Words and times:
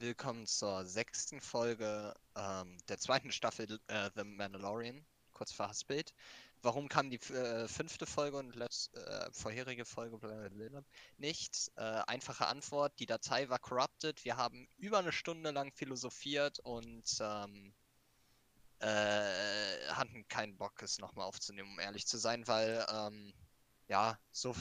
willkommen 0.00 0.46
zur 0.46 0.84
sechsten 0.84 1.40
Folge 1.40 2.14
ähm, 2.36 2.76
der 2.88 2.98
zweiten 2.98 3.32
Staffel 3.32 3.80
äh, 3.86 4.10
The 4.14 4.24
Mandalorian, 4.24 5.04
kurz 5.32 5.52
verhaspelt. 5.52 6.12
Warum 6.62 6.88
kam 6.88 7.10
die 7.10 7.20
äh, 7.32 7.66
fünfte 7.66 8.04
Folge 8.04 8.36
und 8.36 8.54
letzt, 8.54 8.94
äh, 8.94 9.30
vorherige 9.32 9.84
Folge 9.84 10.18
nicht? 11.16 11.72
Äh, 11.76 12.02
einfache 12.06 12.46
Antwort, 12.46 12.92
die 12.98 13.06
Datei 13.06 13.48
war 13.48 13.58
corrupted, 13.58 14.24
wir 14.24 14.36
haben 14.36 14.68
über 14.76 14.98
eine 14.98 15.12
Stunde 15.12 15.50
lang 15.50 15.72
philosophiert 15.72 16.58
und 16.60 17.04
ähm, 17.20 17.72
äh, 18.80 19.88
hatten 19.88 20.26
keinen 20.28 20.56
Bock, 20.56 20.82
es 20.82 20.98
nochmal 20.98 21.26
aufzunehmen, 21.26 21.70
um 21.70 21.80
ehrlich 21.80 22.06
zu 22.06 22.18
sein, 22.18 22.46
weil, 22.46 22.84
ähm, 22.92 23.32
ja, 23.88 24.18
so, 24.30 24.54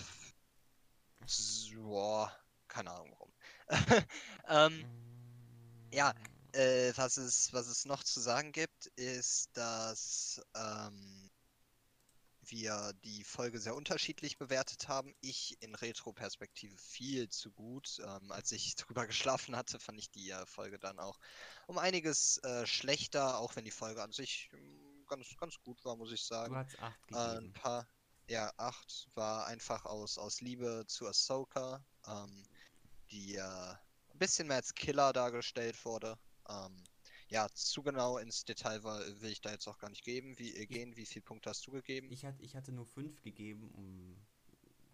so, 1.25 2.29
keine 2.67 2.91
Ahnung 2.91 3.11
warum. 3.11 3.33
ähm, 4.47 5.05
ja, 5.95 6.13
äh, 6.52 6.91
was 6.98 7.17
es, 7.17 7.54
was 7.54 7.67
es 7.67 7.85
noch 7.85 8.04
zu 8.04 8.20
sagen 8.20 8.52
gibt, 8.52 8.88
ist, 8.98 9.49
dass 9.58 10.41
ähm, 10.55 11.31
wir 12.41 12.94
die 13.04 13.23
Folge 13.23 13.59
sehr 13.59 13.76
unterschiedlich 13.76 14.38
bewertet 14.38 14.88
haben. 14.90 15.16
Ich 15.21 15.58
in 15.62 15.73
Retro-Perspektive 15.73 16.77
viel 16.77 17.30
zu 17.30 17.52
gut. 17.52 17.99
Ähm, 18.05 18.31
als 18.31 18.52
ich 18.52 18.76
drüber 18.76 19.08
geschlafen 19.08 19.55
hatte, 19.55 19.80
fand 19.80 19.98
ich 19.99 20.12
die 20.12 20.30
äh, 20.31 20.45
Folge 20.45 20.80
dann 20.80 20.99
auch 20.99 21.18
um 21.68 21.77
einiges 21.77 22.40
äh, 22.40 22.66
schlechter, 22.68 23.40
auch 23.40 23.55
wenn 23.55 23.66
die 23.66 23.71
Folge 23.71 24.04
an 24.04 24.12
sich 24.12 24.49
mm, 24.52 25.05
ganz, 25.07 25.35
ganz 25.38 25.59
gut 25.63 25.84
war, 25.85 25.96
muss 25.96 26.12
ich 26.12 26.23
Du 26.23 26.27
sagen. 26.27 26.55
hast 26.55 26.77
8 26.80 27.07
Äh, 27.12 27.16
ein 27.18 27.38
gegeben. 27.38 27.54
paar, 27.54 27.88
ja, 28.27 28.52
acht 28.57 29.07
war 29.16 29.46
einfach 29.48 29.85
aus, 29.85 30.18
aus 30.18 30.41
Liebe 30.41 30.84
zu 30.88 31.07
Ahsoka, 31.07 31.84
ähm, 32.07 32.43
die 33.12 33.35
äh, 33.35 33.76
ein 34.16 34.20
bisschen 34.20 34.48
mehr 34.48 34.58
als 34.58 34.74
Killer 34.74 35.14
dargestellt 35.14 35.84
wurde. 35.86 36.18
Ähm, 36.50 36.84
ja, 37.28 37.48
zu 37.49 37.84
genau 37.84 38.18
ins 38.18 38.46
Detail 38.46 38.84
war, 38.84 38.99
will 39.22 39.32
ich 39.32 39.41
da 39.41 39.52
jetzt 39.52 39.68
auch 39.68 39.77
gar 39.77 39.90
nicht 39.90 40.04
geben. 40.04 40.38
Wie, 40.38 40.55
äh, 40.55 40.66
gehen. 40.66 40.96
Wie 40.96 41.05
viele 41.05 41.24
Punkte 41.24 41.49
hast 41.49 41.66
du 41.68 41.72
gegeben? 41.72 42.12
Ich, 42.12 42.24
hat, 42.24 42.40
ich 42.40 42.55
hatte 42.55 42.72
nur 42.72 42.85
5 42.85 43.22
gegeben, 43.22 43.72
um 43.72 44.16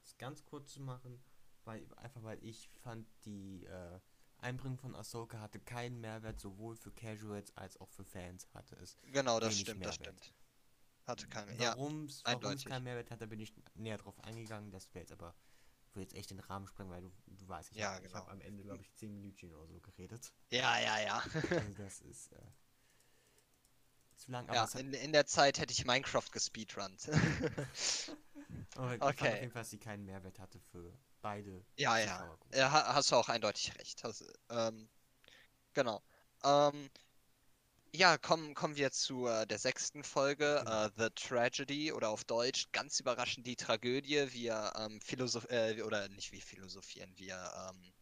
es 0.04 0.18
ganz 0.18 0.44
kurz 0.46 0.74
zu 0.74 0.82
machen, 0.82 1.22
weil 1.66 1.86
einfach 1.98 2.24
weil 2.24 2.44
ich 2.44 2.70
fand, 2.84 3.08
die 3.26 3.66
äh, 3.66 4.00
Einbringung 4.38 4.78
von 4.78 4.96
Ahsoka 4.96 5.40
hatte 5.40 5.60
keinen 5.60 6.02
Mehrwert, 6.02 6.40
sowohl 6.40 6.76
für 6.76 6.92
Casuals 6.92 7.56
als 7.56 7.80
auch 7.80 7.90
für 7.90 8.06
Fans 8.06 8.48
hatte 8.54 8.76
es. 8.78 8.98
Genau, 9.12 9.40
das 9.40 9.60
stimmt, 9.60 9.86
das 9.86 10.00
Mehrwert. 10.00 10.18
stimmt. 10.24 10.36
Hatte 11.06 11.28
keine. 11.28 11.56
Ja, 11.58 11.76
Warum 11.76 12.06
es 12.06 12.24
keinen 12.24 12.84
Mehrwert 12.84 13.12
hat, 13.12 13.22
da 13.22 13.26
bin 13.26 13.40
ich 13.40 13.54
näher 13.76 13.98
drauf 13.98 14.20
eingegangen. 14.24 14.72
Das 14.72 14.94
wäre 14.94 15.04
jetzt 15.04 15.12
aber, 15.12 15.36
ich 15.92 15.96
will 15.98 16.04
jetzt 16.04 16.16
echt 16.16 16.32
den 16.32 16.40
Rahmen 16.40 16.68
sprengen, 16.68 16.90
weil 16.92 17.02
du, 17.02 17.12
du 17.28 17.48
weißt, 17.50 17.70
ich 17.72 17.80
Ja, 17.80 17.92
habe 17.96 18.00
genau. 18.00 18.20
hab 18.20 18.32
am 18.32 18.40
Ende, 18.42 18.64
glaube 18.64 18.82
ich, 18.82 18.94
10 18.96 19.14
Minuten 19.14 19.54
oder 19.54 19.68
so 19.68 19.80
geredet. 19.82 20.32
ja, 20.50 20.80
ja, 20.80 21.00
ja. 21.00 21.24
Also 21.56 21.74
das 21.74 22.02
ist 22.02 22.32
äh, 22.34 22.42
zu 24.16 24.32
lang, 24.32 24.50
aber 24.50 24.64
ja, 24.64 24.68
in, 24.76 24.94
in 24.94 25.14
der 25.14 25.26
Zeit 25.26 25.60
hätte 25.60 25.74
ich 25.74 25.86
Minecraft 25.86 26.30
gespeedrunnt. 26.32 27.10
ich 29.08 29.18
fand 29.20 29.34
auf 29.34 29.40
okay. 29.40 29.42
jeden 29.42 29.52
Fall, 29.54 29.62
dass 29.62 29.70
sie 29.70 29.80
keinen 29.80 30.06
Mehrwert 30.06 30.40
hatte 30.40 30.60
für 30.60 30.94
beide 31.22 31.66
Ja, 31.76 31.98
ja. 31.98 32.38
Ja, 32.54 32.72
ha- 32.72 32.94
hast 32.96 33.12
du 33.12 33.16
auch 33.16 33.30
eindeutig 33.30 33.74
recht. 33.78 34.04
Hast, 34.04 34.24
ähm, 34.50 34.90
genau. 35.74 36.04
Ähm, 36.44 36.90
ja, 37.94 38.18
kommen, 38.18 38.54
kommen 38.54 38.76
wir 38.76 38.92
zu 38.92 39.28
äh, 39.28 39.46
der 39.48 39.60
sechsten 39.60 40.04
Folge, 40.04 40.64
Genau. 40.64 40.86
äh, 40.86 40.92
The 40.98 41.10
Tragedy 41.12 41.92
oder 41.92 42.10
auf 42.10 42.24
Deutsch 42.24 42.72
ganz 42.72 43.00
überraschend 43.00 43.46
die 43.48 43.56
Tragödie. 43.56 44.32
Wir 44.34 44.74
ähm, 44.78 45.02
philosoph 45.02 45.46
äh, 45.50 45.82
oder 45.84 46.08
nicht 46.10 46.32
wie 46.32 46.42
philosophieren, 46.42 47.12
wir 47.18 47.36
ähm, 47.70 47.94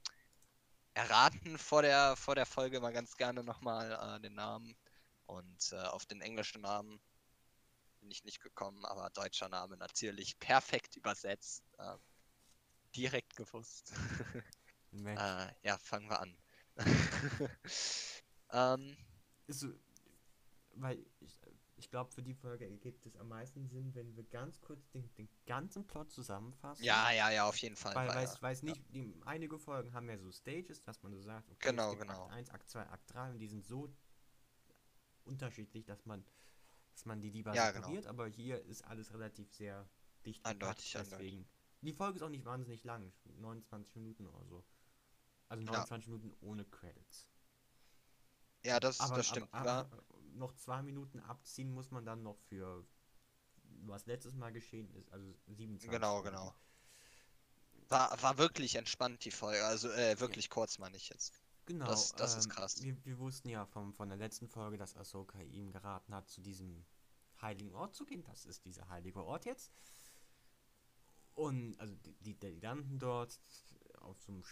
erraten 0.94 1.58
vor 1.58 1.82
der 1.82 2.16
vor 2.16 2.36
der 2.36 2.46
Folge 2.46 2.80
mal 2.80 2.94
ganz 2.94 3.16
gerne 3.18 3.44
nochmal 3.44 4.18
äh, 4.18 4.22
den 4.22 4.36
Namen 4.36 4.76
und 5.26 5.72
äh, 5.72 5.78
auf 5.78 6.06
den 6.06 6.22
englischen 6.22 6.62
Namen 6.62 7.00
bin 8.00 8.12
ich 8.12 8.24
nicht 8.24 8.42
gekommen, 8.42 8.86
aber 8.86 9.10
deutscher 9.12 9.50
Name 9.50 9.78
natürlich 9.78 10.40
perfekt 10.40 10.96
übersetzt, 10.96 11.64
äh, 11.78 11.96
direkt 12.96 13.36
gewusst. 13.36 13.94
Äh, 14.92 15.48
ja, 15.62 15.78
fangen 15.78 16.10
wir 16.10 16.20
an. 16.20 16.38
ähm, 18.52 18.98
ist 19.50 19.60
so, 19.62 19.70
weil 20.76 21.04
ich, 21.20 21.40
ich 21.76 21.90
glaube, 21.90 22.12
für 22.12 22.22
die 22.22 22.34
Folge 22.34 22.66
ergibt 22.70 23.06
es 23.06 23.16
am 23.18 23.30
meisten 23.30 23.68
Sinn, 23.68 23.94
wenn 23.96 24.16
wir 24.16 24.24
ganz 24.24 24.62
kurz 24.62 24.90
den, 24.92 25.14
den 25.16 25.28
ganzen 25.46 25.86
Plot 25.88 26.12
zusammenfassen. 26.12 26.84
ja, 26.84 27.12
ja, 27.12 27.30
ja, 27.32 27.48
auf 27.48 27.58
jeden 27.58 27.76
Fall. 27.76 27.96
Weil, 27.96 28.10
weil, 28.10 28.26
ja- 28.26 28.52
es 28.52 28.64
nicht, 28.64 28.82
die, 28.94 29.14
einige 29.26 29.58
Folgen 29.58 29.94
haben 29.94 30.08
ja 30.10 30.18
so 30.18 30.32
Stages, 30.32 30.82
dass 30.84 31.02
man 31.04 31.14
so 31.14 31.22
sagt, 31.22 31.50
okay, 31.50 31.70
Genau, 31.70 31.96
genau. 31.96 32.26
Akt 32.26 32.32
1, 32.34 32.50
Akt 32.52 32.70
2, 32.70 32.88
Akt 32.88 33.14
3 33.14 33.32
und 33.32 33.40
die 33.40 33.48
sind 33.48 33.66
so 33.66 33.90
unterschiedlich, 35.26 35.86
dass 35.86 36.06
man, 36.06 36.24
dass 36.94 37.06
man 37.06 37.22
die 37.22 37.30
lieber 37.30 37.54
Ja, 37.54 37.72
genau. 37.72 37.88
aber 38.08 38.28
hier 38.28 38.64
ist 38.66 38.84
alles 38.84 39.14
relativ 39.14 39.52
sehr 39.54 39.88
dicht 40.26 40.44
gepackt, 40.44 40.62
Eindeutig, 40.64 40.98
eindeutig. 40.98 41.18
deswegen. 41.20 41.50
Die 41.82 41.94
Folge 41.94 42.18
ist 42.18 42.24
auch 42.24 42.30
nicht 42.30 42.46
wahnsinnig 42.46 42.84
lang, 42.84 43.12
29 43.38 43.96
Minuten 43.96 44.28
oder 44.28 44.44
so. 44.46 44.64
Also 45.48 45.64
Ja. 45.64 45.72
29 45.72 46.10
Minuten 46.10 46.34
ohne 46.42 46.66
Credits. 46.66 47.28
Ja, 48.64 48.80
das, 48.80 49.00
Aber, 49.00 49.16
das 49.18 49.28
stimmt. 49.28 49.54
aber, 49.54 49.72
aber 49.72 50.04
noch 50.34 50.54
zwei 50.56 50.82
Minuten 50.82 51.20
abziehen 51.22 51.72
muss 51.74 51.92
man 51.92 52.06
dann 52.06 52.24
noch 52.24 52.38
für 52.50 52.86
was 53.86 54.06
letztes 54.06 54.34
Mal 54.36 54.52
geschehen 54.52 54.90
ist, 54.96 55.12
also 55.12 55.34
27 55.48 55.90
genau, 55.90 56.18
Minuten. 56.22 56.36
genau. 56.36 56.54
War, 57.90 58.22
war 58.22 58.38
wirklich 58.38 58.76
entspannt, 58.76 59.24
die 59.26 59.32
Folge. 59.32 59.66
Also, 59.66 59.90
äh, 59.90 60.20
wirklich 60.20 60.50
kurz, 60.50 60.78
meine 60.78 60.96
ich 60.98 61.10
jetzt. 61.10 61.34
Genau, 61.66 61.86
Das- 61.88 62.14
das 62.14 62.36
ist 62.36 62.46
ähm, 62.46 62.52
krass. 62.52 62.84
Wir, 62.84 63.06
wir 63.06 63.18
wussten 63.20 63.50
ja 63.50 63.66
vom, 63.66 63.94
von 63.94 64.10
der 64.10 64.18
letzten 64.18 64.48
Folge, 64.48 64.78
dass 64.78 64.96
Ahsoka 64.96 65.40
ihm 65.40 65.72
geraten 65.72 66.14
hat, 66.14 66.30
zu 66.30 66.42
diesem 66.42 66.86
heiligen 67.42 67.74
Ort 67.74 67.96
zu 67.96 68.06
gehen. 68.06 68.24
Das 68.24 68.46
ist 68.46 68.66
dieser 68.66 68.90
heilige 68.90 69.24
Ort 69.24 69.46
jetzt. 69.46 69.72
Und 71.36 71.80
also 71.80 71.96
die, 71.96 72.14
die, 72.16 72.36
die 72.36 72.60
landen 72.60 73.00
dort 73.00 73.40
auf 74.00 74.22
so 74.22 74.34
einem 74.34 74.44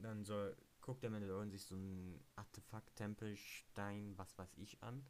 dann 0.00 0.24
soll 0.24 0.56
guckt 0.84 1.02
der 1.02 1.08
Mandalorian 1.08 1.50
sich 1.50 1.64
so 1.64 1.74
einen 1.76 2.22
Artefakt, 2.36 2.94
Tempel, 2.94 3.38
Stein, 3.38 4.12
was 4.18 4.36
weiß 4.36 4.52
ich 4.58 4.82
an. 4.82 5.02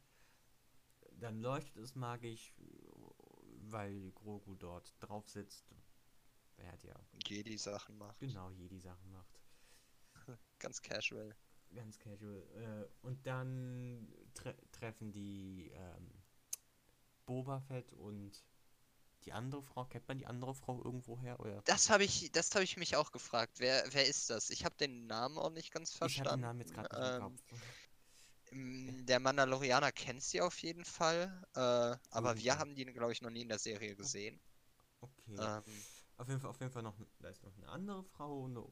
Dann 1.19 1.41
leuchtet 1.41 1.83
es 1.83 1.95
magisch, 1.95 2.53
weil 3.69 4.11
Grogu 4.11 4.55
dort 4.55 4.95
drauf 5.01 5.27
sitzt. 5.27 5.65
Er 6.55 6.71
hat 6.71 6.83
ja 6.85 6.95
Jedi-Sachen 7.27 7.97
macht. 7.97 8.17
genau 8.19 8.51
Jedi-Sachen 8.51 9.11
macht. 9.11 9.41
Ganz 10.59 10.81
casual. 10.81 11.35
Ganz 11.73 11.99
casual. 11.99 12.47
Äh, 12.53 13.05
und 13.05 13.27
dann 13.27 14.07
tre 14.33 14.55
treffen 14.71 15.11
die 15.11 15.71
ähm, 15.73 16.09
Boba 17.25 17.59
Fett 17.59 17.91
und 17.91 18.45
die 19.25 19.33
andere 19.33 19.61
Frau. 19.63 19.85
Kennt 19.85 20.07
man 20.07 20.17
die 20.17 20.25
andere 20.27 20.53
Frau 20.55 20.83
irgendwoher? 20.83 21.39
Oder? 21.39 21.63
Das 21.65 21.89
habe 21.89 22.03
ich, 22.05 22.31
das 22.31 22.51
habe 22.55 22.63
ich 22.63 22.77
mich 22.77 22.95
auch 22.95 23.11
gefragt. 23.11 23.59
Wer, 23.59 23.83
wer 23.93 24.05
ist 24.07 24.29
das? 24.29 24.49
Ich 24.49 24.63
habe 24.65 24.75
den 24.77 25.05
Namen 25.07 25.37
auch 25.37 25.49
nicht 25.51 25.71
ganz 25.71 25.91
Ich 25.99 26.19
habe 26.19 26.29
verstanden. 26.29 26.29
den 26.29 26.39
Namen 26.41 26.59
jetzt 26.61 26.73
gerade 26.73 26.89
nicht 26.93 27.03
im 27.03 27.13
Ähm, 27.13 27.21
Kopf. 27.21 27.43
m, 28.51 29.05
Der 29.05 29.19
Mandalorianer 29.19 29.91
kennt 29.91 30.23
sie 30.23 30.41
auf 30.41 30.57
jeden 30.63 30.85
Fall, 30.85 31.45
äh, 31.55 31.59
aber 32.09 32.37
wir 32.37 32.53
Irgendwo. 32.53 32.57
haben 32.57 32.75
die, 32.75 32.85
glaube 32.85 33.11
ich, 33.11 33.21
noch 33.21 33.29
nie 33.29 33.41
in 33.41 33.49
der 33.49 33.59
Serie 33.59 33.95
gesehen. 33.95 34.39
Okay. 35.01 35.35
Ähm, 35.37 35.87
Auf 36.17 36.27
jeden 36.27 36.39
Fall, 36.41 36.49
auf 36.49 36.59
jeden 36.59 36.71
Fall 36.71 36.83
noch, 36.83 36.95
da 37.19 37.29
ist 37.29 37.43
noch 37.43 37.55
eine 37.57 37.69
andere 37.69 38.03
Frau, 38.03 38.45
eine, 38.45 38.65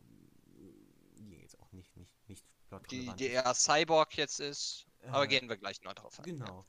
die 1.17 1.35
jetzt 1.37 1.59
auch 1.59 1.71
nicht, 1.71 1.95
nicht, 1.97 2.13
nicht 2.29 2.45
die, 2.89 3.11
plotrelevant 3.11 3.19
die 3.19 3.27
ist. 3.27 3.31
eher 3.31 3.53
Cyborg 3.53 4.15
jetzt 4.17 4.39
ist, 4.39 4.85
aber 5.09 5.25
Äh, 5.25 5.27
gehen 5.27 5.49
wir 5.49 5.57
gleich 5.57 5.81
noch 5.83 5.93
drauf 5.93 6.19
ein. 6.19 6.37
ja. 6.39 6.45
Genau. 6.45 6.65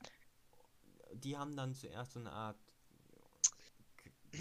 Die 1.13 1.37
haben 1.37 1.55
dann 1.55 1.73
zuerst 1.73 2.11
so 2.13 2.19
eine 2.19 2.31
Art 2.31 2.57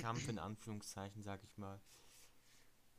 Kampf 0.01 0.29
in 0.29 0.39
Anführungszeichen, 0.39 1.23
sag 1.23 1.43
ich 1.45 1.57
mal. 1.57 1.81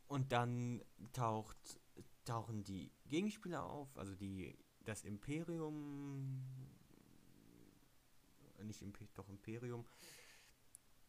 Und 0.08 0.32
dann 0.32 0.84
taucht, 1.14 1.80
tauchen 2.26 2.64
die 2.64 2.92
Gegenspieler 3.06 3.64
auf, 3.64 3.98
also 3.98 4.16
die 4.16 4.58
das 4.84 5.04
Imperium, 5.04 6.44
nicht 8.64 8.82
Imper 8.82 9.06
doch 9.16 9.28
Imperium, 9.30 9.86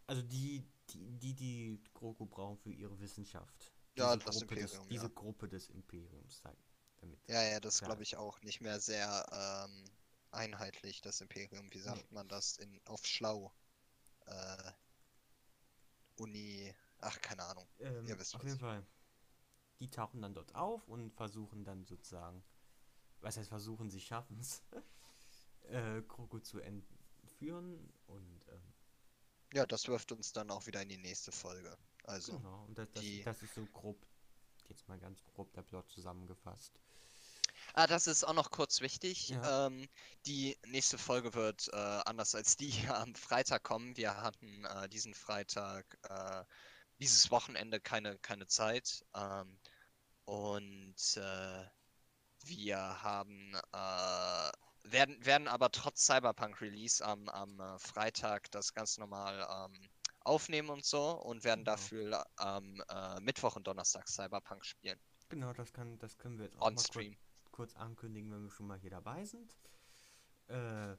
also 0.07 0.23
die, 0.23 0.65
die, 0.91 1.19
die, 1.19 1.35
die 1.35 1.81
Grogu 1.95 2.27
brauchen 2.27 2.59
für 2.59 2.71
ihre 2.71 2.99
Wissenschaft. 3.01 3.73
Ja, 3.97 4.15
Diese 4.15 4.27
das 4.27 4.37
Gruppe 4.37 4.55
des, 4.55 4.73
Imperium, 4.73 4.89
diese 4.89 5.07
ja. 5.07 5.13
Gruppe 5.15 5.49
des 5.49 5.71
Imperiums, 5.71 6.39
sei 6.43 6.55
damit. 7.01 7.19
Ja, 7.29 7.43
ja, 7.43 7.61
das 7.61 7.81
glaube 7.81 8.03
ich 8.03 8.17
auch 8.17 8.41
nicht 8.43 8.61
mehr 8.61 8.79
sehr 8.81 9.27
ähm, 9.33 9.85
einheitlich, 10.31 11.01
das 11.01 11.21
Imperium. 11.21 11.73
Wie 11.73 11.79
sagt 11.79 12.13
man 12.13 12.29
das 12.29 12.57
in 12.59 12.81
auf 12.87 13.05
schlau? 13.07 13.53
Äh, 14.27 14.73
Uni, 16.17 16.75
ach, 17.01 17.21
keine 17.21 17.45
Ahnung. 17.45 17.69
Ähm, 17.81 18.07
Ihr 18.07 18.19
wisst, 18.19 18.35
auf 18.35 18.43
was 18.43 18.49
jeden 18.49 18.61
Fall. 18.61 18.87
Die 19.81 19.91
tauchen 19.91 20.23
dann 20.23 20.35
dort 20.35 20.55
auf 20.55 20.89
und 20.89 21.13
versuchen 21.13 21.65
dann 21.65 21.85
sozusagen, 21.85 22.43
was 23.21 23.37
heißt 23.37 23.49
versuchen, 23.49 23.91
sie 23.91 24.01
schaffen 24.01 24.39
es, 24.41 24.63
äh, 25.65 26.01
Grogu 26.03 26.39
zu 26.39 26.61
entführen 26.61 27.93
und 28.07 28.41
ähm, 28.49 28.63
Ja, 29.53 29.67
das 29.67 29.87
wirft 29.89 30.13
uns 30.13 30.33
dann 30.33 30.51
auch 30.51 30.67
wieder 30.67 30.83
in 30.83 30.89
die 30.89 30.97
nächste 30.99 31.33
Folge. 31.33 31.77
Also, 32.05 32.37
genau, 32.37 32.65
und 32.65 32.79
das, 32.79 32.91
das, 32.93 33.03
die- 33.03 33.23
das 33.23 33.43
ist 33.43 33.55
so 33.55 33.67
grob, 33.67 34.07
jetzt 34.69 34.89
mal 34.89 34.99
ganz 34.99 35.23
grob 35.25 35.53
der 35.53 35.63
Plot 35.63 35.91
zusammengefasst. 35.91 36.81
Ah, 37.79 37.87
das 37.87 38.07
ist 38.07 38.25
auch 38.25 38.33
noch 38.33 38.51
kurz 38.51 38.81
wichtig. 38.81 39.29
Ja. 39.29 39.67
Ähm, 39.67 39.87
die 40.25 40.57
nächste 40.67 40.97
Folge 40.97 41.35
wird 41.35 41.69
äh, 41.75 41.77
anders 41.77 42.35
als 42.35 42.57
die 42.57 42.71
hier 42.71 42.97
am 42.99 43.15
Freitag 43.15 43.65
kommen. 43.65 43.95
Wir 43.99 44.23
hatten 44.23 44.65
äh, 44.65 44.89
diesen 44.89 45.13
Freitag, 45.13 45.85
äh, 46.09 46.43
dieses 46.99 47.31
Wochenende 47.31 47.79
keine, 47.79 48.19
keine 48.19 48.47
Zeit. 48.47 49.05
Ähm, 49.15 49.59
und 50.25 51.17
äh, 51.17 51.65
wir 52.45 52.79
haben, 53.03 53.55
äh, 53.75 54.51
werden, 54.91 55.23
werden 55.27 55.47
aber 55.47 55.71
trotz 55.71 56.07
Cyberpunk 56.07 56.63
Release 56.63 57.05
am, 57.05 57.29
am 57.29 57.61
äh, 57.61 57.79
Freitag 57.79 58.51
das 58.53 58.73
ganz 58.73 58.97
normal 58.97 59.47
ähm, 59.67 59.91
aufnehmen 60.21 60.71
und 60.71 60.87
so 60.87 61.11
und 61.11 61.45
werden 61.45 61.65
Genau. 61.65 61.77
dafür 61.77 62.25
am 62.37 62.83
äh, 62.89 63.21
Mittwoch 63.21 63.57
und 63.57 63.67
Donnerstag 63.67 64.09
Cyberpunk 64.09 64.65
spielen. 64.65 64.99
Genau, 65.29 65.53
das 65.53 65.75
kann, 65.75 65.99
das 65.99 66.17
können 66.17 66.39
wir 66.39 66.47
jetzt 66.47 66.57
auch 66.57 66.69
On 66.69 66.75
mal 66.75 66.83
Stream. 66.83 67.17
Kurz 67.57 67.75
ankündigen, 67.75 68.31
wenn 68.31 68.43
wir 68.43 68.51
schon 68.51 68.67
mal 68.67 68.79
hier 68.79 68.91
dabei 68.91 69.25
sind. 69.25 69.57
Äh, 70.49 70.97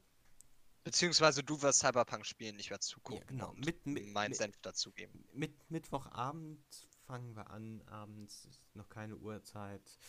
Beziehungsweise 0.84 1.44
du 1.44 1.62
wirst 1.62 1.80
Cyberpunk 1.80 2.26
spielen, 2.26 2.58
ich 2.60 2.70
werde 2.70 2.80
zugucken 2.82 3.28
genau. 3.28 3.50
und 3.52 3.64
Mit- 3.66 3.86
mit- 3.86 4.08
meinen 4.14 4.30
mit- 4.32 4.38
Senf 4.38 4.58
dazugeben. 4.62 5.24
mit 5.34 5.70
Mittwochabend 5.70 6.60
fangen 7.06 7.36
wir 7.36 7.50
an, 7.52 7.82
abends 7.84 8.46
ist 8.46 8.64
noch 8.76 8.90
keine 8.90 9.16
Uhrzeit 9.18 10.00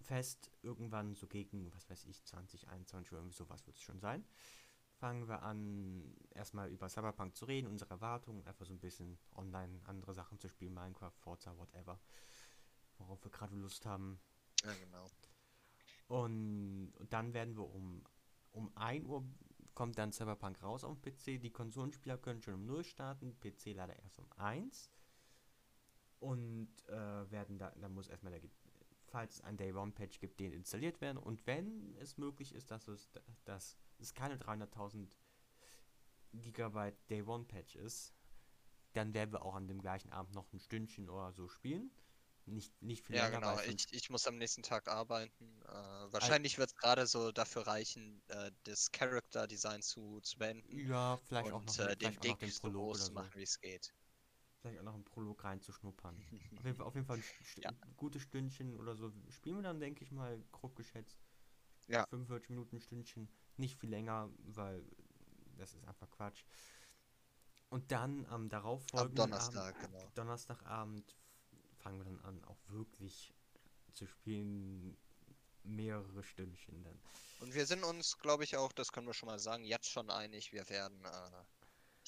fest, 0.00 0.50
irgendwann 0.62 1.14
so 1.14 1.26
gegen, 1.28 1.72
was 1.72 1.88
weiß 1.88 2.04
ich, 2.06 2.22
20, 2.24 2.68
21 2.68 3.12
Uhr, 3.12 3.18
irgendwie 3.18 3.36
sowas 3.36 3.64
wird 3.66 3.76
es 3.76 3.82
schon 3.82 4.00
sein. 4.00 4.24
Fangen 4.98 5.26
wir 5.28 5.42
an, 5.42 6.16
erstmal 6.30 6.68
über 6.70 6.88
Cyberpunk 6.88 7.34
zu 7.36 7.44
reden, 7.46 7.66
unsere 7.68 7.90
Erwartungen, 7.90 8.44
einfach 8.46 8.66
so 8.66 8.72
ein 8.72 8.80
bisschen 8.80 9.18
online 9.34 9.80
andere 9.84 10.14
Sachen 10.14 10.38
zu 10.38 10.48
spielen, 10.48 10.74
Minecraft, 10.74 11.12
Forza, 11.16 11.56
whatever, 11.56 11.98
worauf 12.98 13.22
wir 13.24 13.30
gerade 13.30 13.54
Lust 13.56 13.86
haben. 13.86 14.20
Ja, 14.64 14.74
genau. 14.74 15.08
Und, 16.12 16.92
und 16.98 17.10
dann 17.10 17.32
werden 17.32 17.56
wir 17.56 17.74
um, 17.74 18.04
um 18.50 18.70
1 18.76 19.06
Uhr 19.06 19.24
kommt 19.72 19.96
dann 19.96 20.12
Cyberpunk 20.12 20.62
raus 20.62 20.84
auf 20.84 21.00
dem 21.00 21.00
PC. 21.00 21.40
Die 21.40 21.50
Konsolenspieler 21.50 22.18
können 22.18 22.42
schon 22.42 22.52
um 22.52 22.66
0 22.66 22.84
starten, 22.84 23.40
PC 23.40 23.74
leider 23.74 23.98
erst 23.98 24.18
um 24.18 24.26
1. 24.36 24.90
Und 26.20 26.68
äh, 26.88 27.30
werden 27.30 27.56
da, 27.56 27.70
dann 27.70 27.94
muss 27.94 28.08
erstmal 28.08 28.38
der, 28.38 28.42
falls 29.06 29.36
es 29.36 29.40
ein 29.40 29.56
Day 29.56 29.72
One 29.72 29.92
Patch 29.92 30.20
gibt, 30.20 30.38
den 30.38 30.52
installiert 30.52 31.00
werden. 31.00 31.16
Und 31.16 31.46
wenn 31.46 31.96
es 31.96 32.18
möglich 32.18 32.54
ist, 32.54 32.70
dass 32.70 32.88
es, 32.88 33.10
dass 33.46 33.78
es 33.98 34.12
keine 34.12 34.36
300.000 34.36 35.08
Gigabyte 36.34 37.08
Day 37.08 37.22
One 37.22 37.44
Patch 37.44 37.74
ist, 37.76 38.12
dann 38.92 39.14
werden 39.14 39.32
wir 39.32 39.46
auch 39.46 39.54
an 39.54 39.66
dem 39.66 39.80
gleichen 39.80 40.12
Abend 40.12 40.34
noch 40.34 40.52
ein 40.52 40.60
Stündchen 40.60 41.08
oder 41.08 41.32
so 41.32 41.48
spielen. 41.48 41.90
Nicht, 42.44 42.82
nicht 42.82 43.04
viel 43.04 43.16
Ja, 43.16 43.26
länger, 43.26 43.38
genau. 43.38 43.56
weil 43.56 43.66
sonst- 43.66 43.92
Ich, 43.92 44.02
ich 44.02 44.10
muss 44.10 44.26
am 44.26 44.36
nächsten 44.36 44.62
Tag 44.62 44.88
arbeiten. 44.88 45.62
Äh, 45.62 46.12
wahrscheinlich 46.12 46.58
wird 46.58 46.70
es 46.70 46.74
gerade 46.76 47.06
so 47.06 47.30
dafür 47.32 47.66
reichen, 47.66 48.20
äh, 48.28 48.50
das 48.64 48.90
Character 48.90 49.46
Design 49.46 49.80
zu, 49.82 50.20
zu 50.20 50.38
beenden 50.38 50.68
ja, 50.88 51.16
vielleicht 51.16 51.52
auch 51.52 51.60
und 51.60 51.66
noch, 51.66 51.78
äh, 51.78 51.96
den 51.96 51.98
vielleicht 51.98 52.18
auch 52.20 52.24
noch 52.24 52.36
Dig 52.36 52.38
den 52.40 52.50
so 52.50 52.60
Prolog 52.60 52.94
groß 52.94 53.06
so. 53.06 53.12
machen, 53.12 53.30
wie 53.34 53.42
es 53.42 53.60
geht. 53.60 53.94
Vielleicht 54.60 54.78
auch 54.80 54.84
noch 54.84 54.94
einen 54.94 55.04
Prolog 55.04 55.44
reinzuschnuppern. 55.44 56.16
Auf 56.58 56.64
jeden 56.64 56.76
Fall, 56.76 56.86
auf 56.86 56.94
jeden 56.94 57.06
Fall 57.06 57.16
ein 57.18 57.22
st- 57.22 57.62
Ja. 57.62 57.70
gutes 57.96 58.22
Stündchen 58.22 58.76
oder 58.78 58.94
so 58.94 59.12
spielen 59.30 59.56
wir 59.56 59.62
dann, 59.62 59.80
denke 59.80 60.04
ich 60.04 60.12
mal, 60.12 60.40
grob 60.52 60.76
geschätzt. 60.76 61.18
Ja. 61.88 62.06
45 62.08 62.50
Minuten, 62.50 62.80
Stündchen. 62.80 63.28
Nicht 63.56 63.76
viel 63.78 63.90
länger, 63.90 64.30
weil 64.54 64.84
das 65.58 65.74
ist 65.74 65.84
einfach 65.86 66.10
Quatsch. 66.10 66.44
Und 67.70 67.90
dann 67.90 68.26
am 68.26 68.48
darauf 68.48 68.92
Am 68.92 69.14
Donnerstag, 69.14 69.74
Abend, 69.74 69.92
genau. 69.92 70.10
Donnerstagabend 70.14 71.16
fangen 71.82 71.98
wir 71.98 72.04
dann 72.04 72.20
an, 72.20 72.44
auch 72.44 72.58
wirklich 72.68 73.32
zu 73.92 74.06
spielen. 74.06 74.96
Mehrere 75.64 76.24
Stündchen 76.24 76.82
dann. 76.82 76.98
Und 77.40 77.54
wir 77.54 77.66
sind 77.66 77.84
uns, 77.84 78.18
glaube 78.18 78.42
ich, 78.42 78.56
auch, 78.56 78.72
das 78.72 78.90
können 78.90 79.06
wir 79.06 79.14
schon 79.14 79.28
mal 79.28 79.38
sagen, 79.38 79.64
jetzt 79.64 79.88
schon 79.88 80.10
einig, 80.10 80.52
wir 80.52 80.68
werden 80.68 81.04
äh, 81.04 81.44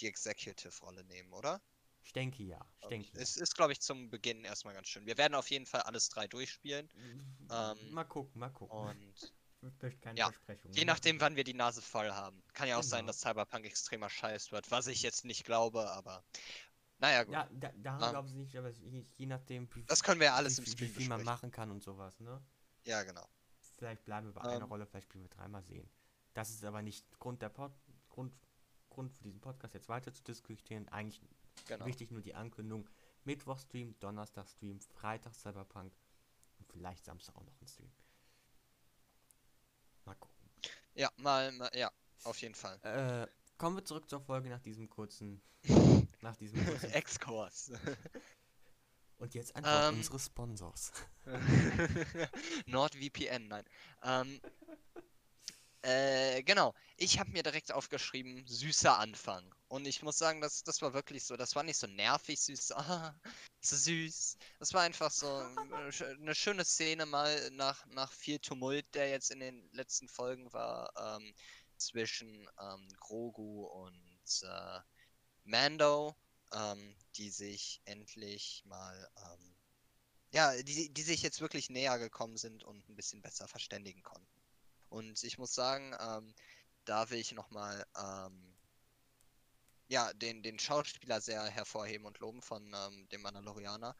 die 0.00 0.08
Executive-Rolle 0.08 1.04
nehmen, 1.04 1.32
oder? 1.32 1.60
Ich 2.02 2.12
denke 2.12 2.42
ja. 2.42 2.60
Ich 2.80 2.88
denke 2.88 3.08
ja. 3.14 3.20
Es 3.22 3.36
ist, 3.36 3.54
glaube 3.54 3.72
ich, 3.72 3.80
zum 3.80 4.10
Beginn 4.10 4.44
erstmal 4.44 4.74
ganz 4.74 4.88
schön. 4.88 5.06
Wir 5.06 5.16
werden 5.18 5.34
auf 5.36 5.50
jeden 5.50 5.66
Fall 5.66 5.82
alles 5.82 6.08
drei 6.08 6.26
durchspielen. 6.26 6.90
ähm, 7.50 7.90
mal 7.92 8.04
gucken, 8.04 8.40
mal 8.40 8.50
gucken. 8.50 8.76
Und 8.76 9.14
Ich 9.22 9.62
möchte 9.62 9.98
keine 10.00 10.18
Ja, 10.18 10.30
je 10.72 10.84
Mal 10.84 10.92
nachdem, 10.92 11.20
wann 11.20 11.36
wir 11.36 11.44
die 11.44 11.54
Nase 11.54 11.80
voll 11.80 12.10
haben. 12.10 12.42
Kann 12.54 12.68
ja 12.68 12.76
auch 12.76 12.82
sein, 12.82 13.00
Genau. 13.02 13.12
dass 13.12 13.20
Cyberpunk 13.20 13.64
extremer 13.66 14.10
Scheiß 14.10 14.50
wird, 14.50 14.70
was 14.72 14.88
ich 14.88 15.02
jetzt 15.02 15.24
nicht 15.24 15.44
glaube, 15.44 15.90
aber 15.92 16.24
naja, 16.98 17.24
gut. 17.24 17.32
Ja, 17.34 17.48
da, 17.52 17.72
daran 17.76 18.10
glaube 18.10 18.28
ich 18.28 18.34
nicht, 18.34 18.56
aber 18.56 18.70
je, 18.70 19.04
je 19.16 19.26
nachdem, 19.26 19.68
wie, 19.74 19.84
Das 19.84 20.02
können 20.02 20.20
wir 20.20 20.28
ja 20.28 20.34
alles 20.34 20.58
wie, 20.58 20.62
im 20.62 20.66
wie, 20.66 20.70
Stream 20.70 20.88
wie 20.90 20.92
viel 20.94 21.08
man 21.08 21.24
machen 21.24 21.50
kann 21.50 21.70
und 21.70 21.82
sowas, 21.82 22.20
ne? 22.20 22.40
Ja, 22.84 23.02
genau. 23.02 23.26
Vielleicht 23.76 24.04
bleiben 24.04 24.26
wir 24.28 24.34
bei 24.34 24.42
einer 24.42 24.56
Ähm. 24.56 24.62
Rolle, 24.64 24.86
vielleicht 24.86 25.08
spielen 25.08 25.24
wir 25.24 25.30
dreimal 25.30 25.62
sehen. 25.64 25.88
Das 26.34 26.50
ist 26.50 26.64
aber 26.64 26.82
nicht 26.82 27.18
Grund 27.18 27.42
der 27.42 27.48
Pod 27.48 27.72
Grund, 28.08 28.32
Grund 28.90 29.12
für 29.12 29.24
diesen 29.24 29.40
Podcast 29.40 29.74
jetzt 29.74 29.88
weiter 29.88 30.12
zu 30.12 30.22
diskutieren. 30.22 30.88
Eigentlich 30.88 31.20
genau. 31.66 31.84
wichtig 31.86 32.10
nur 32.10 32.22
die 32.22 32.34
Ankündigung. 32.34 32.88
Mittwoch 33.24 33.58
Stream, 33.58 33.98
Donnerstag 34.00 34.48
Stream, 34.48 34.80
Freitag 34.80 35.34
Cyberpunk 35.34 35.92
und 36.58 36.68
vielleicht 36.68 37.04
Samstag 37.04 37.36
auch 37.36 37.44
noch 37.44 37.60
ein 37.60 37.66
Stream. 37.66 37.90
Mal 40.04 40.14
gucken. 40.14 40.50
Ja, 40.94 41.10
mal, 41.16 41.50
mal, 41.52 41.70
ja, 41.74 41.90
auf 42.24 42.40
jeden 42.40 42.54
Fall. 42.54 42.78
Äh, 42.82 43.26
kommen 43.58 43.76
wir 43.76 43.84
zurück 43.84 44.08
zur 44.08 44.20
Folge 44.20 44.48
nach 44.50 44.60
diesem 44.60 44.88
kurzen, 44.88 45.42
nach 46.24 46.36
diesem 46.36 46.58
Exkurs. 46.92 47.70
Und 49.18 49.34
jetzt 49.34 49.54
einfach 49.54 49.88
Ähm. 49.90 49.98
unsere 49.98 50.18
Sponsors. 50.18 50.92
NordVPN, 52.66 53.46
nein. 53.46 53.64
Ähm, 54.02 54.40
äh, 55.82 56.42
genau. 56.42 56.74
Ich 56.96 57.18
habe 57.20 57.30
mir 57.30 57.42
direkt 57.42 57.70
aufgeschrieben, 57.70 58.46
süßer 58.46 58.98
Anfang. 58.98 59.54
Und 59.68 59.86
ich 59.86 60.02
muss 60.02 60.16
sagen, 60.18 60.40
das, 60.40 60.62
das 60.64 60.80
war 60.82 60.94
wirklich 60.94 61.24
so. 61.24 61.36
Das 61.36 61.54
war 61.54 61.62
nicht 61.62 61.76
so 61.76 61.86
nervig 61.86 62.40
süß. 62.40 62.72
Ah, 62.76 63.14
so 63.60 63.76
süß. 63.76 64.36
Das 64.58 64.72
war 64.72 64.82
einfach 64.82 65.10
so 65.10 65.28
eine 65.28 66.34
schöne 66.34 66.64
Szene 66.64 67.06
mal 67.06 67.50
nach, 67.52 67.86
nach 67.86 68.12
viel 68.12 68.38
Tumult, 68.38 68.86
der 68.94 69.10
jetzt 69.10 69.30
in 69.30 69.40
den 69.40 69.68
letzten 69.72 70.08
Folgen 70.08 70.52
war, 70.52 70.90
ähm, 70.96 71.34
zwischen 71.76 72.48
ähm, 72.60 72.88
Grogu 73.00 73.64
und 73.66 74.42
äh, 74.42 74.80
Mando, 75.44 76.16
ähm, 76.52 76.96
die 77.16 77.30
sich 77.30 77.80
endlich 77.84 78.62
mal 78.66 79.08
ähm, 79.16 79.54
ja, 80.34 80.52
die, 80.62 80.92
die 80.92 81.02
sich 81.02 81.22
jetzt 81.22 81.40
wirklich 81.40 81.70
näher 81.70 81.98
gekommen 81.98 82.36
sind 82.36 82.64
und 82.64 82.88
ein 82.88 82.96
bisschen 82.96 83.22
besser 83.22 83.46
verständigen 83.46 84.02
konnten. 84.02 84.42
Und 84.88 85.22
ich 85.22 85.38
muss 85.38 85.54
sagen, 85.54 85.94
ähm, 86.00 86.34
da 86.84 87.08
will 87.10 87.18
ich 87.20 87.32
nochmal 87.32 87.86
ähm, 87.96 88.56
ja, 89.88 90.12
den, 90.14 90.42
den 90.42 90.58
Schauspieler 90.58 91.20
sehr 91.20 91.44
hervorheben 91.44 92.06
und 92.06 92.18
loben 92.18 92.42
von 92.42 92.74
ähm, 92.74 93.08
dem 93.10 93.22
Mandalorianer. 93.22 93.94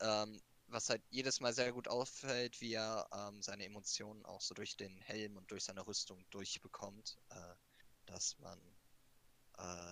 Ähm, 0.00 0.40
was 0.66 0.90
halt 0.90 1.02
jedes 1.08 1.40
Mal 1.40 1.54
sehr 1.54 1.72
gut 1.72 1.88
auffällt, 1.88 2.60
wie 2.60 2.74
er 2.74 3.08
ähm, 3.12 3.40
seine 3.40 3.64
Emotionen 3.64 4.24
auch 4.26 4.42
so 4.42 4.54
durch 4.54 4.76
den 4.76 5.00
Helm 5.00 5.38
und 5.38 5.50
durch 5.50 5.64
seine 5.64 5.86
Rüstung 5.86 6.22
durchbekommt, 6.30 7.16
äh, 7.30 7.54
dass 8.04 8.38
man 8.40 8.60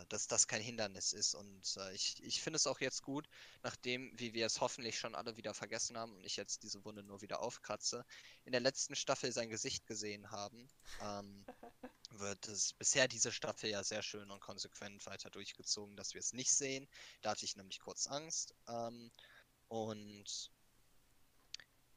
dass 0.08 0.28
das 0.28 0.46
kein 0.46 0.62
Hindernis 0.62 1.12
ist. 1.12 1.34
Und 1.34 1.76
äh, 1.76 1.92
ich, 1.92 2.22
ich 2.22 2.40
finde 2.40 2.56
es 2.56 2.66
auch 2.66 2.80
jetzt 2.80 3.02
gut, 3.02 3.28
nachdem, 3.62 4.12
wie 4.18 4.32
wir 4.32 4.46
es 4.46 4.60
hoffentlich 4.60 4.98
schon 4.98 5.14
alle 5.14 5.36
wieder 5.36 5.54
vergessen 5.54 5.98
haben 5.98 6.14
und 6.14 6.24
ich 6.24 6.36
jetzt 6.36 6.62
diese 6.62 6.84
Wunde 6.84 7.02
nur 7.02 7.20
wieder 7.20 7.40
aufkratze, 7.40 8.04
in 8.44 8.52
der 8.52 8.60
letzten 8.60 8.94
Staffel 8.94 9.32
sein 9.32 9.50
Gesicht 9.50 9.86
gesehen 9.86 10.30
haben, 10.30 10.68
ähm, 11.00 11.44
wird 12.10 12.46
es 12.48 12.74
bisher 12.74 13.08
diese 13.08 13.32
Staffel 13.32 13.70
ja 13.70 13.82
sehr 13.82 14.02
schön 14.02 14.30
und 14.30 14.40
konsequent 14.40 15.04
weiter 15.06 15.30
durchgezogen, 15.30 15.96
dass 15.96 16.14
wir 16.14 16.20
es 16.20 16.32
nicht 16.32 16.52
sehen. 16.52 16.88
Da 17.22 17.30
hatte 17.30 17.44
ich 17.44 17.56
nämlich 17.56 17.80
kurz 17.80 18.06
Angst. 18.06 18.54
Ähm, 18.68 19.10
und 19.68 20.52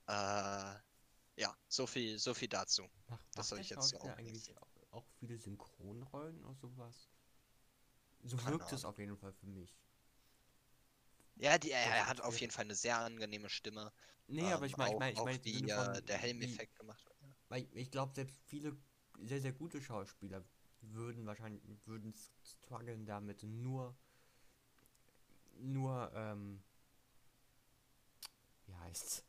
äh, 0.07 0.73
ja, 1.35 1.55
so 1.67 1.85
viel, 1.85 2.17
so 2.17 2.33
viel 2.33 2.49
dazu. 2.49 2.89
Macht, 3.07 3.25
Das 3.35 3.49
soll 3.49 3.59
ich 3.59 3.69
jetzt 3.69 3.93
auch 3.93 4.03
auch, 4.57 4.93
auch 4.93 5.05
viele 5.19 5.37
Synchronrollen 5.37 6.43
oder 6.43 6.55
sowas? 6.55 7.09
So 8.23 8.37
wirkt 8.45 8.71
es 8.71 8.85
auf 8.85 8.97
jeden 8.97 9.17
Fall 9.17 9.33
für 9.33 9.47
mich. 9.47 9.75
Ja, 11.35 11.57
die, 11.57 11.71
er, 11.71 11.79
er 11.95 12.07
hat 12.07 12.21
auf 12.21 12.39
jeden 12.39 12.51
Fall 12.51 12.65
eine 12.65 12.75
sehr 12.75 12.99
angenehme 12.99 13.49
Stimme. 13.49 13.91
Nee, 14.27 14.51
aber 14.51 14.65
Ähm, 14.65 14.69
ich 14.69 14.77
meine, 14.77 14.93
ich 14.93 14.99
meine, 14.99 15.13
ich 15.13 15.23
meine, 15.23 15.43
wie 15.43 15.69
Sinne 15.69 15.97
äh, 15.97 16.01
der 16.03 16.17
Helmeffekt 16.17 16.75
gemacht 16.75 17.05
wird. 17.05 17.17
ja. 17.21 17.27
Weil 17.49 17.67
ich 17.73 17.91
glaube, 17.91 18.13
selbst 18.13 18.39
viele 18.45 18.77
sehr, 19.23 19.41
sehr 19.41 19.53
gute 19.53 19.81
Schauspieler 19.81 20.43
würden 20.81 21.25
wahrscheinlich, 21.25 21.61
würden 21.85 22.13
strugglen 22.43 23.05
damit, 23.05 23.43
nur, 23.43 23.95
nur, 25.59 26.11
ähm, 26.15 26.63
wie 28.65 28.73
heißt's? 28.75 29.23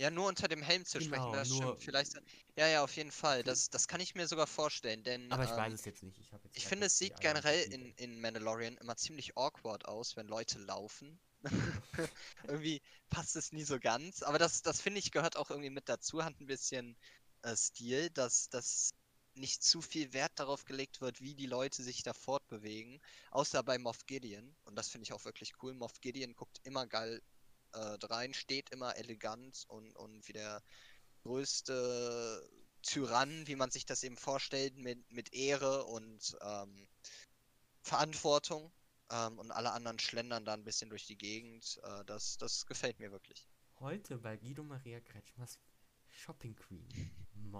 Ja, 0.00 0.10
nur 0.10 0.28
unter 0.28 0.48
dem 0.48 0.62
Helm 0.62 0.86
zu 0.86 0.98
Genau, 0.98 1.08
sprechen, 1.08 1.32
das 1.34 1.48
nur- 1.50 1.62
stimmt. 1.62 1.82
Vielleicht. 1.82 2.12
Ja, 2.56 2.66
ja, 2.66 2.82
auf 2.82 2.96
jeden 2.96 3.12
Fall. 3.12 3.42
Das, 3.42 3.68
das 3.68 3.86
kann 3.86 4.00
ich 4.00 4.14
mir 4.14 4.26
sogar 4.26 4.46
vorstellen, 4.46 5.02
denn 5.02 5.30
Aber 5.30 5.44
ich 5.44 5.50
ähm, 5.50 5.56
weiß 5.58 5.74
es 5.74 5.84
jetzt 5.84 6.02
nicht. 6.02 6.18
Ich, 6.18 6.30
jetzt 6.32 6.56
ich 6.56 6.66
finde, 6.66 6.86
es 6.86 6.96
sieht 6.96 7.20
generell 7.20 7.70
in, 7.70 7.92
in 7.96 8.18
Mandalorian 8.18 8.78
immer 8.78 8.96
ziemlich 8.96 9.36
awkward 9.36 9.84
aus, 9.84 10.16
wenn 10.16 10.26
Leute 10.26 10.58
laufen. 10.58 11.20
irgendwie 12.44 12.80
passt 13.10 13.36
es 13.36 13.52
nie 13.52 13.62
so 13.62 13.78
ganz. 13.78 14.22
Aber 14.22 14.38
das, 14.38 14.62
das 14.62 14.80
finde 14.80 15.00
ich 15.00 15.12
gehört 15.12 15.36
auch 15.36 15.50
irgendwie 15.50 15.68
mit 15.68 15.86
dazu, 15.90 16.24
hat 16.24 16.40
ein 16.40 16.46
bisschen 16.46 16.96
äh, 17.42 17.54
Stil, 17.54 18.08
dass, 18.08 18.48
dass 18.48 18.94
nicht 19.34 19.62
zu 19.62 19.82
viel 19.82 20.14
Wert 20.14 20.32
darauf 20.36 20.64
gelegt 20.64 21.02
wird, 21.02 21.20
wie 21.20 21.34
die 21.34 21.46
Leute 21.46 21.82
sich 21.82 22.02
da 22.02 22.14
fortbewegen. 22.14 23.02
Außer 23.32 23.62
bei 23.62 23.78
Moff 23.78 24.06
Gideon. 24.06 24.56
Und 24.64 24.76
das 24.76 24.88
finde 24.88 25.02
ich 25.02 25.12
auch 25.12 25.26
wirklich 25.26 25.52
cool. 25.62 25.74
Moff 25.74 26.00
Gideon 26.00 26.34
guckt 26.34 26.58
immer 26.64 26.86
geil 26.86 27.20
äh, 27.72 28.06
rein, 28.06 28.34
steht 28.34 28.70
immer 28.70 28.96
elegant 28.96 29.64
und, 29.68 29.94
und 29.96 30.26
wie 30.28 30.32
der 30.32 30.62
größte 31.22 32.48
Tyrann, 32.82 33.46
wie 33.46 33.56
man 33.56 33.70
sich 33.70 33.84
das 33.86 34.02
eben 34.02 34.16
vorstellt, 34.16 34.76
mit, 34.76 35.10
mit 35.10 35.32
Ehre 35.32 35.84
und 35.84 36.36
ähm, 36.42 36.88
Verantwortung. 37.82 38.72
Ähm, 39.10 39.38
und 39.38 39.50
alle 39.50 39.72
anderen 39.72 39.98
schlendern 39.98 40.44
da 40.44 40.54
ein 40.54 40.64
bisschen 40.64 40.88
durch 40.90 41.06
die 41.06 41.18
Gegend. 41.18 41.80
Äh, 41.82 42.04
das, 42.06 42.38
das 42.38 42.66
gefällt 42.66 43.00
mir 43.00 43.10
wirklich. 43.10 43.48
Heute 43.80 44.18
bei 44.18 44.36
Guido 44.36 44.62
Maria 44.62 45.00
Kretschmers 45.00 45.58
Shopping 46.08 46.54
Queen. 46.54 46.86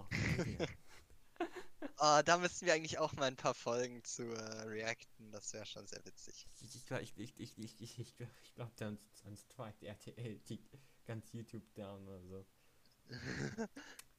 uh, 1.99 2.21
da 2.23 2.37
müssten 2.37 2.65
wir 2.65 2.73
eigentlich 2.73 2.99
auch 2.99 3.13
mal 3.13 3.25
ein 3.25 3.35
paar 3.35 3.53
Folgen 3.53 4.03
zu 4.03 4.23
äh, 4.23 4.61
reacten. 4.63 5.31
Das 5.31 5.53
wäre 5.53 5.65
schon 5.65 5.87
sehr 5.87 6.03
witzig. 6.05 6.47
Ich, 6.61 6.75
ich 6.75 6.85
glaube, 6.85 7.03
ich, 7.03 7.17
ich, 7.17 7.39
ich, 7.39 7.57
ich, 7.57 7.81
ich, 7.81 7.99
ich, 7.99 8.19
ich 8.19 8.53
glaub, 8.55 8.75
dann 8.77 8.97
ans 9.25 9.47
zweite 9.47 9.87
RTL 9.87 10.39
die 10.39 10.59
ganz 11.05 11.31
YouTube 11.31 11.73
down 11.73 12.07
oder 12.07 12.21
so. 12.21 12.45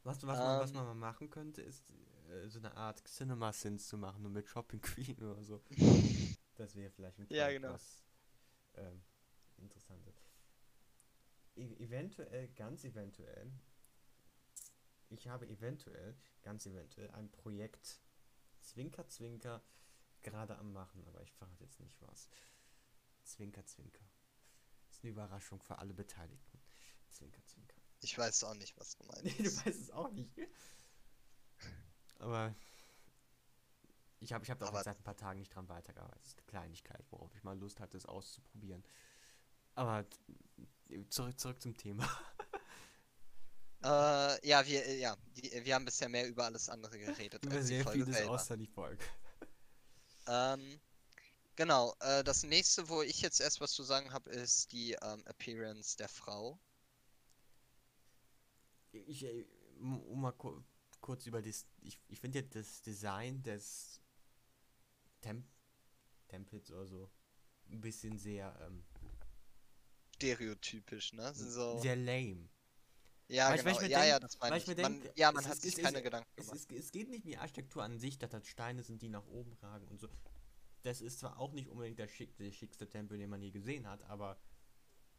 was, 0.02 0.23
was, 0.26 0.38
um, 0.38 0.45
man, 0.45 0.61
was 0.61 0.71
ähm. 0.71 0.76
man 0.76 0.87
mal 0.87 0.95
machen 0.95 1.31
könnte, 1.31 1.62
ist 1.62 1.90
äh, 2.31 2.49
so 2.49 2.59
eine 2.59 2.76
Art 2.76 3.07
Cinema 3.07 3.52
Sins 3.52 3.88
zu 3.88 3.97
machen, 3.97 4.23
nur 4.23 4.31
mit 4.31 4.49
Shopping 4.49 4.81
Queen 4.81 5.19
oder 5.19 5.42
so. 5.42 5.62
Das 6.57 6.76
wäre 6.76 6.90
vielleicht 6.90 7.19
ein 7.19 7.26
ja, 7.31 7.50
genau. 7.50 7.73
was 7.73 8.04
ähm, 8.75 9.02
Interessantes. 9.57 10.14
E 11.57 11.75
eventuell, 11.83 12.49
ganz 12.49 12.85
eventuell, 12.85 13.50
ich 15.12 15.28
habe 15.28 15.47
eventuell, 15.49 16.16
ganz 16.42 16.66
eventuell, 16.66 17.11
ein 17.11 17.31
Projekt 17.31 18.00
Zwinker, 18.61 19.07
Zwinker 19.09 19.62
gerade 20.23 20.57
am 20.59 20.73
Machen, 20.73 21.04
aber 21.07 21.23
ich 21.23 21.33
verrate 21.33 21.64
jetzt 21.64 21.81
nicht 21.81 22.00
was. 22.02 22.28
Zwinker, 23.25 23.64
Zwinker. 23.64 24.04
Das 24.87 24.97
ist 24.97 25.04
eine 25.04 25.12
Überraschung 25.12 25.61
für 25.61 25.78
alle 25.78 25.95
Beteiligten. 25.95 26.61
Zwinker, 27.11 27.45
Zwinker. 27.45 27.76
Ich 28.00 28.16
weiß 28.16 28.45
auch 28.45 28.54
nicht, 28.54 28.76
was 28.78 28.97
du 28.97 29.04
meinst. 29.07 29.25
Nee, 29.25 29.45
du 29.45 29.57
weißt 29.57 29.81
es 29.81 29.90
auch 29.90 30.11
nicht. 30.11 30.33
Aber 32.19 32.54
ich 34.21 34.33
habe 34.33 34.45
ich 34.45 34.50
hab 34.50 34.59
da 34.59 34.69
auch 34.69 34.83
seit 34.83 34.97
ein 34.97 35.02
paar 35.02 35.16
Tagen 35.16 35.40
nicht 35.40 35.54
dran 35.54 35.69
weitergearbeitet. 35.69 36.23
Das 36.23 36.28
ist 36.28 36.38
eine 36.38 36.47
Kleinigkeit, 36.47 37.04
worauf 37.11 37.35
ich 37.35 37.42
mal 37.42 37.59
Lust 37.59 37.81
hatte, 37.81 37.97
es 37.97 38.07
auszuprobieren. 38.07 38.85
Aber 39.75 40.07
zurück, 41.09 41.38
zurück 41.38 41.61
zum 41.61 41.76
Thema. 41.76 42.09
Äh, 43.84 44.48
ja, 44.48 44.66
wir, 44.66 44.86
äh, 44.86 45.00
ja, 45.00 45.16
die, 45.36 45.50
wir 45.64 45.74
haben 45.74 45.84
bisher 45.84 46.08
mehr 46.08 46.28
über 46.28 46.44
alles 46.44 46.68
andere 46.68 46.98
geredet. 46.98 47.44
Über 47.44 47.62
sehr 47.62 47.86
vieles 47.86 48.16
selber. 48.16 48.32
außer 48.32 48.56
die 48.56 48.66
Folge. 48.66 49.04
Ähm, 50.28 50.80
genau, 51.56 51.94
äh, 52.00 52.22
das 52.22 52.44
nächste, 52.44 52.88
wo 52.88 53.02
ich 53.02 53.20
jetzt 53.22 53.40
erst 53.40 53.60
was 53.60 53.72
zu 53.72 53.82
sagen 53.82 54.12
habe, 54.12 54.30
ist 54.30 54.70
die 54.72 54.92
ähm, 55.02 55.22
Appearance 55.26 55.96
der 55.96 56.08
Frau. 56.08 56.60
Ich, 58.92 59.24
äh, 59.24 59.46
um 59.80 60.20
mal 60.20 60.32
kurz 61.00 61.26
über 61.26 61.42
das, 61.42 61.66
ich, 61.80 61.98
ich 62.08 62.20
finde 62.20 62.40
ja 62.40 62.46
das 62.48 62.82
Design 62.82 63.42
des 63.42 64.00
Temp 65.20 65.44
Tempels 66.28 66.70
oder 66.70 66.86
so 66.86 67.10
ein 67.68 67.80
bisschen 67.80 68.18
sehr 68.18 68.56
ähm, 68.66 68.84
stereotypisch, 70.14 71.12
ne? 71.12 71.34
So 71.34 71.78
sehr 71.78 71.96
lame. 71.96 72.48
Ja, 73.32 73.48
weil 73.48 73.58
genau. 73.58 73.70
Ich, 73.70 73.88
ja, 73.88 73.98
denk, 73.98 74.10
ja, 74.10 74.20
das 74.20 74.38
meine 74.38 74.56
ich. 74.58 74.68
ich 74.68 74.74
denk, 74.74 74.88
man, 74.88 75.10
ja, 75.16 75.32
man 75.32 75.46
hat 75.46 75.56
sich 75.56 75.76
keine 75.76 75.98
ist, 75.98 76.04
Gedanken 76.04 76.36
gemacht. 76.36 76.54
Es, 76.54 76.70
es, 76.70 76.92
geht 76.92 77.08
nicht 77.08 77.24
um 77.24 77.30
die 77.30 77.38
Architektur 77.38 77.82
an 77.82 77.98
sich, 77.98 78.18
dass 78.18 78.30
das 78.30 78.46
Steine 78.46 78.82
sind, 78.82 79.00
die 79.00 79.08
nach 79.08 79.26
oben 79.26 79.54
ragen 79.54 79.88
und 79.88 80.00
so. 80.00 80.08
Das 80.82 81.00
ist 81.00 81.20
zwar 81.20 81.38
auch 81.38 81.52
nicht 81.52 81.68
unbedingt 81.68 81.98
der, 81.98 82.08
schick, 82.08 82.36
der 82.36 82.52
schickste 82.52 82.88
Tempel, 82.88 83.16
den 83.16 83.30
man 83.30 83.40
je 83.40 83.50
gesehen 83.50 83.88
hat, 83.88 84.02
aber 84.04 84.38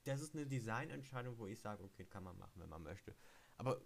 das 0.03 0.21
ist 0.21 0.35
eine 0.35 0.45
Designentscheidung, 0.45 1.37
wo 1.39 1.47
ich 1.47 1.59
sage, 1.59 1.83
okay, 1.83 2.05
kann 2.05 2.23
man 2.23 2.37
machen, 2.37 2.61
wenn 2.61 2.69
man 2.69 2.83
möchte. 2.83 3.15
Aber 3.57 3.81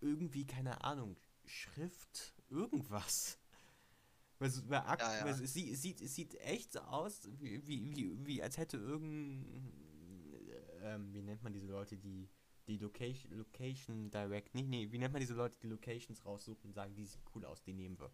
irgendwie, 0.00 0.46
keine 0.46 0.84
Ahnung, 0.84 1.16
Schrift, 1.44 2.34
irgendwas. 2.50 3.38
Weil, 4.38 4.52
weil, 4.68 4.82
ja, 4.98 5.26
ja. 5.26 5.32
sieht, 5.32 5.72
es, 5.72 5.82
sieht, 5.82 6.00
es 6.00 6.14
sieht 6.14 6.34
echt 6.36 6.72
so 6.72 6.80
aus, 6.80 7.28
wie, 7.40 7.66
wie, 7.66 7.96
wie, 7.96 8.26
wie 8.26 8.42
als 8.42 8.56
hätte 8.56 8.76
irgendein. 8.76 9.72
Ähm, 10.82 11.14
wie 11.14 11.22
nennt 11.22 11.42
man 11.42 11.52
diese 11.54 11.66
Leute, 11.66 11.96
die 11.96 12.28
die 12.66 12.78
Location, 12.78 13.32
Location 13.32 14.10
Direct, 14.10 14.54
nicht, 14.54 14.68
nee, 14.68 14.90
wie 14.90 14.98
nennt 14.98 15.12
man 15.12 15.20
diese 15.20 15.34
Leute, 15.34 15.58
die 15.60 15.68
Locations 15.68 16.24
raussuchen 16.24 16.70
und 16.70 16.72
sagen, 16.72 16.94
die 16.94 17.04
sieht 17.04 17.20
cool 17.34 17.44
aus, 17.44 17.62
die 17.62 17.72
nehmen 17.72 17.98
wir. 17.98 18.10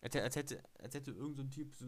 Als, 0.00 0.16
als 0.16 0.34
hätte, 0.34 0.62
als 0.80 0.94
hätte 0.94 1.12
irgendein 1.12 1.48
so 1.50 1.62
Typ 1.62 1.74
so, 1.74 1.86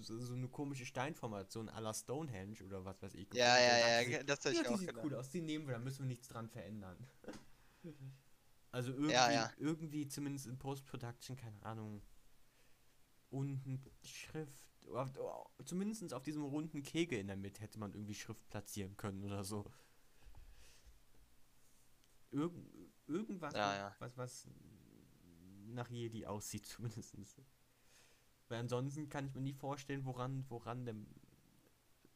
so, 0.00 0.18
so, 0.18 0.32
eine 0.32 0.48
komische 0.48 0.86
Steinformation 0.86 1.68
à 1.68 1.80
la 1.80 1.92
Stonehenge 1.92 2.64
oder 2.64 2.82
was 2.86 3.02
weiß 3.02 3.14
ich. 3.14 3.28
Ja, 3.34 3.58
ja, 3.58 4.00
ja, 4.00 4.22
das 4.22 4.44
habe 4.46 4.54
ich 4.54 4.62
ja, 4.62 4.70
auch 4.70 4.78
die 4.78 4.86
sieht 4.86 4.96
cool 5.04 5.14
aus, 5.14 5.28
die 5.28 5.42
nehmen 5.42 5.66
wir, 5.66 5.74
da 5.74 5.78
müssen 5.78 6.00
wir 6.00 6.06
nichts 6.06 6.28
dran 6.28 6.48
verändern. 6.48 6.96
also 8.72 8.92
irgendwie, 8.92 9.12
ja, 9.12 9.30
ja. 9.30 9.52
irgendwie 9.58 10.08
zumindest 10.08 10.46
in 10.46 10.58
Post-Production, 10.58 11.36
keine 11.36 11.62
Ahnung, 11.62 12.00
unten 13.28 13.82
Schrift, 14.04 14.70
zumindest 15.66 16.14
auf 16.14 16.22
diesem 16.22 16.44
runden 16.44 16.82
Kegel 16.82 17.18
in 17.18 17.26
der 17.26 17.36
Mitte 17.36 17.60
hätte 17.60 17.78
man 17.78 17.92
irgendwie 17.92 18.14
Schrift 18.14 18.48
platzieren 18.48 18.96
können 18.96 19.22
oder 19.22 19.44
so. 19.44 19.70
Irg 22.32 22.52
irgendwas, 23.06 23.54
ja, 23.54 23.76
ja. 23.76 23.96
Was, 23.98 24.16
was 24.16 24.48
nach 25.66 25.88
Jedi 25.88 26.26
aussieht, 26.26 26.66
zumindest. 26.66 27.16
Weil 28.48 28.60
ansonsten 28.60 29.08
kann 29.08 29.26
ich 29.26 29.34
mir 29.34 29.40
nie 29.40 29.52
vorstellen, 29.52 30.04
woran, 30.04 30.44
woran 30.48 30.84
dem. 30.84 31.06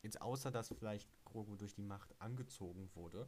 Jetzt 0.02 0.20
außer 0.20 0.50
dass 0.50 0.68
vielleicht 0.68 1.08
Grogu 1.24 1.56
durch 1.56 1.74
die 1.74 1.82
Macht 1.82 2.14
angezogen 2.20 2.90
wurde, 2.94 3.26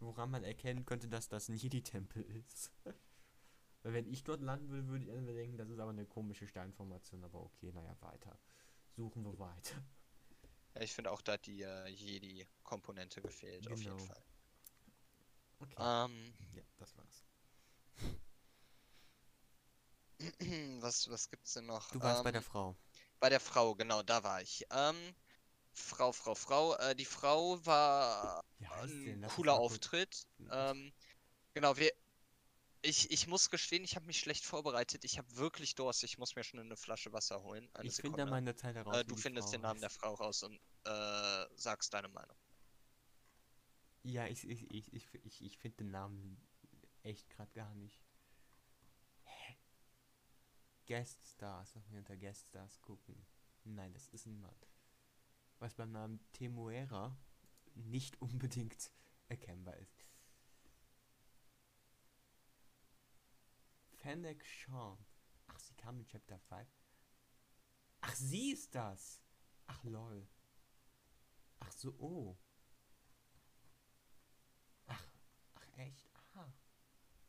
woran 0.00 0.32
man 0.32 0.42
erkennen 0.42 0.84
könnte, 0.84 1.08
dass 1.08 1.28
das 1.28 1.48
ein 1.48 1.54
Jedi-Tempel 1.54 2.22
ist. 2.46 2.72
Weil 3.82 3.92
wenn 3.92 4.06
ich 4.08 4.24
dort 4.24 4.42
landen 4.42 4.68
würde, 4.68 4.88
würde 4.88 5.04
ich 5.04 5.20
mir 5.20 5.34
denken, 5.34 5.56
das 5.56 5.68
ist 5.68 5.78
aber 5.78 5.90
eine 5.90 6.06
komische 6.06 6.48
Steinformation, 6.48 7.22
aber 7.22 7.40
okay, 7.40 7.70
naja, 7.72 7.96
weiter. 8.00 8.36
Suchen 8.96 9.24
wir 9.24 9.38
weiter. 9.38 9.76
Ja, 10.74 10.82
ich 10.82 10.92
finde 10.92 11.12
auch, 11.12 11.22
da 11.22 11.34
hat 11.34 11.46
die 11.46 11.62
äh, 11.62 11.86
Jedi-Komponente 11.86 13.22
gefehlt, 13.22 13.62
genau. 13.62 13.74
auf 13.74 13.80
jeden 13.80 13.96
genau. 13.96 14.06
Fall. 14.06 14.22
Okay. 15.60 15.74
Ähm, 15.78 16.34
ja, 16.54 16.62
das 16.78 16.96
war's. 16.96 17.24
was, 20.82 21.10
was 21.10 21.28
gibt's 21.28 21.54
denn 21.54 21.66
noch? 21.66 21.90
Du 21.90 22.00
warst 22.00 22.20
ähm, 22.20 22.24
bei 22.24 22.32
der 22.32 22.42
Frau. 22.42 22.76
Bei 23.20 23.28
der 23.28 23.40
Frau, 23.40 23.74
genau, 23.74 24.02
da 24.02 24.22
war 24.22 24.40
ich. 24.42 24.64
Ähm, 24.70 25.14
Frau, 25.72 26.12
Frau, 26.12 26.34
Frau. 26.34 26.74
Äh, 26.76 26.94
die 26.94 27.04
Frau 27.04 27.64
war 27.64 28.44
ein 28.82 29.26
cooler 29.28 29.54
Auftritt. 29.54 30.26
Ähm, 30.50 30.92
genau, 31.54 31.76
wir. 31.76 31.92
Ich, 32.80 33.10
ich 33.10 33.26
muss 33.26 33.50
gestehen, 33.50 33.82
ich 33.82 33.96
habe 33.96 34.06
mich 34.06 34.20
schlecht 34.20 34.44
vorbereitet. 34.44 35.04
Ich 35.04 35.18
habe 35.18 35.36
wirklich 35.36 35.74
Durst. 35.74 36.04
Ich 36.04 36.16
muss 36.16 36.36
mir 36.36 36.44
schon 36.44 36.60
eine 36.60 36.76
Flasche 36.76 37.12
Wasser 37.12 37.42
holen. 37.42 37.68
Eine 37.74 37.88
ich 37.88 37.96
finde 37.96 38.24
meine 38.26 38.54
Zeit 38.54 38.76
heraus. 38.76 38.96
Äh, 38.96 39.04
du 39.04 39.16
findest 39.16 39.48
Frau 39.48 39.52
den 39.52 39.62
Namen 39.62 39.82
heißt. 39.82 39.82
der 39.82 39.90
Frau 39.90 40.14
raus 40.14 40.44
und 40.44 40.60
äh, 40.84 41.46
sagst 41.56 41.92
deine 41.92 42.08
Meinung. 42.08 42.36
Ja, 44.08 44.26
ich, 44.26 44.48
ich, 44.48 44.70
ich, 44.70 44.90
ich, 44.94 45.06
ich, 45.22 45.44
ich 45.44 45.58
finde 45.58 45.76
den 45.76 45.90
Namen 45.90 46.40
echt 47.02 47.28
gerade 47.28 47.52
gar 47.52 47.74
nicht. 47.74 48.02
Hä? 49.24 49.58
Guest 50.86 51.22
Stars, 51.26 51.74
lass 51.74 51.86
mich 51.90 51.98
unter 51.98 52.16
Guest 52.16 52.48
Stars 52.48 52.80
gucken. 52.80 53.26
Nein, 53.64 53.92
das 53.92 54.08
ist 54.08 54.24
niemand. 54.24 54.66
Was 55.58 55.74
beim 55.74 55.92
Namen 55.92 56.20
Temuera 56.32 57.18
nicht 57.74 58.18
unbedingt 58.22 58.90
erkennbar 59.28 59.76
ist. 59.76 60.08
Fennec 63.90 64.42
Sean. 64.42 64.96
Ach, 65.48 65.58
sie 65.58 65.74
kam 65.74 66.00
in 66.00 66.06
Chapter 66.06 66.38
5. 66.38 66.66
Ach, 68.00 68.14
sie 68.14 68.52
ist 68.52 68.74
das. 68.74 69.20
Ach, 69.66 69.84
lol. 69.84 70.26
Ach 71.60 71.72
so, 71.72 71.92
oh. 71.98 72.38
Echt? 75.78 76.10
Ah. 76.34 76.52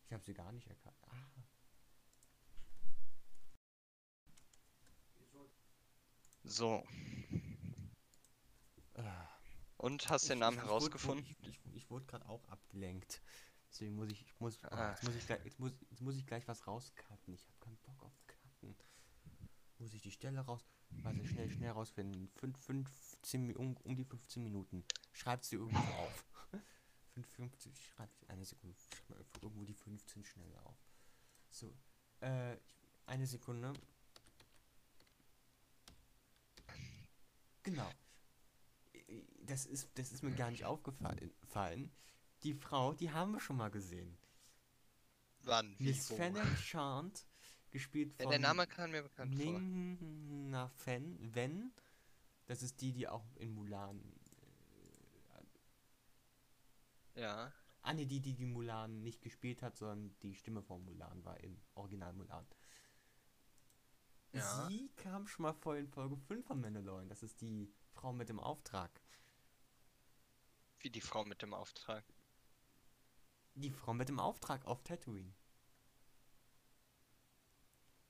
Ich 0.05 0.13
habe 0.13 0.23
sie 0.23 0.33
gar 0.33 0.51
nicht 0.51 0.67
erkannt. 0.67 0.97
Ah. 1.07 1.15
So. 6.43 6.83
Und 9.77 10.09
hast 10.09 10.23
ich, 10.23 10.29
den 10.29 10.39
Namen 10.39 10.57
ich, 10.57 10.63
herausgefunden? 10.63 11.25
Ich, 11.25 11.47
ich, 11.47 11.61
ich 11.73 11.89
wurde 11.89 12.05
gerade 12.05 12.27
auch 12.27 12.45
abgelenkt. 12.49 13.21
Deswegen 13.69 13.95
muss 13.95 14.09
ich, 14.09 14.23
ich 14.25 14.39
muss, 14.39 14.61
ah. 14.65 14.89
jetzt, 14.89 15.03
muss 15.03 15.15
ich 15.15 15.25
gleich, 15.25 15.45
jetzt, 15.45 15.59
muss, 15.59 15.71
jetzt 15.89 16.01
muss 16.01 16.15
ich 16.17 16.25
gleich 16.25 16.47
was 16.47 16.65
rauscutten. 16.67 17.33
Ich 17.33 17.45
habe 17.45 17.57
keinen 17.59 17.77
Bock 17.77 18.03
auf 18.03 18.13
Cutten. 18.27 18.75
Muss 19.77 19.93
ich 19.93 20.01
die 20.01 20.11
Stelle 20.11 20.41
raus. 20.41 20.65
Warte, 21.03 21.23
schnell, 21.25 21.49
schnell 21.51 21.71
rausfinden. 21.71 22.29
5, 22.39 22.57
15, 22.57 23.45
Mi- 23.45 23.55
um, 23.55 23.77
um 23.77 23.95
die 23.95 24.03
15 24.03 24.43
Minuten. 24.43 24.83
Schreibt 25.13 25.45
sie 25.45 25.57
irgendwo 25.57 25.79
auf. 25.79 26.25
5,50, 27.15 27.75
schreibt 27.95 28.29
eine 28.29 28.45
Sekunde. 28.45 28.75
Schreib 28.95 29.09
mal 29.09 29.25
irgendwo 29.41 29.65
die 29.65 29.73
15 29.73 30.23
schnell 30.23 30.55
auf. 30.63 30.77
So, 31.49 31.73
äh, 32.21 32.57
eine 33.05 33.27
Sekunde. 33.27 33.73
Genau. 37.63 37.91
Das 39.41 39.65
ist, 39.65 39.89
das 39.95 40.11
ist 40.11 40.23
mir 40.23 40.31
gar 40.31 40.51
nicht 40.51 40.65
aufgefallen. 40.65 41.31
fallen. 41.47 41.91
Die 42.43 42.53
Frau, 42.53 42.93
die 42.93 43.11
haben 43.11 43.33
wir 43.33 43.39
schon 43.39 43.57
mal 43.57 43.69
gesehen. 43.69 44.17
Wann? 45.43 45.75
Wie, 45.79 45.85
Miss 45.85 46.09
wo? 46.11 46.15
Fennec 46.15 46.43
Chant, 46.63 47.25
gespielt 47.71 48.13
Ja, 48.17 48.23
von 48.23 48.31
der 48.31 48.39
Name 48.39 48.67
kam 48.67 48.91
mir 48.91 49.03
bekannt 49.03 49.35
vor. 49.35 49.45
Ming-Na 49.45 50.69
Fen, 50.69 51.17
Wen. 51.33 51.71
Das 52.45 52.63
ist 52.63 52.81
die, 52.81 52.91
die 52.91 53.07
auch 53.07 53.25
in 53.35 53.53
Mulan. 53.53 53.99
Äh, 55.35 55.41
Ja. 57.19 57.51
ah, 57.81 57.93
nee, 57.93 58.05
die, 58.05 58.21
die 58.21 58.33
die 58.33 58.45
Mulan 58.45 59.01
nicht 59.01 59.21
gespielt 59.21 59.61
hat, 59.61 59.77
sondern 59.77 60.15
die 60.21 60.35
Stimme 60.35 60.61
von 60.61 60.83
Mulan 60.85 61.23
war 61.25 61.39
in 61.39 61.59
Original 61.75 62.13
Mulan. 62.13 62.45
Ja. 64.31 64.67
Sie 64.67 64.89
kam 64.95 65.27
schon 65.27 65.43
mal 65.43 65.53
vor 65.53 65.75
in 65.75 65.87
Folge 65.87 66.15
5 66.15 66.45
von 66.45 66.61
Mandalorian. 66.61 67.09
Das 67.09 67.23
ist 67.23 67.41
die 67.41 67.71
Frau 67.93 68.13
mit 68.13 68.29
dem 68.29 68.39
Auftrag. 68.39 69.01
Wie 70.79 70.89
die 70.89 71.01
Frau 71.01 71.25
mit 71.25 71.41
dem 71.41 71.53
Auftrag. 71.53 72.05
Die 73.55 73.71
Frau 73.71 73.93
mit 73.93 74.07
dem 74.07 74.19
Auftrag 74.19 74.65
auf 74.65 74.83
Tatooine. 74.83 75.33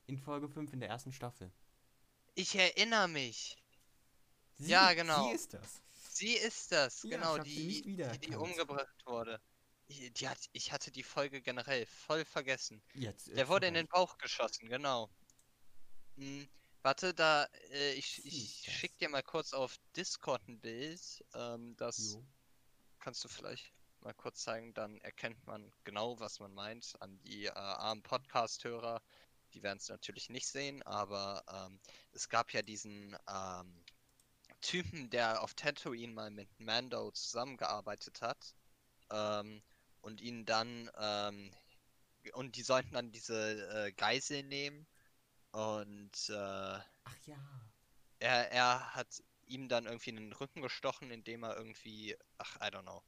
In 0.06 0.18
Folge 0.18 0.48
5 0.48 0.72
in 0.72 0.80
der 0.80 0.88
ersten 0.88 1.12
Staffel. 1.12 1.50
Ich 2.34 2.54
erinnere 2.54 3.08
mich. 3.08 3.56
Sie, 4.58 4.70
Ja, 4.70 4.92
genau. 4.92 5.28
Sie 5.28 5.34
ist 5.34 5.54
das. 5.54 5.82
Sie 6.20 6.34
ist 6.34 6.70
das, 6.70 7.02
Ja, 7.02 7.16
genau, 7.16 7.38
die, 7.38 7.80
die, 7.80 8.18
die 8.18 8.36
umgebracht 8.36 9.06
wurde. 9.06 9.40
Ich, 9.86 10.12
die 10.12 10.28
hat, 10.28 10.38
ich 10.52 10.70
hatte 10.70 10.90
die 10.90 11.02
Folge 11.02 11.40
generell 11.40 11.86
voll 11.86 12.26
vergessen. 12.26 12.82
Jetzt, 12.92 13.28
Der 13.28 13.48
wurde 13.48 13.68
in 13.68 13.74
den 13.74 13.88
Bauch 13.88 14.18
geschossen, 14.18 14.68
genau. 14.68 15.10
Hm, 16.16 16.46
warte, 16.82 17.14
da, 17.14 17.44
äh, 17.70 17.94
ich, 17.94 18.22
ich 18.26 18.70
schick 18.70 18.98
dir 18.98 19.08
mal 19.08 19.22
kurz 19.22 19.54
auf 19.54 19.78
Discord 19.96 20.46
ein 20.46 20.60
Bild. 20.60 21.24
Ähm, 21.32 21.74
das 21.78 22.12
Jo. 22.12 22.24
kannst 22.98 23.24
du 23.24 23.28
vielleicht 23.28 23.72
mal 24.00 24.12
kurz 24.12 24.42
zeigen, 24.42 24.74
dann 24.74 25.00
erkennt 25.00 25.46
man 25.46 25.72
genau, 25.84 26.20
was 26.20 26.38
man 26.38 26.52
meint. 26.52 26.92
An 27.00 27.18
die 27.22 27.46
äh, 27.46 27.52
armen 27.52 28.02
Podcast-Hörer, 28.02 29.00
die 29.54 29.62
werden 29.62 29.78
es 29.78 29.88
natürlich 29.88 30.28
nicht 30.28 30.46
sehen, 30.46 30.82
aber 30.82 31.42
ähm, 31.48 31.80
es 32.12 32.28
gab 32.28 32.52
ja 32.52 32.60
diesen 32.60 33.16
ähm, 33.26 33.84
Typen, 34.60 35.10
der 35.10 35.42
auf 35.42 35.54
Tatooine 35.54 36.12
mal 36.12 36.30
mit 36.30 36.48
Mando 36.60 37.10
zusammengearbeitet 37.12 38.20
hat 38.22 38.54
ähm, 39.10 39.62
und 40.02 40.20
ihn 40.20 40.44
dann 40.46 40.90
ähm, 40.98 41.52
und 42.34 42.56
die 42.56 42.62
sollten 42.62 42.94
dann 42.94 43.12
diese 43.12 43.86
äh, 43.88 43.92
Geisel 43.92 44.42
nehmen 44.44 44.86
und 45.52 46.30
äh, 46.30 46.80
Ach 47.04 47.16
ja. 47.26 47.36
er, 48.20 48.50
er 48.52 48.94
hat 48.94 49.22
ihm 49.46 49.68
dann 49.68 49.86
irgendwie 49.86 50.10
in 50.10 50.16
den 50.16 50.32
Rücken 50.32 50.62
gestochen, 50.62 51.10
indem 51.10 51.42
er 51.42 51.56
irgendwie, 51.56 52.16
ach, 52.38 52.56
I 52.56 52.66
don't 52.70 52.82
know. 52.82 53.02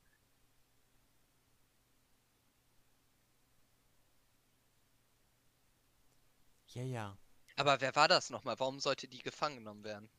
Ja, 6.75 6.83
ja. 6.83 7.19
Aber 7.57 7.81
wer 7.81 7.95
war 7.97 8.09
das 8.09 8.31
nochmal? 8.31 8.59
Warum 8.61 8.79
sollte 8.81 9.09
die 9.09 9.23
gefangen 9.23 9.57
genommen 9.59 9.85
werden? 9.85 10.11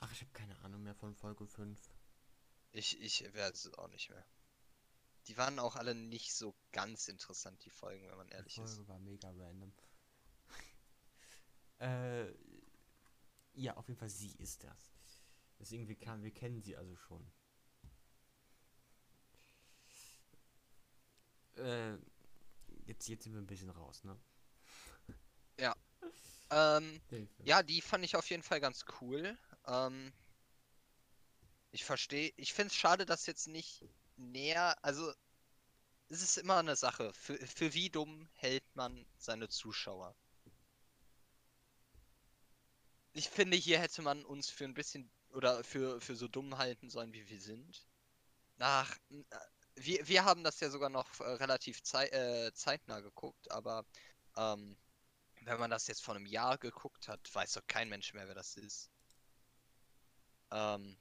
Ach, 0.00 0.12
ich 0.12 0.20
habe 0.20 0.30
keine 0.32 0.58
Ahnung 0.60 0.82
mehr 0.82 0.94
von 0.94 1.14
Folge 1.14 1.46
5. 1.46 1.78
Ich, 2.72 3.00
ich 3.00 3.22
weiß 3.34 3.64
es 3.64 3.74
auch 3.74 3.88
nicht 3.88 4.10
mehr. 4.10 4.24
Die 5.26 5.36
waren 5.36 5.58
auch 5.58 5.76
alle 5.76 5.94
nicht 5.94 6.34
so 6.34 6.54
ganz 6.72 7.08
interessant, 7.08 7.64
die 7.64 7.70
Folgen, 7.70 8.06
wenn 8.08 8.16
man 8.16 8.28
Die 8.28 8.34
ehrlich 8.34 8.58
ist. 8.58 8.74
Folge 8.74 8.88
war 8.88 8.98
mega 8.98 9.30
random. 9.30 9.72
äh, 11.78 12.32
ja, 13.54 13.76
auf 13.76 13.88
jeden 13.88 13.98
Fall 13.98 14.10
sie 14.10 14.32
ist 14.36 14.62
das. 14.62 14.92
Deswegen, 15.58 15.88
wir, 15.88 15.96
kann, 15.96 16.22
wir 16.22 16.30
kennen 16.32 16.60
sie 16.62 16.76
also 16.76 16.94
schon. 16.96 17.32
Äh, 21.56 21.96
jetzt, 22.84 23.08
jetzt 23.08 23.24
sind 23.24 23.32
wir 23.32 23.40
ein 23.40 23.46
bisschen 23.46 23.70
raus, 23.70 24.04
ne? 24.04 24.20
Ähm, 26.50 27.00
Hilfe. 27.08 27.42
ja, 27.44 27.62
die 27.62 27.80
fand 27.80 28.04
ich 28.04 28.16
auf 28.16 28.28
jeden 28.30 28.42
Fall 28.42 28.60
ganz 28.60 28.84
cool. 29.00 29.36
Ähm, 29.66 30.12
ich 31.72 31.84
verstehe, 31.84 32.32
ich 32.36 32.52
finde 32.52 32.68
es 32.68 32.76
schade, 32.76 33.06
dass 33.06 33.26
jetzt 33.26 33.48
nicht 33.48 33.84
näher, 34.16 34.76
also 34.82 35.12
es 36.08 36.22
ist 36.22 36.38
immer 36.38 36.58
eine 36.58 36.76
Sache. 36.76 37.12
Für, 37.14 37.36
für 37.46 37.74
wie 37.74 37.90
dumm 37.90 38.28
hält 38.34 38.64
man 38.74 39.06
seine 39.18 39.48
Zuschauer? 39.48 40.14
Ich 43.12 43.28
finde, 43.28 43.56
hier 43.56 43.80
hätte 43.80 44.02
man 44.02 44.24
uns 44.24 44.50
für 44.50 44.64
ein 44.64 44.74
bisschen 44.74 45.10
oder 45.30 45.64
für, 45.64 46.00
für 46.00 46.16
so 46.16 46.28
dumm 46.28 46.58
halten 46.58 46.90
sollen, 46.90 47.12
wie 47.12 47.28
wir 47.28 47.40
sind. 47.40 47.86
Nach, 48.56 48.96
äh, 49.10 49.24
wir, 49.74 50.08
wir 50.08 50.24
haben 50.24 50.44
das 50.44 50.60
ja 50.60 50.70
sogar 50.70 50.90
noch 50.90 51.20
äh, 51.20 51.24
relativ 51.24 51.82
zei 51.82 52.06
äh, 52.08 52.52
zeitnah 52.54 53.00
geguckt, 53.00 53.50
aber 53.50 53.84
ähm, 54.36 54.76
wenn 55.42 55.58
man 55.60 55.70
das 55.70 55.86
jetzt 55.86 56.02
vor 56.02 56.14
einem 56.14 56.26
Jahr 56.26 56.58
geguckt 56.58 57.08
hat, 57.08 57.20
weiß 57.34 57.54
doch 57.54 57.66
kein 57.66 57.88
Mensch 57.88 58.14
mehr, 58.14 58.26
wer 58.28 58.34
das 58.34 58.56
ist. 58.56 58.90
Ähm, 60.50 60.96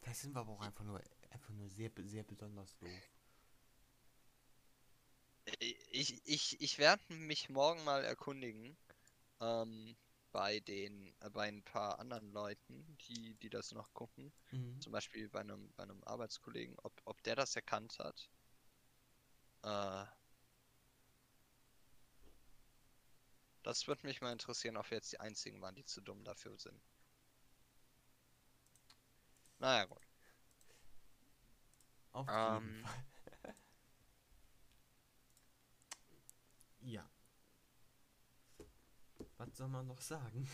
Vielleicht 0.00 0.20
sind 0.20 0.34
wir 0.34 0.40
aber 0.40 0.52
auch 0.52 0.60
einfach 0.60 0.84
nur, 0.84 1.02
einfach 1.30 1.50
nur 1.50 1.68
sehr, 1.68 1.90
sehr 2.04 2.22
besonders 2.22 2.76
doof. 2.76 3.10
ich, 5.58 6.20
ich, 6.24 6.60
ich 6.60 6.78
werde 6.78 7.02
mich 7.14 7.48
morgen 7.48 7.82
mal 7.84 8.04
erkundigen, 8.04 8.76
ähm, 9.40 9.96
bei 10.32 10.60
den, 10.60 11.14
äh, 11.20 11.30
bei 11.30 11.48
ein 11.48 11.62
paar 11.62 11.98
anderen 11.98 12.30
Leuten, 12.32 12.96
die, 13.08 13.34
die 13.36 13.48
das 13.48 13.72
noch 13.72 13.92
gucken. 13.94 14.32
Mhm. 14.50 14.80
Zum 14.80 14.92
Beispiel 14.92 15.28
bei 15.28 15.40
einem, 15.40 15.72
bei 15.76 15.84
einem 15.84 16.02
Arbeitskollegen, 16.04 16.76
ob, 16.82 16.92
ob 17.04 17.22
der 17.22 17.36
das 17.36 17.56
erkannt 17.56 17.98
hat. 17.98 18.30
Äh, 19.62 20.04
das 23.66 23.86
würde 23.86 24.06
mich 24.06 24.22
mal 24.22 24.32
interessieren, 24.32 24.78
ob 24.78 24.90
wir 24.90 24.96
jetzt 24.96 25.12
die 25.12 25.20
einzigen 25.20 25.60
waren, 25.60 25.74
die 25.74 25.84
zu 25.84 26.00
dumm 26.00 26.24
dafür 26.24 26.56
sind. 26.58 26.80
Naja, 29.60 29.84
gut. 29.86 30.02
Auf 32.12 32.28
Ähm. 32.28 32.62
jeden 32.64 32.72
Fall. 32.72 33.04
ja. 36.82 37.10
Was 39.38 39.56
soll 39.56 39.68
man 39.68 39.86
noch 39.86 40.00
sagen? 40.00 40.48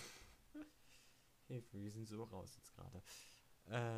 Hilfe, 1.48 1.80
wir 1.82 1.90
sind 1.90 2.06
so 2.06 2.24
raus 2.24 2.54
jetzt 2.56 2.72
gerade. 2.74 3.02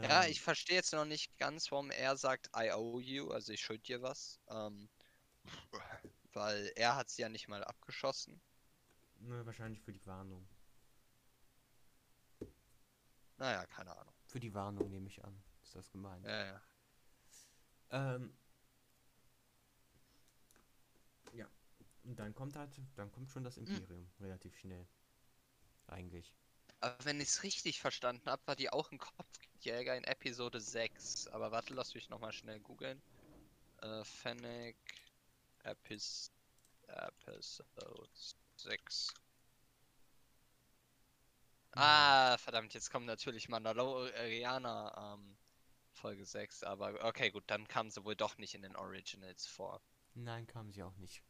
Ja, 0.01 0.25
Ähm, 0.25 0.27
ich 0.27 0.41
verstehe 0.41 0.77
jetzt 0.77 0.93
noch 0.93 1.05
nicht 1.05 1.37
ganz, 1.39 1.73
warum 1.73 1.91
er 1.91 2.17
sagt, 2.17 2.49
I 2.57 2.71
owe 2.73 3.03
you, 3.03 3.31
also 3.33 3.53
ich 3.53 3.61
schuld 3.61 3.89
dir 3.89 4.03
was. 4.03 4.39
Ähm, 4.49 4.89
weil 6.35 6.71
er 6.77 6.97
hat 6.97 7.09
sie 7.09 7.23
ja 7.23 7.29
nicht 7.31 7.49
mal 7.49 7.65
abgeschossen. 7.65 8.41
Ne, 9.25 9.47
wahrscheinlich 9.47 9.81
für 9.81 9.93
die 9.93 10.05
Warnung. 10.07 10.47
Naja, 13.39 13.65
keine 13.67 13.97
Ahnung. 13.97 14.15
Für 14.27 14.39
die 14.39 14.53
Warnung 14.53 14.91
nehme 14.91 15.09
ich 15.09 15.25
an. 15.25 15.43
Ist 15.63 15.75
das 15.75 15.91
gemeint? 15.91 16.27
Ja, 16.27 16.45
ja. 16.45 16.63
Ähm. 17.91 18.37
Ja. 21.33 21.49
Und 22.05 22.19
dann 22.19 22.35
kommt 22.35 22.55
halt, 22.55 22.79
dann 22.97 23.11
kommt 23.13 23.31
schon 23.31 23.45
das 23.45 23.57
Imperium 23.57 24.11
relativ 24.21 24.57
schnell. 24.59 24.87
Eigentlich. 25.87 26.35
Aber 26.81 27.03
wenn 27.05 27.21
ich 27.21 27.29
es 27.29 27.43
richtig 27.43 27.81
verstanden 27.81 28.29
habe, 28.29 28.47
war 28.47 28.57
die 28.57 28.71
auch 28.71 28.93
ein 28.93 28.99
Kopfgeldjäger 28.99 29.97
in 29.97 30.05
Episode 30.05 30.61
6. 30.61 31.29
Aber 31.29 31.51
warte, 31.51 31.73
lass 31.73 31.95
mich 31.95 32.11
nochmal 32.11 32.33
schnell 32.33 32.61
googeln. 32.61 33.01
Äh, 33.81 34.05
Fennec 34.05 34.77
Epis 35.63 36.31
Episode 36.87 38.11
6. 38.65 39.15
Ah, 41.73 42.37
verdammt, 42.39 42.73
jetzt 42.75 42.91
kommt 42.91 43.07
natürlich 43.07 43.49
Mandalorianer 43.49 45.17
ähm, 45.19 45.37
Folge 45.93 46.25
6, 46.25 46.63
aber 46.63 47.05
okay, 47.05 47.31
gut, 47.31 47.45
dann 47.49 47.67
kam 47.67 47.91
sie 47.91 48.05
wohl 48.05 48.15
doch 48.15 48.37
nicht 48.39 48.55
in 48.55 48.63
den 48.63 48.77
Originals 48.77 49.47
vor. 49.47 49.83
Nein, 50.15 50.47
kam 50.47 50.71
sie 50.71 50.83
auch 50.85 50.97
nicht. 50.97 51.23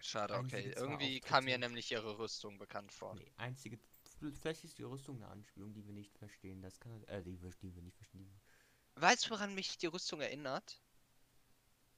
Schade, 0.00 0.34
okay. 0.34 0.72
Irgendwie 0.76 1.20
kam 1.20 1.44
mir 1.44 1.58
nämlich 1.58 1.92
ihre 1.92 2.18
Rüstung 2.18 2.58
bekannt 2.58 2.92
vor. 2.92 3.14
Nee, 3.14 3.30
einzige. 3.36 3.78
Vielleicht 4.40 4.64
ist 4.64 4.78
die 4.78 4.82
Rüstung 4.82 5.16
eine 5.16 5.28
Anspielung, 5.28 5.72
die 5.72 5.86
wir 5.86 5.92
nicht 5.92 6.16
verstehen. 6.18 6.60
Das 6.60 6.78
kann. 6.80 7.04
Äh, 7.04 7.22
die, 7.22 7.40
wir- 7.40 7.52
die 7.62 7.74
wir 7.74 7.82
nicht 7.82 7.96
verstehen. 7.96 8.24
Die, 8.24 9.00
Weißt 9.00 9.26
du, 9.26 9.30
woran 9.30 9.54
mich 9.54 9.78
die 9.78 9.86
Rüstung 9.86 10.20
erinnert? 10.20 10.80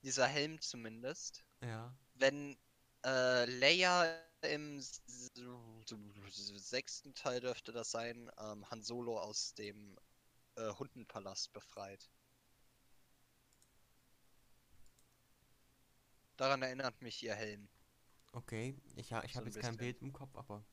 Dieser 0.03 0.27
Helm 0.27 0.61
zumindest. 0.61 1.43
ja. 1.61 1.95
Wenn, 2.13 2.57
äh, 3.05 3.45
Leia 3.45 4.19
im 4.41 4.79
sechsten 6.57 7.13
Teil 7.15 7.39
dürfte 7.41 7.71
das 7.71 7.91
sein, 7.91 8.29
ähm, 8.39 8.69
Han 8.69 8.83
Solo 8.83 9.19
aus 9.19 9.53
dem 9.55 9.97
äh, 10.55 10.69
Hundenpalast 10.73 11.51
befreit. 11.53 12.09
Daran 16.37 16.61
erinnert 16.61 17.01
mich 17.01 17.23
ihr 17.23 17.35
Helm. 17.35 17.67
Okay, 18.33 18.75
ich, 18.95 19.13
ha, 19.13 19.23
ich 19.23 19.31
So 19.33 19.37
habe 19.37 19.47
ein 19.47 19.49
jetzt 19.49 19.61
kein. 19.61 19.77
Bild 19.77 20.01
im 20.01 20.11
Kopf, 20.13 20.35
aber 20.35 20.63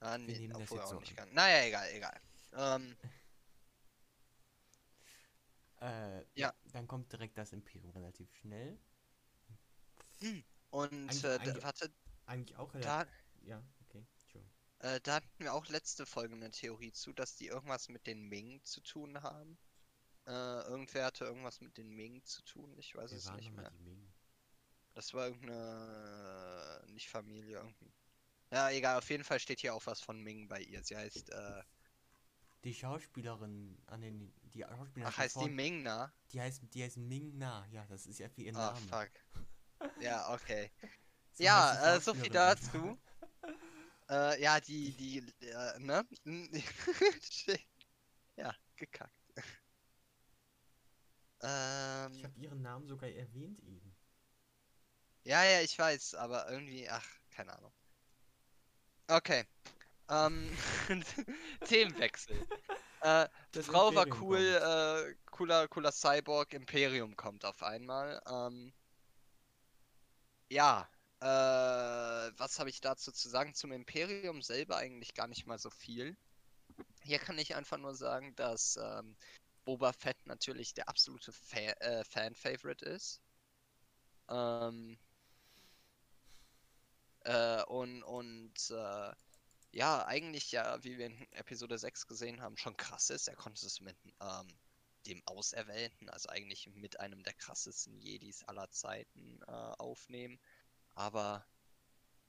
Ah, 0.00 0.18
nee, 0.18 0.38
nehmen 0.38 0.54
das 0.58 0.70
jetzt 0.70 0.80
auch 0.84 0.90
so 0.90 1.00
nicht 1.00 1.18
an. 1.18 1.32
Naja, 1.32 1.66
egal, 1.66 1.88
egal. 1.92 2.20
Ähm, 2.54 2.96
äh, 5.80 6.22
Ja. 6.34 6.52
dann 6.72 6.86
kommt 6.88 7.12
direkt 7.12 7.38
das 7.38 7.52
Imperium 7.52 7.90
relativ 7.92 8.34
schnell. 8.34 8.78
Und 10.74 11.24
äh, 11.24 11.38
eigentlich- 11.38 11.62
warte, 11.62 11.90
Eigentlich 12.26 12.56
auch 12.56 12.72
da. 12.72 13.06
Ja, 13.42 13.62
okay, 13.86 14.04
äh, 14.80 15.00
da 15.02 15.16
hatten 15.16 15.28
wir 15.38 15.52
auch 15.54 15.66
letzte 15.68 16.04
Folge 16.06 16.34
eine 16.34 16.50
Theorie 16.50 16.92
zu, 16.92 17.12
dass 17.12 17.36
die 17.36 17.46
irgendwas 17.48 17.88
mit 17.88 18.06
den 18.06 18.22
Ming 18.28 18.62
zu 18.64 18.80
tun 18.80 19.22
haben. 19.22 19.58
Äh, 20.26 20.30
irgendwer 20.32 21.04
hatte 21.06 21.24
irgendwas 21.26 21.60
mit 21.60 21.76
den 21.76 21.90
Ming 21.90 22.22
zu 22.24 22.42
tun, 22.42 22.74
ich 22.78 22.94
weiß 22.94 23.10
Wer 23.10 23.18
es 23.18 23.32
nicht 23.34 23.52
mehr. 23.54 23.70
die 23.70 23.82
Ming? 23.84 24.12
Das 24.94 25.12
war 25.12 25.26
irgendeine, 25.26 26.82
nicht 26.92 27.08
Familie, 27.10 27.56
irgendein. 27.58 27.92
Ja, 28.50 28.70
egal, 28.70 28.98
auf 28.98 29.10
jeden 29.10 29.24
Fall 29.24 29.38
steht 29.40 29.60
hier 29.60 29.74
auch 29.74 29.84
was 29.86 30.00
von 30.00 30.20
Ming 30.22 30.48
bei 30.48 30.60
ihr. 30.60 30.82
Sie 30.82 30.96
heißt, 30.96 31.30
äh, 31.30 31.62
Die 32.64 32.72
Schauspielerin 32.74 33.76
an 33.86 34.00
den. 34.00 34.32
Die 34.54 34.60
Schauspielerin 34.62 35.12
ach, 35.12 35.18
heißt 35.18 35.36
die 35.42 35.50
Ming, 35.50 35.82
na? 35.82 36.12
Die 36.32 36.40
heißt, 36.40 36.62
die 36.72 36.82
heißt 36.82 36.96
Ming 36.96 37.36
Na. 37.36 37.66
Ja, 37.66 37.84
das 37.86 38.06
ist 38.06 38.18
ja 38.20 38.28
wie 38.36 38.46
ihr 38.46 38.56
Ah, 38.56 38.72
Name. 38.72 38.80
fuck. 38.88 39.10
Ja, 40.00 40.32
okay. 40.32 40.70
So 41.32 41.44
ja, 41.44 41.96
äh, 41.96 42.00
so 42.00 42.14
viel 42.14 42.30
dazu. 42.30 42.98
Äh, 44.08 44.40
ja, 44.42 44.60
die, 44.60 44.92
die, 44.96 45.46
äh, 45.46 45.78
ne? 45.78 46.06
Ja, 48.36 48.54
gekackt. 48.76 49.12
Ähm, 51.42 52.12
Ich 52.14 52.24
habe 52.24 52.38
ihren 52.38 52.62
Namen 52.62 52.86
sogar 52.88 53.08
erwähnt 53.08 53.60
eben. 53.60 53.94
ja, 55.24 55.44
ja, 55.44 55.60
ich 55.60 55.78
weiß, 55.78 56.14
aber 56.14 56.50
irgendwie, 56.50 56.88
ach, 56.88 57.06
keine 57.30 57.56
Ahnung. 57.56 57.72
Okay. 59.08 59.44
Ähm, 60.08 60.50
Themenwechsel. 61.64 62.46
Äh, 63.00 63.28
Frau 63.62 63.94
war 63.94 64.06
Imperium 64.06 64.22
cool, 64.22 64.58
kommt. 64.60 65.08
äh, 65.08 65.14
cooler, 65.30 65.68
cooler 65.68 65.92
Cyborg, 65.92 66.52
Imperium 66.54 67.16
kommt 67.16 67.44
auf 67.44 67.62
einmal. 67.62 68.20
Ähm, 68.26 68.72
ja, 70.48 70.88
äh, 71.20 72.32
was 72.36 72.58
habe 72.58 72.70
ich 72.70 72.80
dazu 72.80 73.12
zu 73.12 73.28
sagen? 73.28 73.54
Zum 73.54 73.72
Imperium 73.72 74.42
selber 74.42 74.76
eigentlich 74.76 75.14
gar 75.14 75.26
nicht 75.26 75.46
mal 75.46 75.58
so 75.58 75.70
viel. 75.70 76.16
Hier 77.02 77.18
kann 77.18 77.38
ich 77.38 77.54
einfach 77.54 77.78
nur 77.78 77.94
sagen, 77.94 78.34
dass 78.36 78.76
ähm, 78.76 79.16
Boba 79.64 79.92
Fett 79.92 80.26
natürlich 80.26 80.74
der 80.74 80.88
absolute 80.88 81.32
Fa 81.32 81.58
äh, 81.58 82.04
Fan-Favorite 82.04 82.84
ist. 82.84 83.20
Ähm, 84.28 84.98
äh, 87.20 87.62
und 87.64 88.02
und 88.02 88.70
äh, 88.70 89.12
ja, 89.72 90.06
eigentlich 90.06 90.52
ja, 90.52 90.82
wie 90.84 90.98
wir 90.98 91.06
in 91.06 91.32
Episode 91.32 91.78
6 91.78 92.06
gesehen 92.06 92.40
haben, 92.42 92.56
schon 92.56 92.76
krass 92.76 93.10
ist. 93.10 93.28
Er 93.28 93.36
konnte 93.36 93.66
es 93.66 93.80
mit 93.80 93.96
ähm, 94.20 94.48
dem 95.06 95.22
Auserwählten, 95.26 96.08
also 96.08 96.28
eigentlich 96.28 96.68
mit 96.74 97.00
einem 97.00 97.22
der 97.22 97.34
krassesten 97.34 97.98
Jedis 98.00 98.44
aller 98.44 98.70
Zeiten 98.70 99.40
äh, 99.46 99.50
aufnehmen. 99.50 100.40
Aber 100.94 101.46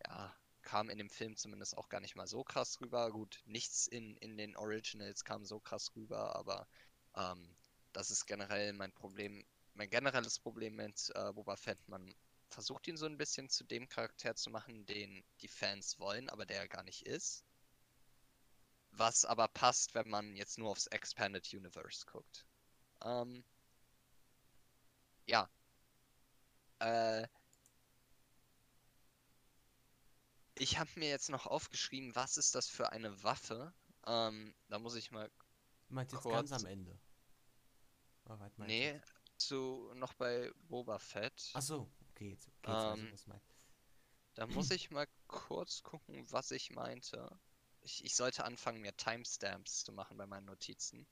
ja, 0.06 0.36
kam 0.66 0.90
in 0.90 0.98
dem 0.98 1.10
Film 1.10 1.38
zumindest 1.38 1.78
auch 1.78 1.90
gar 1.90 2.02
nicht 2.02 2.16
mal 2.16 2.28
so 2.28 2.44
krass 2.44 2.82
rüber. 2.82 3.12
Gut, 3.12 3.42
nichts 3.46 3.88
in, 3.88 4.18
in 4.18 4.38
den 4.38 4.58
Originals 4.58 5.24
kam 5.24 5.46
so 5.46 5.60
krass 5.60 5.96
rüber, 5.96 6.36
aber 6.36 6.68
ähm, 7.16 7.56
das 7.94 8.12
ist 8.12 8.26
generell 8.26 8.74
mein 8.74 8.92
Problem, 8.92 9.46
mein 9.74 9.90
generelles 9.90 10.40
Problem 10.40 10.76
mit 10.76 11.12
äh, 11.16 11.32
Boba 11.32 11.56
Fett. 11.56 11.80
Man 11.88 12.14
versucht 12.50 12.88
ihn 12.88 12.98
so 12.98 13.06
ein 13.06 13.18
bisschen 13.18 13.50
zu 13.50 13.64
dem 13.64 13.88
Charakter 13.88 14.36
zu 14.36 14.50
machen, 14.50 14.86
den 14.86 15.24
die 15.42 15.48
Fans 15.48 16.00
wollen, 16.00 16.30
aber 16.30 16.46
der 16.46 16.60
er 16.60 16.68
gar 16.68 16.84
nicht 16.84 17.06
ist. 17.06 17.46
Was 18.92 19.26
aber 19.26 19.48
passt, 19.48 19.94
wenn 19.94 20.10
man 20.10 20.36
jetzt 20.36 20.58
nur 20.58 20.72
aufs 20.72 20.88
Expanded 20.88 21.54
Universe 21.54 22.06
guckt. 22.06 22.46
Ähm, 23.06 23.44
ja. 25.28 25.50
Äh, 26.80 27.28
ich 30.56 30.80
habe 30.80 30.90
mir 30.96 31.10
jetzt 31.10 31.30
noch 31.30 31.46
aufgeschrieben, 31.46 32.16
was 32.16 32.38
ist 32.38 32.56
das 32.56 32.68
für 32.68 32.92
eine 32.92 33.24
Waffe? 33.24 33.74
Ähm, 34.08 34.56
da 34.70 34.80
muss 34.80 34.96
ich 34.96 35.12
mal. 35.12 35.30
Du 35.88 35.94
meinst 35.94 36.14
jetzt 36.14 36.24
ganz 36.24 36.52
am 36.52 36.66
Ende? 36.66 37.00
Oh, 38.26 38.36
mal. 38.36 38.52
Nee, 38.58 39.00
zu 39.38 39.92
noch 39.96 40.14
bei 40.16 40.52
Boba 40.68 40.98
Fett. 40.98 41.52
Achso, 41.54 41.92
okay, 42.12 42.32
jetzt, 42.32 42.50
okay, 42.64 42.72
jetzt 42.72 42.84
weiß 42.84 42.98
ich, 42.98 43.28
Ähm, 43.28 43.34
was. 43.34 43.42
Da 44.34 44.48
muss 44.48 44.72
ich 44.72 44.90
mal 44.90 45.08
kurz 45.28 45.84
gucken, 45.84 46.26
was 46.32 46.52
ich 46.52 46.72
meinte. 46.72 47.40
Ich, 47.82 48.04
ich 48.04 48.16
sollte 48.16 48.44
anfangen, 48.44 48.82
mir 48.82 48.98
Timestamps 48.98 49.84
zu 49.84 49.92
machen 49.92 50.18
bei 50.18 50.26
meinen 50.26 50.46
Notizen. 50.46 51.06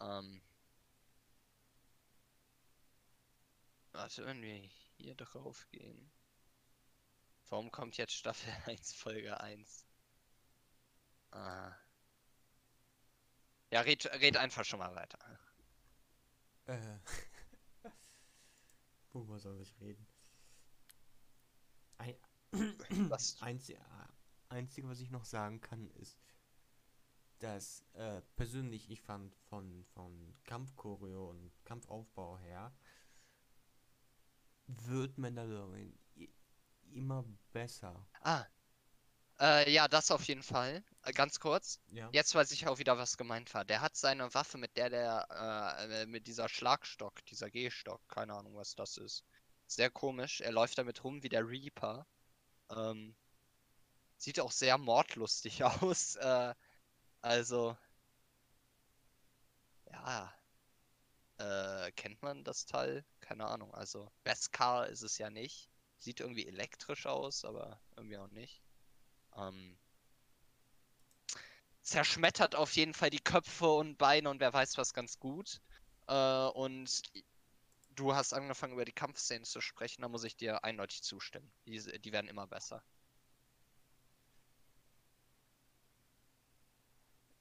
Ähm. 0.00 0.42
Warte, 3.98 4.24
wenn 4.24 4.40
wir 4.42 4.70
hier 4.96 5.16
drauf 5.16 5.66
gehen. 5.72 6.08
Warum 7.48 7.72
kommt 7.72 7.96
jetzt 7.96 8.12
Staffel 8.12 8.52
1, 8.66 8.92
Folge 8.92 9.40
1? 9.40 9.84
Ah. 11.32 11.74
Ja, 13.72 13.80
red, 13.80 14.06
red 14.20 14.36
einfach 14.36 14.64
schon 14.64 14.78
mal 14.78 14.94
weiter. 14.94 15.18
Äh. 16.66 16.98
Worüber 19.12 19.40
soll 19.40 19.60
ich 19.60 19.74
reden? 19.80 20.06
Ein, 21.98 22.14
Was? 23.10 23.42
Einzige, 23.42 23.84
Einzige, 24.48 24.88
was 24.88 25.00
ich 25.00 25.10
noch 25.10 25.24
sagen 25.24 25.60
kann, 25.60 25.90
ist, 25.96 26.16
dass 27.40 27.84
äh, 27.94 28.22
persönlich 28.36 28.90
ich 28.90 29.02
fand 29.02 29.34
von, 29.48 29.84
von 29.86 30.36
Kampfchoreo 30.44 31.30
und 31.30 31.50
Kampfaufbau 31.64 32.38
her 32.38 32.72
wird 34.68 35.18
Mandalorian 35.18 35.98
immer 36.92 37.24
besser. 37.52 38.06
Ah. 38.22 38.44
Äh, 39.40 39.70
ja, 39.70 39.86
das 39.86 40.10
auf 40.10 40.24
jeden 40.24 40.42
Fall. 40.42 40.82
Äh, 41.02 41.12
ganz 41.12 41.38
kurz. 41.38 41.80
Ja. 41.88 42.08
Jetzt 42.12 42.34
weiß 42.34 42.50
ich 42.52 42.66
auch 42.66 42.78
wieder, 42.78 42.98
was 42.98 43.16
gemeint 43.16 43.54
war. 43.54 43.64
Der 43.64 43.80
hat 43.80 43.96
seine 43.96 44.32
Waffe, 44.34 44.58
mit 44.58 44.76
der 44.76 44.90
der, 44.90 45.78
äh, 45.78 46.06
mit 46.06 46.26
dieser 46.26 46.48
Schlagstock, 46.48 47.24
dieser 47.26 47.50
Gehstock, 47.50 48.00
keine 48.08 48.34
Ahnung, 48.34 48.56
was 48.56 48.74
das 48.74 48.96
ist. 48.96 49.24
Sehr 49.66 49.90
komisch. 49.90 50.40
Er 50.40 50.52
läuft 50.52 50.78
damit 50.78 51.04
rum 51.04 51.22
wie 51.22 51.28
der 51.28 51.48
Reaper. 51.48 52.06
Ähm, 52.70 53.14
sieht 54.16 54.40
auch 54.40 54.50
sehr 54.50 54.76
mordlustig 54.76 55.62
aus. 55.64 56.16
Äh, 56.16 56.54
also, 57.20 57.76
ja. 59.92 60.37
Äh, 61.38 61.92
kennt 61.92 62.22
man 62.22 62.44
das 62.44 62.66
Teil? 62.66 63.04
Keine 63.20 63.46
Ahnung. 63.46 63.74
Also, 63.74 64.10
Beskar 64.24 64.88
ist 64.88 65.02
es 65.02 65.18
ja 65.18 65.30
nicht. 65.30 65.68
Sieht 65.98 66.20
irgendwie 66.20 66.46
elektrisch 66.46 67.06
aus, 67.06 67.44
aber 67.44 67.80
irgendwie 67.96 68.18
auch 68.18 68.30
nicht. 68.30 68.62
Ähm, 69.36 69.78
zerschmettert 71.82 72.54
auf 72.54 72.76
jeden 72.76 72.94
Fall 72.94 73.10
die 73.10 73.18
Köpfe 73.20 73.66
und 73.68 73.96
Beine 73.98 74.30
und 74.30 74.40
wer 74.40 74.52
weiß 74.52 74.76
was 74.78 74.92
ganz 74.94 75.18
gut. 75.18 75.60
Äh, 76.06 76.46
und 76.48 77.02
du 77.90 78.14
hast 78.14 78.32
angefangen 78.32 78.74
über 78.74 78.84
die 78.84 78.92
Kampfszenen 78.92 79.44
zu 79.44 79.60
sprechen, 79.60 80.02
da 80.02 80.08
muss 80.08 80.24
ich 80.24 80.36
dir 80.36 80.64
eindeutig 80.64 81.02
zustimmen. 81.02 81.50
Die, 81.66 81.80
die 82.00 82.12
werden 82.12 82.28
immer 82.28 82.46
besser. 82.46 82.82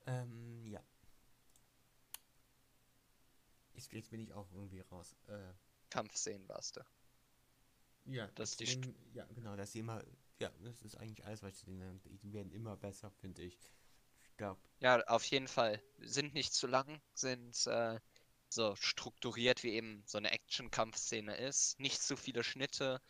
Ähm, 0.08 0.47
ja. 3.78 3.84
Jetzt, 3.92 4.10
bin 4.10 4.20
ich 4.20 4.34
auch 4.34 4.52
irgendwie 4.52 4.80
raus. 4.82 5.16
Äh, 5.28 5.54
Kampfszenen 5.90 6.48
warst 6.48 6.78
du. 6.78 6.82
ja, 8.06 8.30
Das 8.36 8.52
ist 8.52 8.60
die 8.62 8.68
extrem- 8.68 8.96
ja, 9.13 9.26
genau, 9.36 9.56
dass 9.56 9.72
sie 9.72 9.80
immer, 9.80 10.04
ja, 10.40 10.50
das 10.63 10.82
ist 10.82 10.96
eigentlich 10.98 11.26
alles, 11.26 11.44
was 11.44 11.52
ich 11.54 11.58
zu 11.60 11.66
denen, 11.66 12.02
die 12.22 12.34
werden 12.34 12.52
immer 12.52 12.76
besser, 12.78 13.12
finde 13.12 13.44
ich. 13.44 13.58
Ich 14.30 14.38
glaube, 14.38 14.62
Ja, 14.80 15.02
auf 15.08 15.24
jeden 15.26 15.48
Fall. 15.48 15.82
Sind 16.00 16.34
nicht 16.34 16.54
zu 16.54 16.68
lang, 16.68 17.02
sind 17.13 17.66
äh, 17.68 18.00
so 18.50 18.76
strukturiert, 18.76 19.63
wie 19.63 19.72
eben 19.74 20.04
so 20.08 20.18
eine 20.18 20.32
Action-Kampfszene 20.32 21.36
ist. 21.38 21.80
Nicht 21.80 22.02
zu 22.02 22.16
viele 22.18 22.44
Schnitte, 22.44 23.02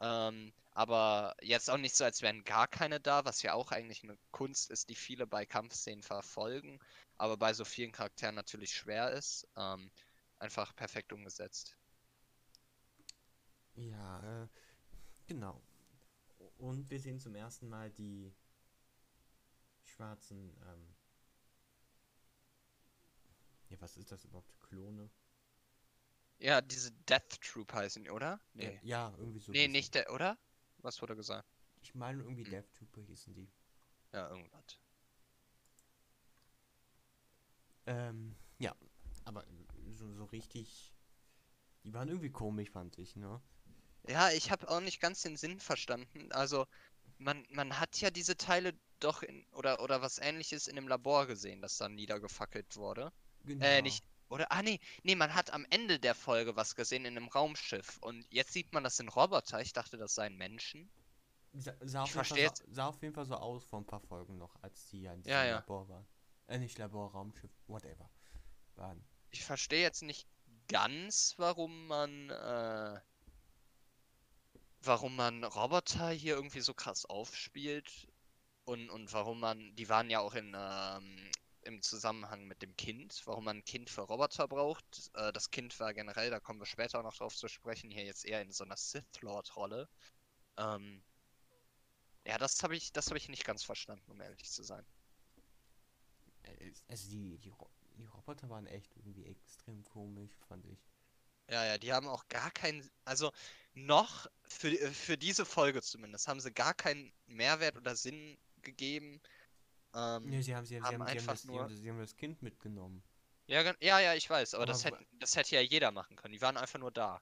ähm, 0.00 0.52
aber 0.72 1.34
jetzt 1.42 1.70
auch 1.70 1.76
nicht 1.78 1.96
so, 1.96 2.04
als 2.04 2.22
wären 2.22 2.44
gar 2.44 2.68
keine 2.68 3.00
da, 3.00 3.24
was 3.24 3.42
ja 3.42 3.54
auch 3.54 3.70
eigentlich 3.72 4.02
eine 4.04 4.18
Kunst 4.32 4.70
ist, 4.70 4.88
die 4.90 4.94
viele 4.96 5.26
bei 5.26 5.46
Kampfszenen 5.46 6.02
verfolgen, 6.02 6.78
aber 7.18 7.36
bei 7.36 7.54
so 7.54 7.64
vielen 7.64 7.92
Charakteren 7.92 8.34
natürlich 8.34 8.72
schwer 8.74 9.12
ist. 9.12 9.46
Ähm, 9.56 9.90
einfach 10.44 10.76
perfekt 10.76 11.12
umgesetzt. 11.12 11.76
ja, 13.76 14.42
äh, 14.44 14.48
genau. 15.26 15.62
Und 16.58 16.90
wir 16.90 17.00
sehen 17.00 17.18
zum 17.20 17.34
ersten 17.34 17.68
Mal 17.68 17.90
die 17.90 18.32
schwarzen, 19.82 20.56
ähm, 20.66 20.94
ja, 23.68 23.80
was 23.80 23.96
ist 23.96 24.10
das 24.12 24.24
überhaupt? 24.24 24.58
Klone? 24.60 25.10
Ja, 26.38 26.60
diese 26.60 26.92
Death 26.92 27.40
Troop 27.40 27.72
heißen 27.72 28.04
die, 28.04 28.10
oder? 28.10 28.40
Nee. 28.54 28.78
Ja, 28.82 29.12
irgendwie 29.18 29.40
so. 29.40 29.52
nee, 29.52 29.68
nicht 29.68 29.94
der, 29.94 30.12
oder? 30.12 30.38
Was 30.78 31.00
wurde 31.02 31.16
gesagt? 31.16 31.48
Ich 31.82 31.94
meine, 31.94 32.22
irgendwie 32.22 32.44
Hm. 32.44 32.50
Death 32.50 32.72
Trooper 32.74 33.00
hießen 33.02 33.34
die. 33.34 33.48
Ja, 34.12 34.28
irgendwas. 34.30 34.78
Ähm, 37.86 38.36
ja, 38.58 38.74
aber 39.24 39.44
so, 40.04 40.12
so 40.14 40.24
richtig. 40.24 40.92
Die 41.84 41.92
waren 41.92 42.08
irgendwie 42.08 42.30
komisch, 42.30 42.70
fand 42.70 42.98
ich, 42.98 43.16
ne? 43.16 43.40
Ja, 44.08 44.30
ich 44.30 44.50
habe 44.50 44.68
auch 44.68 44.80
nicht 44.80 45.00
ganz 45.00 45.22
den 45.22 45.36
Sinn 45.36 45.60
verstanden. 45.60 46.30
Also, 46.32 46.66
man, 47.18 47.46
man 47.50 47.78
hat 47.78 48.00
ja 48.00 48.10
diese 48.10 48.36
Teile 48.36 48.74
doch 49.00 49.22
in, 49.22 49.46
oder, 49.52 49.80
oder 49.80 50.02
was 50.02 50.18
ähnliches 50.18 50.66
in 50.66 50.76
dem 50.76 50.88
Labor 50.88 51.26
gesehen, 51.26 51.62
das 51.62 51.78
dann 51.78 51.94
niedergefackelt 51.94 52.76
wurde. 52.76 53.12
Genau. 53.44 53.64
Äh, 53.64 53.82
nicht, 53.82 54.04
oder, 54.28 54.50
ah, 54.50 54.62
nee, 54.62 54.80
nee, 55.02 55.14
man 55.14 55.34
hat 55.34 55.52
am 55.52 55.66
Ende 55.70 55.98
der 55.98 56.14
Folge 56.14 56.56
was 56.56 56.74
gesehen 56.74 57.04
in 57.04 57.16
einem 57.16 57.28
Raumschiff. 57.28 57.98
Und 58.00 58.26
jetzt 58.30 58.52
sieht 58.52 58.72
man, 58.72 58.84
das 58.84 58.96
sind 58.96 59.08
Roboter. 59.08 59.60
Ich 59.60 59.72
dachte, 59.72 59.96
das 59.96 60.14
seien 60.14 60.36
Menschen. 60.36 60.90
Sa 61.52 61.72
sah, 61.82 62.02
auf 62.02 62.08
ich 62.08 62.14
verstehe 62.14 62.50
so, 62.52 62.64
sah 62.68 62.86
auf 62.88 63.00
jeden 63.02 63.14
Fall 63.14 63.26
so 63.26 63.36
aus 63.36 63.64
vor 63.64 63.80
ein 63.80 63.86
paar 63.86 64.00
Folgen 64.00 64.38
noch, 64.38 64.56
als 64.62 64.88
die 64.88 65.02
ja 65.02 65.12
in 65.12 65.22
diesem 65.22 65.32
Ja, 65.32 65.44
ja. 65.44 65.56
Labor 65.56 65.88
waren. 65.88 66.06
Äh, 66.48 66.58
nicht 66.58 66.78
Labor, 66.78 67.12
Raumschiff, 67.12 67.52
whatever. 67.68 68.10
Waren. 68.74 69.04
Ich 69.34 69.44
verstehe 69.44 69.82
jetzt 69.82 70.00
nicht 70.02 70.26
ganz, 70.66 71.34
warum 71.36 71.88
man, 71.88 72.30
äh, 72.30 73.00
warum 74.82 75.16
man 75.16 75.42
Roboter 75.44 76.10
hier 76.10 76.36
irgendwie 76.36 76.60
so 76.60 76.74
krass 76.74 77.06
aufspielt 77.06 77.90
und, 78.64 78.90
und 78.90 79.12
warum 79.12 79.40
man, 79.40 79.74
die 79.76 79.88
waren 79.88 80.10
ja 80.10 80.20
auch 80.20 80.34
in, 80.34 80.54
ähm, 80.58 81.30
im 81.62 81.82
Zusammenhang 81.82 82.46
mit 82.46 82.62
dem 82.62 82.76
Kind, 82.76 83.22
warum 83.26 83.44
man 83.44 83.58
ein 83.58 83.64
Kind 83.64 83.90
für 83.90 84.02
Roboter 84.02 84.48
braucht. 84.48 85.10
Äh, 85.14 85.32
das 85.32 85.50
Kind 85.50 85.78
war 85.80 85.94
generell, 85.94 86.30
da 86.30 86.40
kommen 86.40 86.60
wir 86.60 86.66
später 86.66 87.02
noch 87.02 87.16
drauf 87.16 87.34
zu 87.36 87.48
sprechen, 87.48 87.90
hier 87.90 88.04
jetzt 88.04 88.24
eher 88.26 88.42
in 88.42 88.52
so 88.52 88.64
einer 88.64 88.76
Sith 88.76 89.04
Lord-Rolle. 89.22 89.88
Ähm, 90.58 91.02
ja, 92.26 92.36
das 92.38 92.62
habe 92.62 92.76
ich, 92.76 92.92
habe 92.94 93.16
ich 93.18 93.28
nicht 93.30 93.44
ganz 93.46 93.64
verstanden, 93.64 94.10
um 94.10 94.20
ehrlich 94.20 94.50
zu 94.50 94.62
sein. 94.62 94.84
Äh, 96.44 96.68
es- 96.70 96.84
Also 96.88 97.08
die, 97.10 97.38
die, 97.38 97.52
die 97.96 98.06
Roboter 98.06 98.48
waren 98.50 98.66
echt 98.66 98.96
irgendwie 98.96 99.24
extrem 99.26 99.84
komisch, 99.84 100.32
fand 100.48 100.66
ich. 100.66 100.78
Ja, 101.50 101.64
ja, 101.66 101.78
die 101.78 101.92
haben 101.92 102.08
auch 102.08 102.26
gar 102.28 102.50
keinen, 102.50 102.88
also 103.04 103.30
noch 103.74 104.26
für, 104.48 104.68
äh, 104.70 104.90
für 104.92 105.18
diese 105.18 105.44
Folge 105.44 105.82
zumindest, 105.82 106.26
haben 106.28 106.40
sie 106.40 106.52
gar 106.52 106.74
keinen 106.74 107.12
Mehrwert 107.26 107.76
oder 107.76 107.96
Sinn 107.96 108.38
gegeben. 108.62 109.20
Ähm, 109.94 110.30
Nee, 110.30 110.42
sie 110.42 110.54
haben, 110.56 110.66
sie, 110.66 110.76
haben, 110.76 110.84
haben 110.86 111.06
sie, 111.06 111.18
haben 111.18 111.26
einfach 111.26 111.32
das, 111.32 111.44
nur- 111.44 111.68
das, 111.68 111.78
sie 111.78 111.90
haben 111.90 111.98
das 111.98 112.16
Kind 112.16 112.42
mitgenommen. 112.42 113.02
ja, 113.46 113.62
ja, 113.80 114.00
ja, 114.00 114.14
ich 114.14 114.28
weiß, 114.28 114.54
aber 114.54 114.66
das 114.66 114.84
Aber 114.84 114.98
hätte, 114.98 115.06
das 115.12 115.36
hätte 115.36 115.54
ja 115.54 115.60
jeder 115.62 115.90
machen 115.92 116.16
können. 116.16 116.32
Die 116.34 116.40
waren 116.42 116.56
einfach 116.58 116.78
nur 116.78 116.90
da. 116.90 117.20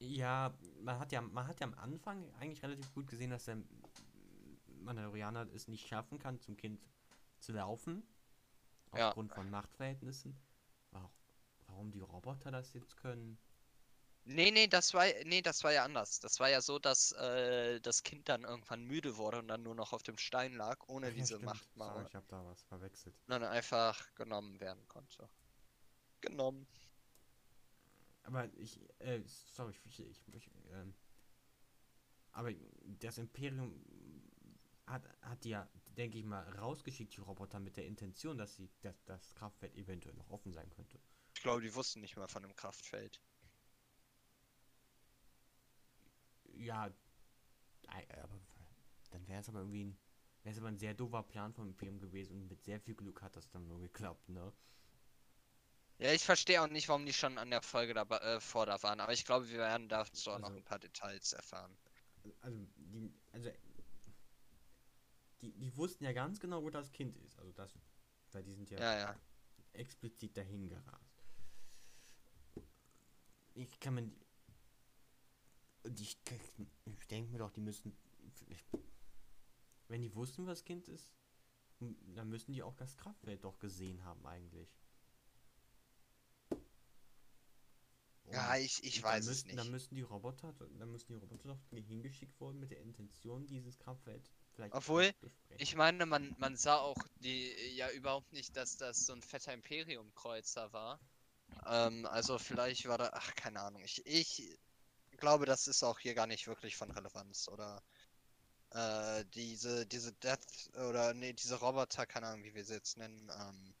Ja, 0.00 0.54
man 0.80 0.98
hat 0.98 1.12
ja, 1.12 1.20
man 1.20 1.46
hat 1.46 1.60
ja 1.60 1.66
am 1.66 1.74
Anfang 1.74 2.32
eigentlich 2.34 2.62
relativ 2.62 2.92
gut 2.94 3.08
gesehen, 3.08 3.30
dass 3.30 3.44
der 3.44 3.58
Mandalorianer 4.84 5.46
es 5.54 5.68
nicht 5.68 5.86
schaffen 5.88 6.18
kann, 6.18 6.40
zum 6.40 6.56
Kind 6.56 6.80
zu 7.40 7.52
laufen. 7.52 8.02
Ja. 8.94 9.08
Aufgrund 9.08 9.32
von 9.32 9.50
Machtverhältnissen. 9.50 10.38
Warum, 10.90 11.10
warum 11.66 11.90
die 11.90 12.00
Roboter 12.00 12.50
das 12.50 12.72
jetzt 12.72 12.96
können? 12.96 13.38
Nee, 14.24 14.50
nee, 14.50 14.66
das 14.66 14.92
war, 14.92 15.06
nee, 15.24 15.40
das 15.40 15.64
war 15.64 15.72
ja 15.72 15.84
anders. 15.84 16.20
Das 16.20 16.38
war 16.38 16.50
ja 16.50 16.60
so, 16.60 16.78
dass 16.78 17.12
äh, 17.12 17.80
das 17.80 18.02
Kind 18.02 18.28
dann 18.28 18.44
irgendwann 18.44 18.84
müde 18.84 19.16
wurde 19.16 19.38
und 19.38 19.48
dann 19.48 19.62
nur 19.62 19.74
noch 19.74 19.94
auf 19.94 20.02
dem 20.02 20.18
Stein 20.18 20.52
lag, 20.52 20.76
ohne 20.86 21.08
ja, 21.08 21.14
diese 21.14 21.36
stimmt. 21.36 21.44
Machtmauer. 21.46 21.92
Sorry, 21.92 22.06
ich 22.08 22.14
habe 22.14 22.26
da 22.28 22.44
was 22.44 22.62
verwechselt. 22.64 23.14
Dann 23.26 23.42
einfach 23.42 24.14
genommen 24.14 24.60
werden 24.60 24.86
konnte. 24.86 25.28
Genommen. 26.20 26.66
Aber 28.24 28.52
ich, 28.56 28.78
äh, 28.98 29.22
sorry, 29.24 29.72
ich, 29.86 30.00
ich, 30.00 30.28
ich 30.34 30.50
ähm, 30.72 30.94
aber 32.32 32.52
das 33.00 33.18
Imperium 33.18 33.82
hat, 34.86 35.02
hat 35.22 35.44
ja, 35.44 35.66
denke 35.98 36.18
ich 36.18 36.24
mal, 36.24 36.48
rausgeschickt, 36.58 37.16
die 37.16 37.20
Roboter 37.20 37.58
mit 37.60 37.76
der 37.76 37.86
Intention, 37.86 38.38
dass 38.38 38.54
sie, 38.54 38.70
dass 38.82 39.04
das 39.04 39.34
Kraftfeld 39.34 39.74
eventuell 39.76 40.14
noch 40.14 40.30
offen 40.30 40.52
sein 40.52 40.70
könnte. 40.70 40.98
Ich 41.34 41.42
glaube, 41.42 41.60
die 41.60 41.74
wussten 41.74 42.00
nicht 42.00 42.16
mal 42.16 42.28
von 42.28 42.42
dem 42.42 42.54
Kraftfeld. 42.54 43.20
Ja, 46.54 46.90
aber 47.88 48.40
dann 49.10 49.26
wäre 49.28 49.40
es 49.40 49.48
aber 49.48 49.60
irgendwie 49.60 49.84
ein, 49.84 49.98
wäre 50.42 50.52
es 50.52 50.58
aber 50.58 50.68
ein 50.68 50.78
sehr 50.78 50.94
doofer 50.94 51.22
Plan 51.22 51.52
vom 51.52 51.66
Imperium 51.68 52.00
gewesen 52.00 52.40
und 52.40 52.48
mit 52.48 52.62
sehr 52.64 52.80
viel 52.80 52.94
Glück 52.94 53.22
hat 53.22 53.36
das 53.36 53.48
dann 53.50 53.66
nur 53.66 53.80
geklappt, 53.80 54.28
ne? 54.28 54.52
Ja, 55.98 56.12
ich 56.12 56.22
verstehe 56.24 56.62
auch 56.62 56.68
nicht, 56.68 56.88
warum 56.88 57.06
die 57.06 57.12
schon 57.12 57.38
an 57.38 57.50
der 57.50 57.60
Folge 57.62 57.92
dabei, 57.92 58.18
äh, 58.18 58.40
vor 58.40 58.66
da 58.66 58.80
waren, 58.84 59.00
aber 59.00 59.12
ich 59.12 59.24
glaube, 59.24 59.48
wir 59.48 59.58
werden 59.58 59.88
dazu 59.88 60.30
auch 60.30 60.38
noch 60.38 60.48
Also- 60.48 60.58
ein 60.58 60.64
paar 60.64 60.78
Details 60.78 61.32
erfahren. 61.32 61.76
Also, 62.40 62.58
die, 62.76 63.12
also, 63.32 63.50
die, 65.42 65.52
die 65.52 65.76
wussten 65.76 66.04
ja 66.04 66.12
ganz 66.12 66.40
genau, 66.40 66.62
wo 66.62 66.70
das 66.70 66.92
Kind 66.92 67.16
ist. 67.18 67.38
Also 67.38 67.52
das, 67.52 67.72
weil 68.32 68.42
die 68.44 68.54
sind 68.54 68.70
ja, 68.70 68.78
Ja, 68.80 68.98
ja. 68.98 69.20
explizit 69.72 70.36
dahin 70.36 70.68
gerast. 70.68 71.22
Ich 73.54 73.78
kann 73.80 73.94
mir. 73.94 74.10
Und 75.84 76.00
ich, 76.00 76.18
ich 76.84 77.06
denke 77.08 77.30
mir 77.32 77.38
doch, 77.38 77.50
die 77.50 77.60
müssen. 77.60 77.96
Wenn 79.88 80.02
die 80.02 80.14
wussten, 80.14 80.46
was 80.46 80.64
Kind 80.64 80.86
ist, 80.88 81.12
dann 81.80 82.28
müssen 82.28 82.52
die 82.52 82.62
auch 82.62 82.74
das 82.74 82.96
Kraftfeld 82.96 83.42
doch 83.44 83.58
gesehen 83.58 84.04
haben, 84.04 84.24
eigentlich. 84.26 84.68
Ja, 88.30 88.52
Und- 88.54 88.60
ich, 88.60 88.84
ich 88.84 88.96
dann 88.96 89.04
weiß 89.04 89.24
es 89.24 89.28
müssen, 89.28 89.46
nicht. 89.46 89.58
Dann 89.58 89.70
müssen 89.70 89.94
die 89.94 90.02
Roboter, 90.02 90.52
dann 90.52 90.90
müssen 90.92 91.08
die 91.08 91.14
Roboter 91.18 91.48
doch 91.48 91.60
hingeschickt 91.70 92.38
worden 92.40 92.60
mit 92.60 92.70
der 92.70 92.80
Intention, 92.80 93.46
dieses 93.46 93.78
Kraftfeld 93.78 94.30
vielleicht 94.58 94.74
Obwohl. 94.74 95.12
Ich 95.58 95.74
meine, 95.76 96.04
man, 96.06 96.34
man 96.38 96.56
sah 96.56 96.78
auch 96.78 96.98
die 97.20 97.52
ja 97.74 97.90
überhaupt 97.90 98.32
nicht, 98.32 98.56
dass 98.56 98.76
das 98.76 99.06
so 99.06 99.12
ein 99.12 99.22
fetter 99.22 99.52
Imperium-Kreuzer 99.52 100.72
war. 100.72 101.00
Ähm, 101.66 102.06
also 102.06 102.38
vielleicht 102.38 102.86
war 102.86 102.98
da, 102.98 103.10
ach, 103.12 103.34
keine 103.34 103.60
Ahnung. 103.60 103.82
Ich, 103.84 104.04
ich 104.04 104.58
glaube, 105.16 105.46
das 105.46 105.66
ist 105.66 105.82
auch 105.82 105.98
hier 105.98 106.14
gar 106.14 106.26
nicht 106.26 106.46
wirklich 106.46 106.76
von 106.76 106.90
Relevanz. 106.90 107.48
Oder 107.48 107.82
äh, 108.70 109.24
diese, 109.34 109.86
diese 109.86 110.12
Death 110.12 110.70
oder 110.88 111.14
nee, 111.14 111.32
diese 111.32 111.56
Roboter, 111.56 112.06
keine 112.06 112.26
Ahnung, 112.26 112.44
wie 112.44 112.54
wir 112.54 112.64
sie 112.64 112.74
jetzt 112.74 112.98
nennen, 112.98 113.30
ähm, 113.40 113.74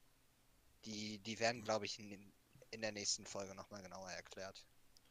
die, 0.84 1.18
die 1.18 1.38
werden, 1.40 1.62
glaube 1.62 1.86
ich, 1.86 1.98
in, 1.98 2.32
in 2.70 2.80
der 2.80 2.92
nächsten 2.92 3.26
Folge 3.26 3.54
nochmal 3.54 3.82
genauer 3.82 4.10
erklärt. 4.10 4.64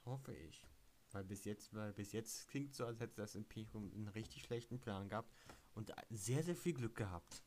Hoffe 0.06 0.34
ich. 0.34 0.66
Weil 1.12 1.24
bis 1.24 1.46
jetzt, 1.46 1.74
weil 1.74 1.94
bis 1.94 2.12
jetzt 2.12 2.48
klingt 2.50 2.76
so, 2.76 2.86
als 2.86 3.00
hätte 3.00 3.16
das 3.16 3.36
Imperium 3.36 3.92
einen 3.94 4.10
richtig 4.10 4.44
schlechten 4.44 4.80
Plan 4.80 5.08
gehabt 5.08 5.34
und 5.78 5.94
sehr, 6.10 6.44
sehr 6.44 6.56
viel 6.56 6.74
Glück 6.74 6.96
gehabt. 6.96 7.44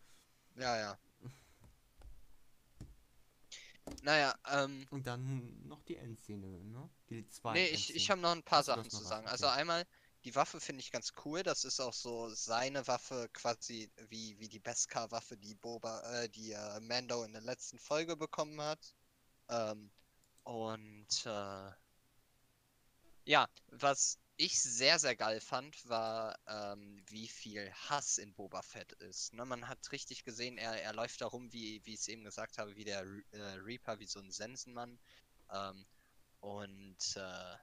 Ja, 0.55 0.79
ja. 0.79 0.99
Naja, 4.03 4.35
ähm. 4.49 4.87
Und 4.91 5.07
dann 5.07 5.67
noch 5.67 5.83
die 5.83 5.97
Endszene, 5.97 6.47
ne? 6.47 6.89
Die 7.09 7.27
zwei 7.29 7.55
Nee, 7.55 7.67
ich, 7.69 7.93
ich 7.95 8.09
habe 8.09 8.21
noch 8.21 8.31
ein 8.31 8.45
paar 8.45 8.63
Sachen 8.63 8.89
zu 8.89 8.99
was? 8.99 9.09
sagen. 9.09 9.25
Okay. 9.25 9.33
Also 9.33 9.49
einmal, 9.49 9.85
die 10.23 10.35
Waffe 10.37 10.61
finde 10.61 10.81
ich 10.81 10.93
ganz 10.93 11.13
cool. 11.25 11.43
Das 11.43 11.65
ist 11.65 11.81
auch 11.81 11.93
so 11.93 12.29
seine 12.29 12.87
Waffe, 12.87 13.29
quasi 13.33 13.91
wie, 14.09 14.39
wie 14.39 14.49
die 14.49 14.61
Beskar-Waffe, 14.61 15.37
die 15.37 15.57
Boba, 15.57 16.01
äh, 16.13 16.29
die 16.29 16.53
äh, 16.53 16.81
Mando 16.81 17.25
in 17.25 17.33
der 17.33 17.43
letzten 17.43 17.81
Folge 17.81 18.17
bekommen 18.17 18.61
hat. 18.61 18.95
Ähm, 19.49 19.91
und 20.45 21.27
äh, 21.27 21.71
ja, 23.25 23.49
was 23.73 24.19
ich 24.41 24.59
sehr, 24.63 24.99
sehr 24.99 25.17
geil 25.17 25.41
fand, 25.41 25.87
war, 25.87 26.39
ähm, 26.47 27.03
wie 27.09 27.29
viel 27.29 27.71
Hass 27.73 28.17
in 28.17 28.33
Boba 28.33 28.63
Fett 28.63 28.93
ist. 28.93 29.35
Ne, 29.35 29.45
man 29.45 29.69
hat 29.69 29.93
richtig 29.93 30.25
gesehen, 30.25 30.57
er, 30.57 30.83
er 30.83 30.95
läuft 30.95 31.21
da 31.21 31.27
rum, 31.27 31.53
wie, 31.53 31.85
wie 31.85 31.93
ich 31.93 32.01
es 32.01 32.09
eben 32.09 32.25
gesagt 32.25 32.57
habe, 32.57 32.75
wie 32.75 32.85
der 32.85 33.05
Re 33.05 33.23
äh, 33.33 33.43
Reaper, 33.63 33.99
wie 33.99 34.07
so 34.07 34.19
ein 34.19 34.31
Sensenmann. 34.31 34.99
Ähm, 35.53 35.85
und 36.41 37.17
äh, 37.17 37.57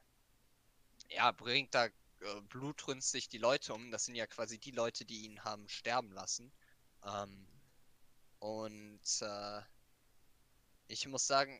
ja, 1.16 1.32
bringt 1.32 1.74
da 1.74 1.86
äh, 1.86 2.42
blutrünstig 2.50 3.28
die 3.28 3.40
Leute 3.40 3.74
um. 3.74 3.90
Das 3.90 4.06
sind 4.06 4.14
ja 4.14 4.28
quasi 4.28 4.60
die 4.60 4.72
Leute, 4.72 5.04
die 5.04 5.26
ihn 5.26 5.44
haben 5.44 5.68
sterben 5.70 6.12
lassen. 6.12 6.52
Ähm, 7.04 7.48
und 8.38 9.22
äh, 9.22 9.62
ich 10.88 11.08
muss 11.08 11.26
sagen, 11.26 11.60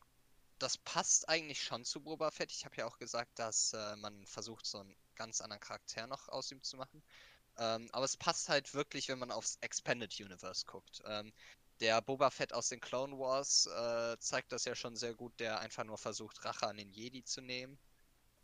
das 0.60 0.78
passt 0.78 1.28
eigentlich 1.28 1.62
schon 1.62 1.84
zu 1.84 2.00
Boba 2.00 2.30
Fett. 2.30 2.52
Ich 2.52 2.64
habe 2.64 2.76
ja 2.76 2.86
auch 2.86 2.98
gesagt, 2.98 3.36
dass 3.40 3.72
äh, 3.72 3.96
man 3.96 4.24
versucht, 4.26 4.64
so 4.64 4.78
einen 4.78 4.96
ganz 5.18 5.40
anderen 5.40 5.60
Charakter 5.60 6.06
noch 6.06 6.28
aus 6.28 6.50
ihm 6.50 6.62
zu 6.62 6.76
machen. 6.76 7.02
Ähm, 7.58 7.88
aber 7.92 8.04
es 8.04 8.16
passt 8.16 8.48
halt 8.48 8.72
wirklich, 8.72 9.08
wenn 9.08 9.18
man 9.18 9.32
aufs 9.32 9.58
Expanded 9.60 10.18
Universe 10.20 10.64
guckt. 10.64 11.02
Ähm, 11.04 11.32
der 11.80 12.00
Boba 12.02 12.30
Fett 12.30 12.52
aus 12.52 12.68
den 12.68 12.80
Clone 12.80 13.18
Wars 13.18 13.66
äh, 13.66 14.16
zeigt 14.18 14.52
das 14.52 14.64
ja 14.64 14.74
schon 14.74 14.96
sehr 14.96 15.14
gut, 15.14 15.38
der 15.38 15.60
einfach 15.60 15.84
nur 15.84 15.98
versucht, 15.98 16.44
Rache 16.44 16.66
an 16.66 16.76
den 16.76 16.90
Jedi 16.90 17.24
zu 17.24 17.40
nehmen. 17.40 17.78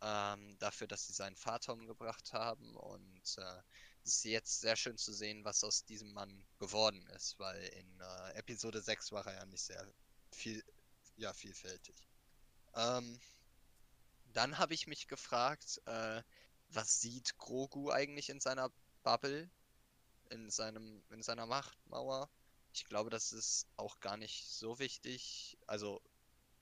Ähm, 0.03 0.57
dafür, 0.59 0.87
dass 0.87 1.07
sie 1.07 1.13
seinen 1.13 1.37
Vater 1.37 1.73
umgebracht 1.73 2.33
haben. 2.33 2.77
Und 2.77 3.39
äh, 3.39 3.63
es 4.05 4.17
ist 4.17 4.25
jetzt 4.25 4.61
sehr 4.61 4.77
schön 4.77 4.99
zu 4.99 5.13
sehen, 5.13 5.45
was 5.45 5.65
aus 5.65 5.85
diesem 5.85 6.13
Mann 6.13 6.45
geworden 6.59 7.07
ist, 7.17 7.39
weil 7.39 7.63
in 7.63 8.01
äh, 8.01 8.33
Episode 8.35 8.83
6 8.83 9.13
war 9.13 9.27
er 9.27 9.35
ja 9.35 9.47
nicht 9.47 9.63
sehr 9.63 9.87
viel, 10.33 10.63
ja, 11.17 11.33
vielfältig. 11.33 11.97
Ähm, 12.75 13.19
dann 14.33 14.59
habe 14.59 14.75
ich 14.75 14.87
mich 14.87 15.09
gefragt, 15.09 15.81
äh, 15.87 16.23
was 16.75 17.01
sieht 17.01 17.37
Grogu 17.39 17.91
eigentlich 17.91 18.31
in 18.31 18.41
seiner 18.41 18.71
Bubble, 19.03 19.51
in 20.31 20.51
seinem, 20.51 21.03
in 21.11 21.23
seiner 21.23 21.47
Machtmauer? 21.47 22.31
Ich 22.73 22.85
glaube, 22.87 23.11
das 23.11 23.33
ist 23.33 23.69
auch 23.77 24.01
gar 24.01 24.17
nicht 24.17 24.49
so 24.49 24.79
wichtig. 24.79 25.57
Also, 25.67 26.03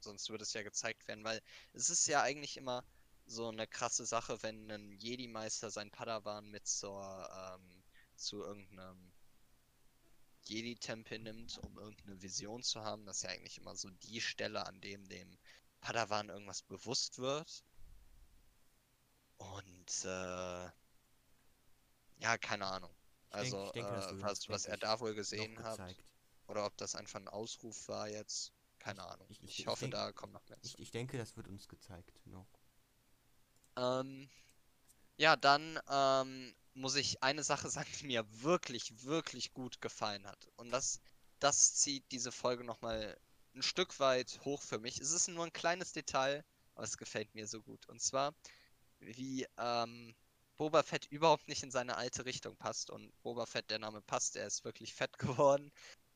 sonst 0.01 0.29
würde 0.31 0.45
es 0.45 0.53
ja 0.53 0.63
gezeigt 0.63 1.07
werden, 1.09 1.25
weil 1.25 1.41
es 1.73 1.91
ist 1.91 2.07
ja 2.07 2.23
eigentlich 2.23 2.57
immer 2.57 2.85
so 3.27 3.49
eine 3.49 3.67
krasse 3.67 4.05
Sache, 4.05 4.43
wenn 4.43 4.71
ein 4.71 4.93
Jedi-Meister 4.99 5.71
sein 5.71 5.91
Padawan 5.91 6.51
mit 6.51 6.67
zur, 6.67 7.31
ähm, 7.33 7.83
zu 8.17 8.43
irgendeinem 8.43 9.13
Jedi-Tempel 10.45 11.21
nimmt, 11.21 11.59
um 11.59 11.79
irgendeine 11.79 12.21
Vision 12.21 12.63
zu 12.63 12.83
haben. 12.83 13.07
Das 13.07 13.19
ist 13.19 13.23
ja 13.23 13.31
eigentlich 13.31 13.59
immer 13.59 13.77
so 13.77 13.89
die 13.91 14.21
Stelle, 14.21 14.67
an 14.67 14.81
dem 14.81 15.09
dem 15.09 15.39
Padawan 15.81 16.29
irgendwas 16.29 16.63
bewusst 16.63 17.19
wird. 17.19 17.65
Und 19.55 20.05
äh, 20.05 20.71
ja, 22.19 22.39
keine 22.39 22.67
Ahnung. 22.67 22.91
Ich 23.35 23.51
denk- 23.51 23.55
Also, 23.55 23.67
ich 23.67 23.73
denke, 23.73 23.93
das 23.93 24.07
äh, 24.13 24.23
was, 24.23 24.49
was 24.49 24.63
denk 24.63 24.73
er 24.75 24.77
da 24.79 25.01
wohl 25.01 25.15
gesehen 25.15 25.63
hat. 25.63 25.79
Oder 26.47 26.67
ob 26.67 26.77
das 26.77 26.95
einfach 26.95 27.19
ein 27.21 27.29
Ausruf 27.29 27.89
war 27.89 28.09
jetzt. 28.09 28.53
Keine 28.79 29.03
Ahnung. 29.07 29.27
ich- 29.31 29.43
Ich, 29.43 29.67
hoffe, 29.67 29.83
denk- 29.83 29.95
da 29.95 30.13
kommt 30.13 30.33
noch 30.33 30.47
mehr 30.49 30.59
ich 30.63 30.91
denke, 30.91 31.17
das 31.17 31.37
wird 31.37 31.49
uns 31.49 31.69
gezeigt 31.69 32.27
noch. 32.27 32.49
Ähm, 33.77 34.29
ja, 35.17 35.37
dann 35.37 35.79
ähm, 35.89 36.55
muss 36.75 36.97
ich 36.97 37.23
eine 37.23 37.43
Sache 37.45 37.69
sagen, 37.71 37.89
die 38.01 38.07
mir 38.07 38.25
wirklich, 38.43 39.05
wirklich 39.05 39.53
gut 39.53 39.81
gefallen 39.81 40.27
hat. 40.27 40.49
Und 40.57 40.71
das, 40.71 41.01
das 41.39 41.75
zieht 41.75 42.05
diese 42.11 42.33
Folge 42.33 42.65
nochmal 42.65 43.17
ein 43.55 43.63
Stück 43.63 43.99
weit 44.01 44.41
hoch 44.45 44.63
für 44.63 44.79
mich. 44.79 44.99
Es 45.01 45.11
ist 45.13 45.29
nur 45.29 45.45
ein 45.45 45.53
kleines 45.53 45.93
Detail, 45.93 46.45
aber 46.75 46.85
es 46.85 46.97
gefällt 46.97 47.35
mir 47.35 47.47
so 47.47 47.63
gut. 47.63 47.89
Und 47.89 48.01
zwar, 48.01 48.35
wie 49.05 49.47
ähm, 49.59 50.15
Boba 50.57 50.83
Fett 50.83 51.07
überhaupt 51.07 51.49
nicht 51.49 51.63
in 51.63 51.71
seine 51.71 51.97
alte 51.97 52.25
Richtung 52.25 52.57
passt. 52.57 52.91
Und 52.91 53.13
Boba 53.23 53.47
Fett, 53.47 53.71
der 53.71 53.79
Name 53.79 54.01
passt, 54.03 54.37
er 54.37 54.47
ist 54.47 54.65
wirklich 54.65 54.95
fett 54.95 55.19
geworden. 55.19 55.73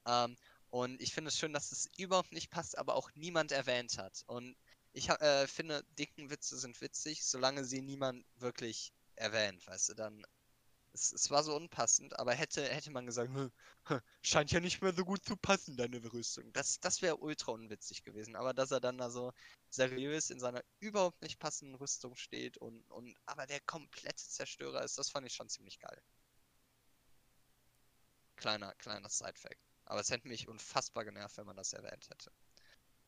Ähm, 0.07 0.37
und 0.71 1.01
ich 1.01 1.13
finde 1.15 1.29
es 1.29 1.39
schön, 1.39 1.53
dass 1.53 1.73
es 1.73 1.89
überhaupt 1.97 2.33
nicht 2.33 2.51
passt, 2.51 2.77
aber 2.79 2.95
auch 2.95 3.11
niemand 3.15 3.53
erwähnt 3.53 3.99
hat. 3.99 4.23
Und 4.27 4.57
ich 4.93 5.09
äh, 5.11 5.47
finde, 5.47 5.85
dicken 5.99 6.31
Witze 6.31 6.59
sind 6.59 6.81
witzig, 6.81 7.25
solange 7.25 7.65
sie 7.65 7.83
niemand 7.83 8.25
wirklich 8.37 8.93
erwähnt, 9.15 9.67
weißt 9.67 9.91
du, 9.91 9.95
dann. 9.95 10.25
Es, 10.97 11.13
es 11.13 11.31
war 11.31 11.45
so 11.45 11.55
unpassend, 11.55 12.19
aber 12.19 12.33
hätte, 12.35 12.65
hätte 12.67 12.91
man 12.91 13.05
gesagt, 13.07 13.29
"Hm, 13.33 13.51
hm, 13.85 14.01
scheint 14.23 14.51
ja 14.51 14.61
nicht 14.61 14.81
mehr 14.81 14.95
so 14.95 15.05
gut 15.05 15.23
zu 15.25 15.37
passen, 15.37 15.77
deine 15.77 16.03
Rüstung. 16.13 16.51
Das, 16.55 16.81
das 16.81 17.03
wäre 17.03 17.19
ultra 17.19 17.53
unwitzig 17.53 18.03
gewesen. 18.03 18.35
Aber 18.35 18.55
dass 18.55 18.71
er 18.71 18.81
dann 18.81 18.97
da 18.99 19.11
so 19.11 19.33
seriös 19.71 20.31
in 20.31 20.41
seiner 20.41 20.63
überhaupt 20.81 21.21
nicht 21.21 21.39
passenden 21.39 21.75
Rüstung 21.75 22.17
steht 22.17 22.57
und, 22.57 22.91
und 22.91 23.15
aber 23.27 23.47
der 23.47 23.61
komplette 23.61 24.27
Zerstörer 24.27 24.83
ist, 24.85 24.97
das 24.99 25.11
fand 25.11 25.27
ich 25.27 25.35
schon 25.35 25.51
ziemlich 25.51 25.79
geil. 25.79 26.01
Kleiner, 28.37 28.75
kleiner 28.77 29.09
Side-Fact. 29.11 29.61
Aber 29.85 30.01
es 30.01 30.11
hätte 30.11 30.29
mich 30.29 30.49
unfassbar 30.49 31.05
genervt, 31.05 31.37
wenn 31.37 31.47
man 31.47 31.57
das 31.57 31.73
erwähnt 31.75 32.09
hätte. 32.09 32.33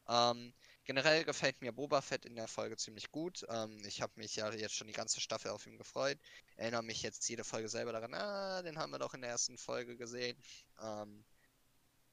Ähm, 0.09 0.55
generell 0.89 1.23
gefällt 1.25 1.61
mir 1.61 1.71
Boba 1.71 2.01
Fett 2.01 2.25
in 2.25 2.35
der 2.35 2.49
Folge 2.49 2.79
ziemlich 2.79 3.13
gut. 3.13 3.45
Ähm, 3.51 3.85
ich 3.85 4.01
habe 4.01 4.15
mich 4.17 4.35
ja 4.37 4.51
jetzt 4.53 4.75
schon 4.75 4.87
die 4.87 4.95
ganze 4.95 5.21
Staffel 5.21 5.51
auf 5.51 5.67
ihn 5.67 5.77
gefreut. 5.77 6.19
Erinnere 6.57 6.83
mich 6.83 7.03
jetzt 7.03 7.29
jede 7.29 7.45
Folge 7.45 7.69
selber 7.69 7.93
daran, 7.93 8.15
ah, 8.15 8.63
den 8.63 8.79
haben 8.79 8.91
wir 8.91 8.99
doch 8.99 9.13
in 9.13 9.21
der 9.21 9.29
ersten 9.29 9.59
Folge 9.59 9.99
gesehen. 9.99 10.43
Ähm, 10.81 11.27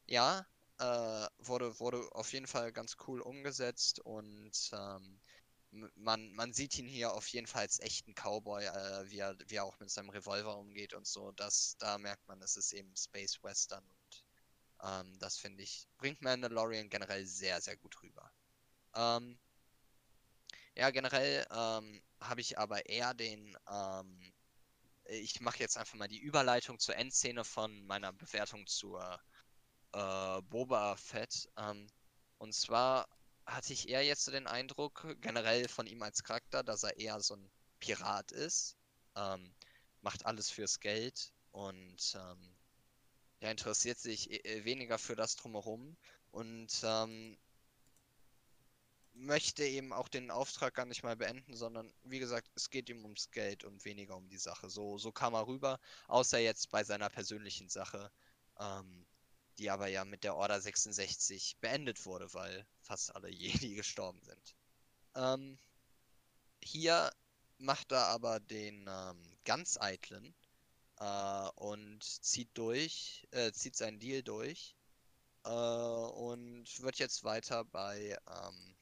ja, 0.08 0.46
äh, 0.80 1.28
wurde, 1.38 1.80
wurde 1.80 2.06
auf 2.12 2.34
jeden 2.34 2.48
Fall 2.48 2.74
ganz 2.74 2.98
cool 3.08 3.22
umgesetzt 3.22 4.02
und 4.02 4.52
ähm, 4.74 5.22
man, 5.96 6.34
man 6.34 6.52
sieht 6.52 6.78
ihn 6.78 6.88
hier 6.88 7.14
auf 7.14 7.30
jeden 7.30 7.48
Fall 7.48 7.62
als 7.62 7.80
echten 7.80 8.14
Cowboy, 8.14 8.66
äh, 8.66 9.10
wie, 9.10 9.20
er, 9.20 9.38
wie 9.48 9.56
er 9.56 9.64
auch 9.64 9.80
mit 9.80 9.90
seinem 9.90 10.10
Revolver 10.10 10.58
umgeht 10.58 10.94
und 10.94 11.08
so. 11.08 11.32
Das, 11.32 11.78
da 11.80 11.98
merkt 11.98 12.28
man, 12.28 12.42
es 12.42 12.58
ist 12.58 12.74
eben 12.74 12.94
Space 12.98 13.42
Western 13.42 13.86
und 13.86 14.26
ähm, 14.84 15.18
das 15.20 15.38
finde 15.38 15.64
ich, 15.64 15.88
bringt 15.98 16.22
Mandalorian 16.22 16.90
generell 16.90 17.26
sehr, 17.26 17.62
sehr 17.62 17.78
gut 17.78 18.04
rüber. 18.04 18.30
Ähm, 18.96 19.38
ja, 20.76 20.90
generell 20.92 21.46
ähm, 21.52 22.02
habe 22.20 22.42
ich 22.42 22.58
aber 22.58 22.88
eher 22.88 23.14
den, 23.14 23.58
ähm, 23.70 24.34
ich 25.06 25.40
mache 25.42 25.60
jetzt 25.60 25.78
einfach 25.78 25.96
mal 25.96 26.08
die 26.08 26.20
Überleitung 26.20 26.80
zur 26.80 26.96
Endszene 26.96 27.44
von 27.44 27.86
meiner 27.86 28.12
Bewertung 28.14 28.68
zur 28.68 29.20
äh, 29.94 30.42
Boba 30.44 30.96
Fett. 30.98 31.50
Ähm, 31.58 31.88
und 32.38 32.54
zwar 32.54 33.08
hatte 33.46 33.74
ich 33.74 33.90
eher 33.90 34.04
jetzt 34.04 34.26
so 34.26 34.32
den 34.32 34.48
Eindruck, 34.48 35.08
generell 35.22 35.68
von 35.68 35.88
ihm 35.88 36.02
als 36.02 36.24
Charakter, 36.24 36.64
dass 36.64 36.84
er 36.84 36.98
eher 36.98 37.20
so 37.22 37.36
ein 37.36 37.52
Pirat 37.80 38.32
ist. 38.32 38.76
Ähm, 39.16 39.54
macht 40.02 40.26
alles 40.26 40.50
fürs 40.50 40.80
Geld 40.80 41.32
und 41.52 42.16
ähm, 42.16 42.56
er 43.40 43.52
interessiert 43.52 44.00
sich 44.00 44.46
äh, 44.46 44.66
weniger 44.66 44.98
für 44.98 45.16
das 45.16 45.36
drumherum 45.36 45.96
und 46.32 46.70
ähm, 46.84 47.38
möchte 49.16 49.64
eben 49.66 49.94
auch 49.94 50.08
den 50.10 50.30
Auftrag 50.30 50.74
gar 50.76 50.86
nicht 50.86 51.04
mal 51.04 51.16
beenden, 51.16 51.56
sondern 51.56 51.92
wie 52.04 52.20
gesagt, 52.20 52.52
es 52.56 52.70
geht 52.70 52.90
ihm 52.90 53.04
ums 53.04 53.32
Geld 53.32 53.64
und 53.64 53.84
weniger 53.86 54.16
um 54.16 54.28
die 54.30 54.38
Sache. 54.38 54.70
So, 54.70 54.98
so 54.98 55.12
kam 55.12 55.34
er 55.34 55.48
rüber, 55.48 55.80
außer 56.08 56.40
jetzt 56.40 56.70
bei 56.70 56.84
seiner 56.84 57.10
persönlichen 57.10 57.70
Sache, 57.70 58.12
ähm, 58.60 59.06
die 59.58 59.70
aber 59.70 59.88
ja 59.88 60.06
mit 60.06 60.24
der 60.24 60.36
Order 60.36 60.60
66 60.60 61.58
beendet 61.62 62.06
wurde, 62.06 62.34
weil 62.34 62.66
fast 62.82 63.16
alle 63.16 63.30
Jedi 63.70 63.76
gestorben 63.76 64.22
sind. 64.22 64.56
Ähm, 65.16 65.58
hier 66.62 67.12
macht 67.58 67.92
er 67.92 68.08
aber 68.08 68.40
den 68.40 68.86
ähm, 68.90 69.38
ganz 69.46 69.78
eitlen 69.80 70.36
äh, 71.00 71.50
und 71.56 72.04
zieht 72.04 72.50
durch, 72.54 73.28
äh, 73.32 73.52
zieht 73.54 73.76
seinen 73.78 74.00
Deal 74.00 74.24
durch 74.24 74.76
äh, 75.46 75.50
und 75.50 76.66
wird 76.82 76.98
jetzt 76.98 77.24
weiter 77.24 77.64
bei 77.64 78.18
ähm, 78.28 78.75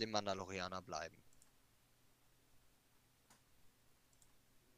dem 0.00 0.10
Mandalorianer 0.10 0.82
bleiben. 0.82 1.22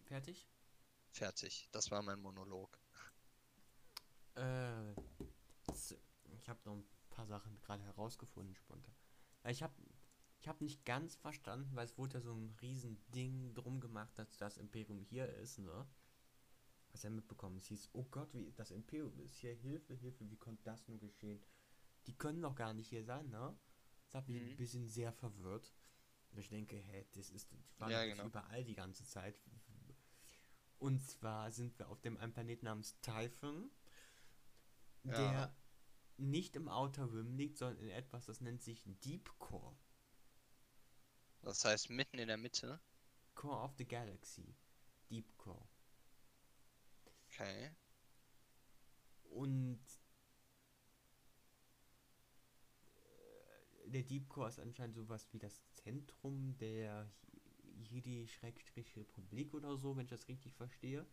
Fertig? 0.08 0.48
Fertig. 1.10 1.68
Das 1.72 1.90
war 1.90 2.00
mein 2.02 2.18
Monolog. 2.20 2.78
Äh, 4.36 4.92
ich 6.32 6.48
habe 6.48 6.60
noch 6.64 6.76
ein 6.76 6.88
paar 7.10 7.26
Sachen 7.26 7.58
gerade 7.60 7.82
herausgefunden, 7.84 8.54
spontan. 8.54 8.94
Äh, 9.44 9.52
Ich 9.52 9.62
habe 9.62 9.74
ich 10.40 10.48
hab 10.48 10.60
nicht 10.60 10.84
ganz 10.84 11.16
verstanden, 11.16 11.74
weil 11.74 11.84
es 11.84 11.98
wurde 11.98 12.14
ja 12.14 12.20
so 12.20 12.32
ein 12.32 12.54
riesen 12.62 13.02
Ding 13.12 13.54
drum 13.54 13.80
gemacht, 13.80 14.16
dass 14.18 14.36
das 14.38 14.56
Imperium 14.56 15.00
hier 15.02 15.28
ist, 15.34 15.58
ne? 15.58 15.86
Was 16.92 17.04
er 17.04 17.10
mitbekommen. 17.10 17.56
Es 17.56 17.66
hieß, 17.66 17.88
oh 17.94 18.04
Gott, 18.10 18.32
wie 18.34 18.52
das 18.52 18.70
Imperium 18.70 19.18
ist 19.20 19.36
hier, 19.36 19.54
Hilfe, 19.54 19.94
Hilfe, 19.94 20.28
wie 20.30 20.36
konnte 20.36 20.62
das 20.64 20.86
nur 20.86 20.98
geschehen? 20.98 21.42
Die 22.06 22.14
können 22.16 22.42
doch 22.42 22.54
gar 22.54 22.74
nicht 22.74 22.88
hier 22.88 23.04
sein, 23.04 23.28
ne? 23.30 23.56
Das 24.08 24.14
hat 24.14 24.28
mich 24.28 24.42
Mhm. 24.42 24.48
ein 24.50 24.56
bisschen 24.56 24.88
sehr 24.88 25.12
verwirrt. 25.12 25.72
Und 26.30 26.38
ich 26.38 26.48
denke, 26.48 26.76
hä, 26.76 27.06
das 27.12 27.30
ist, 27.30 27.50
Ja, 27.80 28.04
genau. 28.06 28.24
überall 28.26 28.64
die 28.64 28.74
ganze 28.74 29.04
Zeit. 29.04 29.38
Und 30.78 31.00
zwar 31.02 31.50
sind 31.52 31.78
wir 31.78 31.88
auf 31.88 32.00
dem 32.00 32.16
einem 32.18 32.32
Planeten 32.32 32.64
namens 32.66 32.98
Typhon, 33.00 33.70
Ja. 35.04 35.12
der 35.12 35.56
nicht 36.16 36.56
im 36.56 36.68
Outer 36.68 37.12
Rim 37.12 37.34
liegt, 37.36 37.58
sondern 37.58 37.82
in 37.84 37.90
etwas, 37.90 38.26
das 38.26 38.40
nennt 38.40 38.62
sich 38.62 38.82
Deep 39.04 39.38
Core. 39.38 39.76
Das 41.42 41.64
heißt 41.64 41.90
mitten 41.90 42.18
in 42.18 42.28
der 42.28 42.36
Mitte. 42.36 42.80
Core 43.34 43.62
of 43.62 43.74
the 43.76 43.86
Galaxy. 43.86 44.56
Deep 45.10 45.36
Core. 45.36 45.68
Okay. 47.26 47.70
Und 49.30 49.80
äh, 52.96 53.87
der 53.98 54.04
Deep 54.04 54.28
Core 54.28 54.48
ist 54.48 54.60
anscheinend 54.60 54.94
sowas 54.94 55.26
wie 55.32 55.40
das 55.40 55.60
Zentrum 55.72 56.56
der 56.58 57.10
Jedi-Republik 57.82 59.52
oder 59.54 59.76
so, 59.76 59.96
wenn 59.96 60.04
ich 60.04 60.10
das 60.10 60.28
richtig 60.28 60.54
verstehe. 60.54 61.04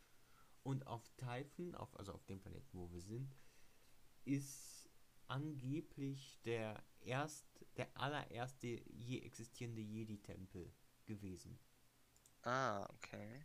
Und 0.61 0.85
auf 0.85 1.09
Typhon, 1.17 1.73
auf, 1.73 1.97
also 1.97 2.13
auf 2.13 2.23
dem 2.25 2.39
Planeten, 2.39 2.77
wo 2.77 2.91
wir 2.91 3.01
sind, 3.01 3.35
ist 4.23 4.87
angeblich 5.25 6.39
der 6.45 6.83
erst, 7.01 7.47
der 7.77 7.89
allererste 7.97 8.67
je 8.91 9.19
existierende 9.21 9.81
Jedi-Tempel 9.81 10.71
gewesen. 11.07 11.57
Ah, 12.43 12.85
okay. 12.93 13.43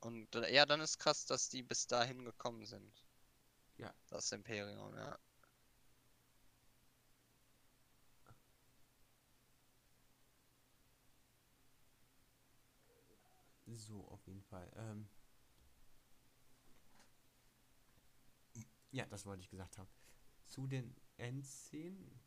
Und 0.00 0.34
äh, 0.34 0.52
ja, 0.52 0.66
dann 0.66 0.80
ist 0.80 0.98
krass, 0.98 1.24
dass 1.24 1.48
die 1.48 1.62
bis 1.62 1.86
dahin 1.86 2.24
gekommen 2.24 2.66
sind. 2.66 3.06
Ja. 3.76 3.94
Das 4.08 4.32
Imperium, 4.32 4.92
ja. 4.96 5.16
So, 13.70 14.06
auf 14.08 14.26
jeden 14.26 14.42
Fall. 14.42 14.70
Ähm 14.76 15.08
ja, 18.90 19.04
das 19.06 19.26
wollte 19.26 19.42
ich 19.42 19.50
gesagt 19.50 19.78
haben. 19.78 19.88
Zu 20.46 20.66
den 20.66 20.96
Endszenen. 21.18 22.20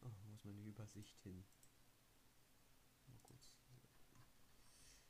Oh, 0.00 0.10
muss 0.30 0.44
man 0.44 0.56
die 0.56 0.64
Übersicht 0.64 1.18
hin. 1.20 1.44
Mal 3.06 3.18
kurz. 3.22 3.50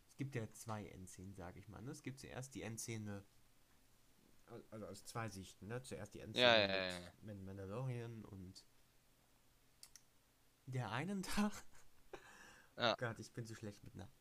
Es 0.09 0.17
gibt 0.17 0.35
ja 0.35 0.51
zwei 0.53 0.87
Endszenen, 0.89 1.35
sage 1.35 1.61
ich 1.61 1.69
mal. 1.69 1.81
Ne? 1.83 1.93
Es 1.93 2.03
gibt 2.03 2.19
zuerst 2.19 2.55
die 2.55 2.63
Endszene. 2.63 3.25
Also 4.71 4.87
aus 4.87 5.07
zwei 5.07 5.31
Sichten, 5.31 5.69
ne? 5.69 5.81
Zuerst 5.83 6.13
die 6.15 6.21
Endszene 6.21 6.47
Ja, 6.47 6.59
ja, 6.59 6.77
ja, 6.77 7.01
ja. 7.01 7.13
mit 7.23 7.41
Mandalorian 7.43 8.23
und 8.27 8.67
der 10.67 10.91
einen 10.91 11.23
Tag. 11.23 11.53
Ja. 12.77 12.93
Oh 12.93 12.97
Gott, 12.99 13.19
ich 13.19 13.33
bin 13.33 13.47
so 13.47 13.55
schlecht 13.55 13.83
mit 13.85 13.95
Namen. 13.95 14.13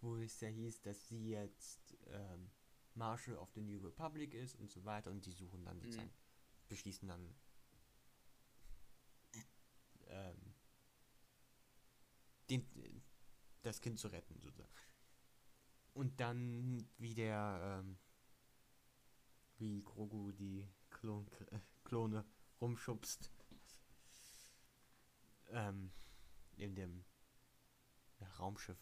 Wo 0.00 0.16
es 0.16 0.40
ja 0.40 0.48
hieß, 0.48 0.80
dass 0.82 1.08
sie 1.08 1.30
jetzt 1.30 1.96
ähm, 2.08 2.50
Marshal 2.94 3.36
of 3.36 3.50
the 3.54 3.60
New 3.60 3.78
Republic 3.78 4.34
ist 4.34 4.56
und 4.56 4.70
so 4.70 4.84
weiter 4.84 5.10
und 5.10 5.24
die 5.26 5.32
suchen 5.32 5.64
dann 5.64 5.78
Mhm. 5.78 5.80
sozusagen, 5.80 6.10
beschließen 6.68 7.08
dann 7.08 7.34
ähm, 10.08 10.54
den, 12.48 13.02
das 13.62 13.80
Kind 13.80 13.98
zu 13.98 14.08
retten 14.08 14.38
sozusagen. 14.40 14.70
Und 15.94 16.18
dann 16.20 16.88
wie 16.98 17.14
der 17.14 17.80
ähm, 17.84 17.98
wie 19.58 19.82
Grogu 19.82 20.32
die 20.32 20.66
Klon, 20.90 21.26
Klone 21.84 22.24
rumschubst. 22.60 23.30
Ähm, 25.48 25.90
in 26.56 26.74
dem 26.74 27.04
ja, 28.20 28.28
Raumschiff. 28.38 28.78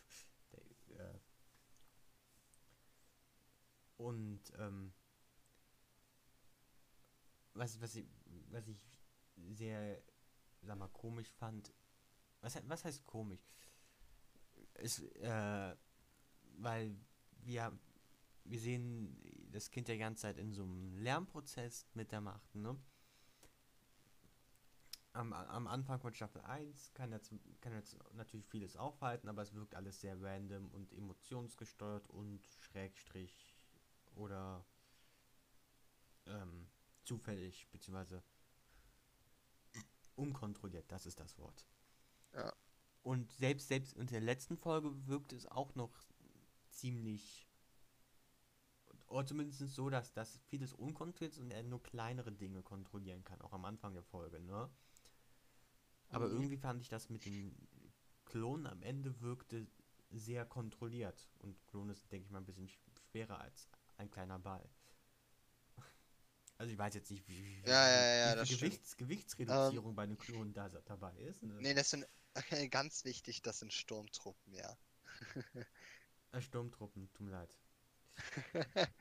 Äh, 0.90 1.18
und 3.96 4.40
ähm, 4.58 4.92
was, 7.54 7.80
was, 7.80 7.96
ich, 7.96 8.06
was 8.50 8.68
ich 8.68 8.78
sehr, 9.52 10.00
sag 10.62 10.78
mal, 10.78 10.88
komisch 10.88 11.30
fand, 11.32 11.72
was, 12.40 12.56
was 12.68 12.84
heißt 12.84 13.04
komisch? 13.04 13.44
Ist, 14.74 15.00
äh, 15.16 15.76
weil 16.58 16.96
wir, 17.42 17.76
wir 18.44 18.60
sehen 18.60 19.20
das 19.50 19.70
Kind 19.70 19.88
der 19.88 19.98
ganze 19.98 20.22
Zeit 20.22 20.38
in 20.38 20.52
so 20.52 20.62
einem 20.62 20.96
Lernprozess 20.98 21.86
mit 21.94 22.12
der 22.12 22.20
Macht, 22.20 22.54
ne? 22.54 22.76
Am, 25.18 25.32
am 25.32 25.66
Anfang 25.66 25.98
von 25.98 26.14
Staffel 26.14 26.40
1 26.42 26.94
kann 26.94 27.10
jetzt, 27.10 27.34
kann 27.60 27.72
jetzt 27.72 27.96
natürlich 28.14 28.46
vieles 28.46 28.76
aufhalten, 28.76 29.28
aber 29.28 29.42
es 29.42 29.52
wirkt 29.52 29.74
alles 29.74 30.00
sehr 30.00 30.22
random 30.22 30.70
und 30.70 30.92
emotionsgesteuert 30.92 32.08
und 32.08 32.40
schrägstrich 32.60 33.58
oder 34.14 34.64
ähm, 36.26 36.68
zufällig, 37.02 37.66
beziehungsweise 37.72 38.22
unkontrolliert, 40.14 40.84
das 40.92 41.04
ist 41.04 41.18
das 41.18 41.36
Wort. 41.36 41.66
Ja. 42.32 42.52
Und 43.02 43.32
selbst, 43.32 43.66
selbst 43.66 43.94
in 43.94 44.06
der 44.06 44.20
letzten 44.20 44.56
Folge 44.56 45.04
wirkt 45.08 45.32
es 45.32 45.46
auch 45.46 45.74
noch 45.74 45.90
ziemlich 46.70 47.48
oder 49.08 49.26
zumindest 49.26 49.74
so, 49.74 49.90
dass 49.90 50.12
das 50.12 50.38
vieles 50.46 50.74
unkontrolliert 50.74 51.32
ist 51.32 51.40
und 51.40 51.50
er 51.50 51.64
nur 51.64 51.82
kleinere 51.82 52.30
Dinge 52.30 52.62
kontrollieren 52.62 53.24
kann, 53.24 53.40
auch 53.40 53.52
am 53.52 53.64
Anfang 53.64 53.94
der 53.94 54.04
Folge, 54.04 54.38
ne? 54.38 54.70
Aber 56.10 56.26
Mhm. 56.26 56.30
irgendwie 56.30 56.56
fand 56.58 56.80
ich 56.82 56.88
das 56.88 57.10
mit 57.10 57.24
den 57.24 57.54
Klonen 58.26 58.66
am 58.66 58.82
Ende 58.82 59.20
wirkte 59.20 59.66
sehr 60.10 60.44
kontrolliert. 60.46 61.28
Und 61.38 61.56
Klon 61.66 61.90
ist, 61.90 62.10
denke 62.12 62.26
ich 62.26 62.30
mal, 62.30 62.38
ein 62.38 62.46
bisschen 62.46 62.68
sch- 62.68 62.78
schwerer 63.10 63.40
als 63.40 63.68
ein 63.98 64.10
kleiner 64.10 64.38
Ball. 64.38 64.68
Also 66.58 66.72
ich 66.72 66.78
weiß 66.78 66.94
jetzt 66.94 67.10
nicht, 67.10 67.26
wie, 67.28 67.64
wie, 67.64 67.64
Ja, 67.64 67.88
ja, 67.88 68.34
ja, 68.36 68.36
wie 68.36 68.46
viel. 68.46 68.46
Gewichts, 68.46 68.96
Gewichtsreduzierung 68.96 69.94
bei 69.94 70.02
einem 70.04 70.18
Klon 70.18 70.52
da 70.52 70.68
dabei 70.68 71.16
ist. 71.16 71.44
Ne? 71.44 71.62
Nee, 71.62 71.74
das 71.74 71.90
sind 71.90 72.06
ganz 72.70 73.04
wichtig, 73.04 73.42
das 73.42 73.60
sind 73.60 73.72
Sturmtruppen, 73.72 74.54
ja. 74.54 74.76
Äh, 76.32 76.40
Sturmtruppen, 76.40 77.12
tut 77.12 77.26
mir 77.26 77.32
leid. 77.32 77.58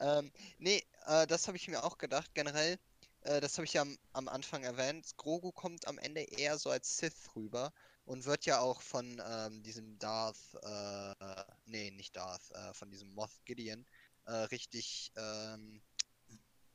ähm, 0.00 0.32
nee, 0.58 0.82
äh, 1.06 1.26
das 1.26 1.46
habe 1.46 1.56
ich 1.56 1.68
mir 1.68 1.84
auch 1.84 1.98
gedacht. 1.98 2.34
Generell, 2.34 2.78
äh, 3.24 3.40
das 3.40 3.56
habe 3.56 3.64
ich 3.64 3.74
ja 3.74 3.82
am, 3.82 3.98
am 4.12 4.28
Anfang 4.28 4.62
erwähnt. 4.64 5.16
Grogu 5.16 5.52
kommt 5.52 5.86
am 5.86 5.98
Ende 5.98 6.22
eher 6.22 6.58
so 6.58 6.70
als 6.70 6.96
Sith 6.98 7.30
rüber 7.36 7.72
und 8.04 8.24
wird 8.24 8.44
ja 8.46 8.60
auch 8.60 8.82
von 8.82 9.22
ähm, 9.24 9.62
diesem 9.62 9.98
Darth, 9.98 10.38
äh, 10.62 11.44
nee, 11.66 11.90
nicht 11.90 12.16
Darth, 12.16 12.50
äh, 12.52 12.74
von 12.74 12.90
diesem 12.90 13.14
Moth 13.14 13.44
Gideon 13.44 13.86
äh, 14.24 14.32
richtig, 14.32 15.12
ähm, 15.16 15.82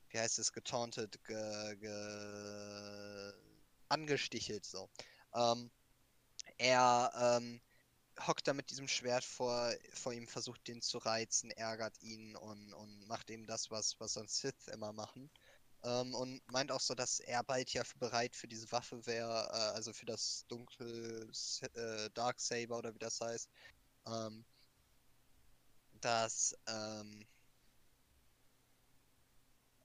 wie 0.09 0.19
heißt 0.19 0.39
es, 0.39 0.53
getauntet, 0.53 1.23
ge, 1.25 1.75
ge, 1.77 3.33
angestichelt 3.89 4.65
so. 4.65 4.89
Ähm, 5.33 5.69
er 6.57 7.11
ähm, 7.15 7.61
hockt 8.25 8.47
da 8.47 8.53
mit 8.53 8.69
diesem 8.71 8.87
Schwert 8.87 9.23
vor, 9.23 9.73
vor 9.93 10.13
ihm, 10.13 10.27
versucht 10.27 10.67
den 10.67 10.81
zu 10.81 10.97
reizen, 10.97 11.51
ärgert 11.51 12.01
ihn 12.01 12.35
und, 12.35 12.73
und 12.73 13.07
macht 13.07 13.29
eben 13.29 13.45
das, 13.45 13.69
was, 13.69 13.99
was 13.99 14.13
sonst 14.13 14.37
Sith 14.37 14.67
immer 14.71 14.93
machen. 14.93 15.29
Ähm, 15.83 16.13
und 16.15 16.41
meint 16.51 16.71
auch 16.71 16.79
so, 16.81 16.95
dass 16.95 17.19
er 17.19 17.43
bald 17.43 17.71
ja 17.73 17.83
bereit 17.99 18.35
für 18.35 18.47
diese 18.47 18.71
Waffe 18.71 19.05
wäre, 19.05 19.49
äh, 19.51 19.75
also 19.75 19.93
für 19.93 20.05
das 20.05 20.45
dunkle 20.47 21.29
äh, 21.73 22.09
Dark 22.13 22.39
Saber 22.39 22.77
oder 22.79 22.93
wie 22.95 22.99
das 22.99 23.19
heißt. 23.21 23.49
Ähm, 24.07 24.45
dass, 26.01 26.55
ähm, 26.67 27.27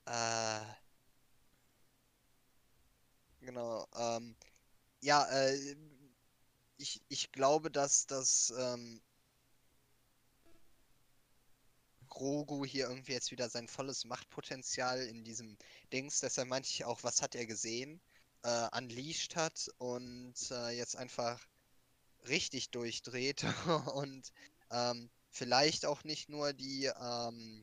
äh, 0.07 0.61
genau, 3.41 3.87
ähm, 3.97 4.37
ja, 5.03 5.27
äh, 5.31 5.77
ich, 6.77 7.01
ich 7.09 7.33
glaube, 7.33 7.71
dass 7.71 8.07
das 8.07 8.53
ähm, 8.59 9.01
Grogu 12.13 12.67
hier 12.67 12.89
irgendwie 12.91 13.13
jetzt 13.13 13.31
wieder 13.31 13.49
sein 13.49 13.69
volles 13.69 14.05
Machtpotenzial 14.05 15.01
in 15.01 15.25
diesem 15.25 15.57
Dings, 15.95 16.21
deshalb 16.21 16.47
meinte 16.49 16.69
ich 16.69 16.85
auch, 16.85 17.03
was 17.03 17.23
hat 17.23 17.35
er 17.35 17.47
gesehen, 17.47 18.03
äh, 18.43 18.69
unleashed 18.77 19.35
hat 19.35 19.71
und 19.79 20.35
äh, 20.51 20.77
jetzt 20.77 20.95
einfach 20.95 21.43
richtig 22.29 22.71
durchdreht 22.71 23.45
und 23.95 24.31
ähm, 24.71 25.11
vielleicht 25.31 25.87
auch 25.87 26.05
nicht 26.05 26.29
nur 26.29 26.53
die 26.53 26.85
ähm, 26.85 27.63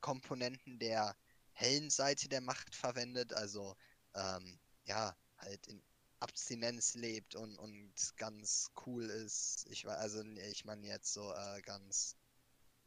Komponenten 0.00 0.80
der 0.80 1.16
hellen 1.52 1.90
Seite 1.90 2.28
der 2.28 2.40
Macht 2.40 2.74
verwendet, 2.74 3.32
also 3.32 3.76
ähm, 4.14 4.58
ja, 4.84 5.16
halt 5.38 5.64
in 5.68 5.80
Abstinenz 6.18 6.94
lebt 6.94 7.36
und, 7.36 7.56
und 7.56 7.94
ganz 8.16 8.72
cool 8.84 9.04
ist. 9.04 9.64
Ich 9.70 9.84
war 9.84 9.98
also, 9.98 10.22
ich 10.50 10.64
meine 10.64 10.88
jetzt 10.88 11.12
so 11.12 11.32
äh, 11.32 11.62
ganz, 11.62 12.16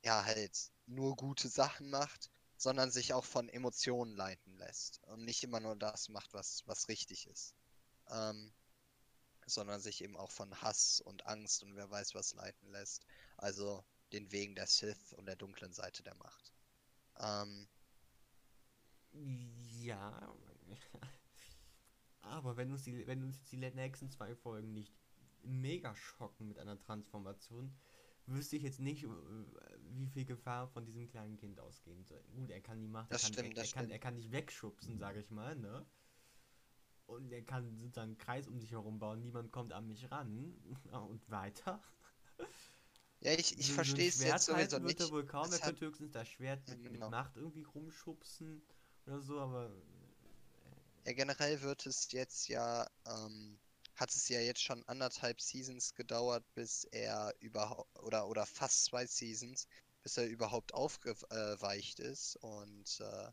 ja, 0.04 0.24
halt 0.26 0.72
nur 0.86 1.16
gute 1.16 1.50
Sachen 1.50 1.90
macht, 1.90 2.30
sondern 2.58 2.92
sich 2.92 3.14
auch 3.14 3.26
von 3.26 3.50
Emotionen 3.50 4.16
leiten 4.16 4.58
lässt 4.58 5.02
und 5.04 5.24
nicht 5.24 5.44
immer 5.44 5.60
nur 5.60 5.76
das 5.76 6.10
macht, 6.10 6.34
was, 6.34 6.64
was 6.66 6.88
richtig 6.88 7.28
ist. 7.28 7.56
Ähm, 8.10 8.52
sondern 9.46 9.82
sich 9.82 10.04
eben 10.04 10.18
auch 10.18 10.32
von 10.32 10.62
Hass 10.62 11.02
und 11.02 11.26
Angst 11.26 11.64
und 11.64 11.76
wer 11.76 11.90
weiß 11.90 12.16
was 12.16 12.34
leiten 12.34 12.70
lässt. 12.72 13.06
Also 13.38 13.84
den 14.12 14.32
Wegen 14.32 14.56
der 14.56 14.68
Sith 14.68 15.14
und 15.14 15.26
der 15.26 15.36
dunklen 15.36 15.74
Seite 15.74 16.04
der 16.04 16.16
Macht. 16.16 16.54
Ähm, 17.20 17.68
Ja. 19.82 20.36
Aber 22.22 22.58
wenn 22.58 22.72
uns, 22.72 22.84
die, 22.84 23.08
wenn 23.08 23.24
uns 23.24 23.44
die 23.46 23.58
nächsten 23.58 24.10
zwei 24.10 24.36
Folgen 24.36 24.74
nicht 24.74 24.94
mega 25.44 25.96
schocken 25.96 26.48
mit 26.48 26.60
einer 26.60 26.78
Transformation, 26.80 27.74
wüsste 28.30 28.56
ich 28.58 28.64
jetzt 28.64 28.80
nicht, 28.80 29.04
äh, 29.04 29.10
wie 29.92 30.08
viel 30.08 30.26
Gefahr 30.26 30.68
von 30.68 30.86
diesem 30.86 31.08
kleinen 31.08 31.38
Kind 31.38 31.60
ausgehen 31.60 32.04
soll. 32.06 32.24
Gut, 32.36 32.50
er 32.52 32.62
kann 32.62 32.80
die 32.80 32.88
Macht, 32.88 33.12
er, 33.12 33.18
Das 33.18 33.22
kann, 33.22 33.34
stimmt, 33.34 33.58
er, 33.58 33.58
das 33.58 33.68
er, 33.68 33.70
kann, 33.70 33.90
er 33.92 34.00
kann 34.00 34.16
nicht 34.16 34.32
wegschubsen, 34.32 34.98
sage 34.98 35.20
ich 35.20 35.30
mal, 35.32 35.56
ne? 35.56 35.86
Und 37.08 37.32
er 37.34 37.42
kann 37.44 37.76
sozusagen 37.80 38.12
einen 38.12 38.18
Kreis 38.18 38.48
um 38.48 38.60
sich 38.60 38.72
herum 38.72 39.00
bauen, 39.00 39.20
niemand 39.22 39.52
kommt 39.52 39.74
an 39.74 39.88
mich 39.88 40.10
ran 40.12 40.54
und 41.10 41.30
weiter. 41.30 41.82
ja, 43.22 43.34
ich, 43.34 43.58
ich 43.60 43.68
So- 43.68 43.74
verstehe 43.74 44.10
es 44.10 44.24
jetzt 44.24 44.46
sowieso 44.46 44.54
halten 44.54 44.84
wird 44.84 45.00
nicht. 45.00 45.00
er 45.00 45.12
wohl 45.12 45.26
kaum, 45.26 45.52
er 45.52 45.60
könnte 45.60 45.86
höchstens 45.88 46.12
das 46.12 46.28
Schwert 46.30 46.68
Ja, 46.68 46.76
mit, 46.76 46.90
mit 46.90 47.02
genau. 47.02 47.10
Macht 47.10 47.36
irgendwie 47.36 47.64
rumschubsen 47.64 48.62
oder 49.06 49.20
so, 49.22 49.40
aber 49.40 49.72
Ja, 51.06 51.12
generell 51.14 51.62
wird 51.62 51.86
es 51.86 52.10
jetzt 52.14 52.48
ja, 52.48 52.88
ähm, 53.06 53.60
hat 54.00 54.12
es 54.12 54.30
ja 54.30 54.40
jetzt 54.40 54.64
schon 54.64 54.84
anderthalb 54.88 55.42
Seasons 55.42 55.94
gedauert, 55.94 56.46
bis 56.56 56.86
er 56.86 57.34
überhaupt, 57.40 58.00
oder, 58.00 58.28
oder 58.28 58.46
fast 58.46 58.86
zwei 58.86 59.06
Seasons, 59.06 59.68
bis 60.04 60.18
er 60.18 60.28
überhaupt 60.28 60.74
aufgeweicht 60.74 62.00
ist. 62.00 62.38
Und 62.38 63.00
äh, 63.02 63.32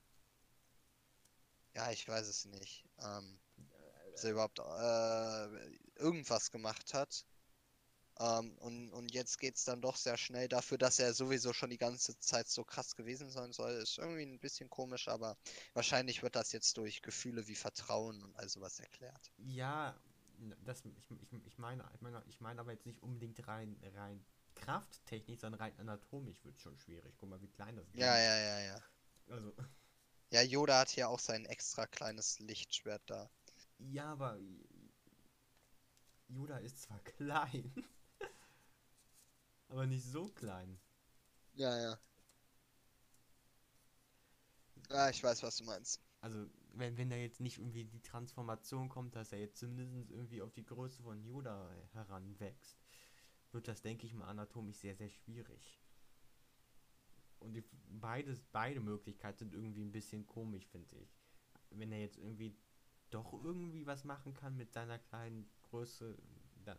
ja, 1.74 1.90
ich 1.92 2.08
weiß 2.08 2.26
es 2.26 2.46
nicht. 2.46 2.84
Ähm, 2.98 3.38
bis 4.10 4.24
er 4.24 4.30
überhaupt 4.32 4.58
äh, 4.58 6.00
irgendwas 6.00 6.50
gemacht 6.50 6.94
hat. 6.94 7.26
Ähm, 8.18 8.56
und, 8.58 8.92
und 8.92 9.12
jetzt 9.12 9.38
geht 9.38 9.56
es 9.56 9.64
dann 9.64 9.82
doch 9.82 9.96
sehr 9.96 10.16
schnell 10.16 10.48
dafür, 10.48 10.78
dass 10.78 10.98
er 10.98 11.12
sowieso 11.12 11.52
schon 11.52 11.68
die 11.68 11.76
ganze 11.76 12.18
Zeit 12.18 12.48
so 12.48 12.64
krass 12.64 12.96
gewesen 12.96 13.30
sein 13.30 13.52
soll. 13.52 13.72
Ist 13.72 13.98
irgendwie 13.98 14.22
ein 14.22 14.40
bisschen 14.40 14.70
komisch, 14.70 15.06
aber 15.08 15.36
wahrscheinlich 15.74 16.22
wird 16.22 16.34
das 16.34 16.52
jetzt 16.52 16.78
durch 16.78 17.02
Gefühle 17.02 17.46
wie 17.46 17.54
Vertrauen 17.54 18.22
und 18.22 18.34
all 18.36 18.48
sowas 18.48 18.80
erklärt. 18.80 19.30
Ja, 19.36 19.94
das, 20.64 20.84
ich, 20.84 21.10
ich, 21.10 21.32
ich, 21.46 21.58
meine, 21.58 21.84
ich, 21.94 22.00
meine, 22.00 22.22
ich 22.26 22.40
meine 22.40 22.60
aber 22.60 22.72
jetzt 22.72 22.86
nicht 22.86 23.02
unbedingt 23.02 23.46
rein, 23.46 23.76
rein 23.94 24.24
Krafttechnik, 24.54 25.38
sondern 25.38 25.60
rein 25.60 25.78
anatomisch 25.78 26.44
wird 26.44 26.60
schon 26.60 26.78
schwierig. 26.78 27.14
Guck 27.18 27.28
mal, 27.28 27.40
wie 27.40 27.48
klein 27.48 27.76
das 27.76 27.86
ist. 27.88 27.96
Ja, 27.96 28.16
ja, 28.18 28.36
ja, 28.38 28.60
ja. 28.60 28.82
Also. 29.28 29.52
Ja, 30.32 30.42
Yoda 30.42 30.80
hat 30.80 30.90
hier 30.90 31.08
auch 31.08 31.20
sein 31.20 31.46
extra 31.46 31.86
kleines 31.86 32.40
Lichtschwert 32.40 33.00
da. 33.06 33.30
Ja, 33.78 34.06
aber 34.10 34.40
Yoda 36.26 36.58
ist 36.58 36.82
zwar 36.82 36.98
klein, 37.04 37.72
aber 39.68 39.86
nicht 39.86 40.04
so 40.04 40.28
klein. 40.30 40.80
Ja, 41.54 41.78
ja. 41.78 41.98
Ja, 44.90 45.10
ich 45.10 45.22
weiß, 45.22 45.42
was 45.44 45.56
du 45.56 45.64
meinst. 45.64 46.00
Also, 46.20 46.46
wenn, 46.78 46.96
wenn 46.96 47.10
da 47.10 47.16
jetzt 47.16 47.40
nicht 47.40 47.58
irgendwie 47.58 47.84
die 47.84 48.02
Transformation 48.02 48.88
kommt, 48.88 49.16
dass 49.16 49.32
er 49.32 49.40
jetzt 49.40 49.58
zumindest 49.58 50.10
irgendwie 50.10 50.42
auf 50.42 50.52
die 50.52 50.64
Größe 50.64 51.02
von 51.02 51.22
Yoda 51.22 51.70
heranwächst, 51.92 52.78
wird 53.52 53.68
das, 53.68 53.82
denke 53.82 54.06
ich 54.06 54.14
mal, 54.14 54.26
anatomisch 54.26 54.76
sehr, 54.76 54.94
sehr 54.94 55.08
schwierig. 55.08 55.80
Und 57.38 57.54
die, 57.54 57.64
beides, 57.88 58.42
beide 58.52 58.80
Möglichkeiten 58.80 59.38
sind 59.38 59.54
irgendwie 59.54 59.84
ein 59.84 59.92
bisschen 59.92 60.26
komisch, 60.26 60.66
finde 60.66 60.96
ich. 60.96 61.18
Wenn 61.70 61.92
er 61.92 62.00
jetzt 62.00 62.18
irgendwie 62.18 62.56
doch 63.10 63.32
irgendwie 63.32 63.86
was 63.86 64.04
machen 64.04 64.34
kann 64.34 64.56
mit 64.56 64.72
seiner 64.72 64.98
kleinen 64.98 65.48
Größe, 65.62 66.18
dann 66.64 66.78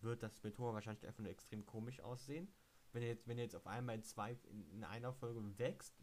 wird 0.00 0.22
das 0.22 0.42
mit 0.42 0.56
Thor 0.56 0.74
wahrscheinlich 0.74 1.06
einfach 1.06 1.22
nur 1.22 1.30
extrem 1.30 1.64
komisch 1.64 2.00
aussehen. 2.00 2.48
Wenn 2.92 3.02
er 3.02 3.08
jetzt, 3.08 3.26
wenn 3.26 3.38
er 3.38 3.44
jetzt 3.44 3.56
auf 3.56 3.66
einmal 3.66 3.96
in 3.96 4.02
zwei, 4.02 4.36
in, 4.50 4.68
in 4.70 4.84
einer 4.84 5.12
Folge 5.12 5.40
wächst, 5.58 5.94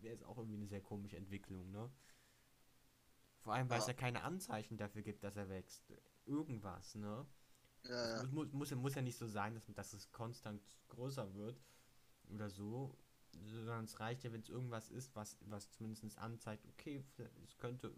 wäre 0.00 0.14
es 0.14 0.22
auch 0.22 0.38
irgendwie 0.38 0.56
eine 0.56 0.66
sehr 0.66 0.80
komische 0.80 1.16
Entwicklung, 1.16 1.70
ne? 1.70 1.90
Vor 3.40 3.54
allem, 3.54 3.68
weil 3.70 3.78
ja. 3.78 3.82
es 3.82 3.86
ja 3.86 3.94
keine 3.94 4.22
Anzeichen 4.22 4.76
dafür 4.76 5.02
gibt, 5.02 5.22
dass 5.22 5.36
er 5.36 5.48
wächst. 5.48 5.92
Irgendwas, 6.24 6.94
ne? 6.96 7.26
Ja, 7.84 7.90
ja. 7.90 8.22
Es 8.22 8.30
muss, 8.30 8.52
muss, 8.52 8.74
muss 8.74 8.94
ja 8.94 9.02
nicht 9.02 9.16
so 9.16 9.26
sein, 9.26 9.54
dass, 9.54 9.64
dass 9.66 9.92
es 9.92 10.10
konstant 10.10 10.60
größer 10.88 11.34
wird 11.34 11.60
oder 12.28 12.50
so, 12.50 12.98
sondern 13.44 13.84
es 13.84 14.00
reicht 14.00 14.24
ja, 14.24 14.32
wenn 14.32 14.40
es 14.40 14.48
irgendwas 14.48 14.90
ist, 14.90 15.14
was, 15.14 15.38
was 15.42 15.70
zumindest 15.70 16.18
anzeigt, 16.18 16.66
okay, 16.66 17.04
es 17.44 17.56
könnte 17.58 17.94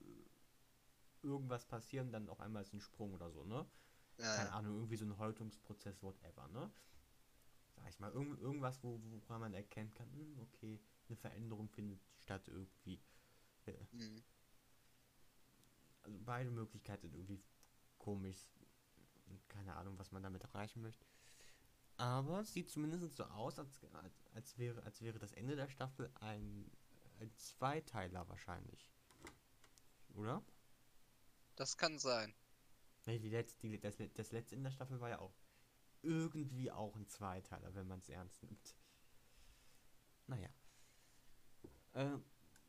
irgendwas 1.22 1.64
passieren, 1.66 2.12
dann 2.12 2.28
auf 2.28 2.41
einmal 2.41 2.62
ist 2.62 2.74
ein 2.74 2.80
Sprung 2.80 3.12
oder 3.14 3.30
so, 3.30 3.45
ne? 3.45 3.66
Ja, 4.18 4.36
Keine 4.36 4.53
Ahnung, 4.53 4.76
irgendwie 4.76 4.97
so 4.97 5.05
ein 5.05 5.16
Häutungsprozess, 5.16 6.03
whatever, 6.03 6.49
ne? 6.49 6.70
Sag 7.76 7.89
ich 7.89 8.01
mal, 8.01 8.12
irgend, 8.12 8.41
irgendwas, 8.41 8.82
wo, 8.82 9.01
woran 9.26 9.41
man 9.41 9.55
erkennen 9.55 9.95
kann, 9.95 10.11
hm, 10.12 10.41
okay, 10.41 10.80
eine 11.09 11.16
Veränderung 11.16 11.68
findet 11.68 12.00
statt 12.20 12.48
irgendwie. 12.48 13.00
Mhm. 13.92 14.22
Also 16.02 16.18
beide 16.24 16.50
Möglichkeiten 16.50 17.09
sind 17.09 17.14
irgendwie 17.14 17.42
komisch. 17.98 18.48
Keine 19.48 19.76
Ahnung, 19.76 19.98
was 19.98 20.11
man 20.11 20.22
damit 20.22 20.42
erreichen 20.42 20.80
möchte. 20.80 21.04
Aber 21.98 22.40
es 22.40 22.52
sieht 22.52 22.70
zumindest 22.70 23.16
so 23.16 23.24
aus, 23.24 23.59
als, 23.59 23.80
als, 24.32 24.56
wäre, 24.56 24.82
als 24.84 25.02
wäre 25.02 25.18
das 25.18 25.32
Ende 25.32 25.56
der 25.56 25.68
Staffel 25.68 26.11
ein, 26.20 26.70
ein 27.20 27.30
Zweiteiler 27.36 28.28
wahrscheinlich. 28.28 28.88
Oder? 30.14 30.42
Das 31.56 31.76
kann 31.76 31.98
sein. 31.98 32.32
Nee, 33.06 33.18
die 33.18 33.30
letzte, 33.30 33.68
die, 33.68 33.80
das, 33.80 33.96
das 34.14 34.32
letzte 34.32 34.54
in 34.54 34.62
der 34.62 34.70
Staffel 34.70 35.00
war 35.00 35.09
ja 35.09 35.18
auch 35.18 35.34
irgendwie 36.02 36.70
auch 36.70 36.94
ein 36.94 37.06
Zweiteiler, 37.09 37.74
wenn 37.74 37.88
man 37.88 37.98
es 37.98 38.09
ernst 38.09 38.42
nimmt. 38.42 38.76
Naja. 40.26 40.48
Äh, 41.95 42.07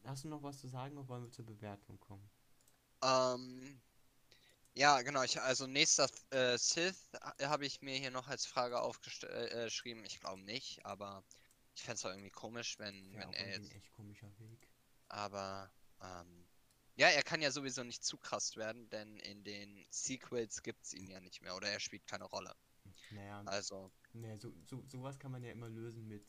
hast 0.05 0.23
du 0.23 0.27
noch 0.29 0.43
was 0.43 0.59
zu 0.59 0.67
sagen 0.67 0.97
oder 0.97 1.07
wollen 1.07 1.23
wir 1.23 1.31
zur 1.31 1.45
Bewertung 1.45 1.99
kommen? 1.99 2.29
Ähm, 3.03 3.81
ja, 4.73 5.01
genau. 5.01 5.23
Ich, 5.23 5.41
also 5.41 5.67
nächster 5.67 6.07
äh, 6.31 6.57
Sith 6.57 7.09
habe 7.41 7.65
ich 7.65 7.81
mir 7.81 7.97
hier 7.97 8.11
noch 8.11 8.27
als 8.27 8.45
Frage 8.45 8.81
aufgeschrieben. 8.81 10.03
Äh, 10.03 10.07
ich 10.07 10.19
glaube 10.19 10.41
nicht, 10.43 10.85
aber 10.85 11.23
ich 11.75 11.81
fände 11.83 11.95
es 11.95 12.05
auch 12.05 12.11
irgendwie 12.11 12.29
komisch, 12.29 12.77
wenn, 12.79 13.11
ja, 13.13 13.19
wenn 13.19 13.33
er 13.33 13.49
jetzt. 13.49 13.71
echt 13.73 13.91
komischer 13.93 14.31
Weg. 14.39 14.67
Aber 15.07 15.71
ähm, 16.01 16.47
ja, 16.95 17.07
er 17.07 17.23
kann 17.23 17.41
ja 17.41 17.51
sowieso 17.51 17.83
nicht 17.83 18.03
zu 18.03 18.17
krass 18.17 18.55
werden, 18.57 18.89
denn 18.89 19.17
in 19.19 19.43
den 19.43 19.85
Sequels 19.89 20.61
gibt 20.63 20.85
es 20.85 20.93
ihn 20.93 21.07
ja 21.07 21.19
nicht 21.19 21.41
mehr 21.41 21.55
oder 21.55 21.69
er 21.69 21.79
spielt 21.79 22.05
keine 22.05 22.25
Rolle. 22.25 22.53
Naja, 23.11 23.41
also. 23.45 23.91
Naja, 24.13 24.37
so, 24.37 24.53
so, 24.65 24.83
sowas 24.87 25.17
kann 25.17 25.31
man 25.31 25.43
ja 25.43 25.51
immer 25.51 25.69
lösen 25.69 26.07
mit 26.07 26.25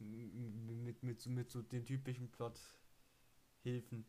mit, 0.00 1.02
mit, 1.02 1.26
mit 1.26 1.50
so 1.50 1.62
den 1.62 1.84
typischen 1.84 2.30
Plot-Hilfen. 2.30 4.06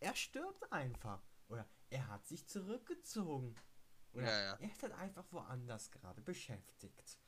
Er 0.00 0.14
stirbt 0.14 0.72
einfach. 0.72 1.22
Oder 1.48 1.66
er 1.90 2.08
hat 2.08 2.26
sich 2.26 2.46
zurückgezogen. 2.46 3.54
Oder 4.12 4.24
ja, 4.24 4.40
ja. 4.44 4.54
er 4.60 4.70
ist 4.70 4.82
halt 4.82 4.92
einfach 4.92 5.24
woanders 5.30 5.90
gerade 5.90 6.20
beschäftigt. 6.22 7.18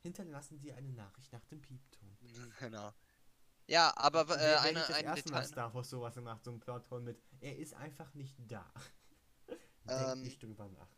Hinterlassen 0.00 0.58
Sie 0.58 0.72
eine 0.72 0.92
Nachricht 0.92 1.32
nach 1.32 1.44
dem 1.46 1.60
Piepton. 1.60 2.16
Genau. 2.60 2.92
Ja, 3.66 3.92
aber 3.96 4.22
äh, 4.30 4.56
eine, 4.56 4.80
das 4.80 4.90
ein 4.92 5.04
erste 5.04 5.30
Mal 5.30 5.44
Star 5.44 5.74
Wars 5.74 5.90
sowas 5.90 6.14
gemacht, 6.14 6.42
so 6.42 6.52
ein 6.52 6.58
Plothole 6.58 7.02
mit, 7.02 7.22
er 7.40 7.58
ist 7.58 7.74
einfach 7.74 8.14
nicht 8.14 8.34
da. 8.38 8.72
Denk 9.84 10.08
ähm, 10.08 10.22
nicht 10.22 10.42
drüber 10.42 10.68
nach. 10.68 10.88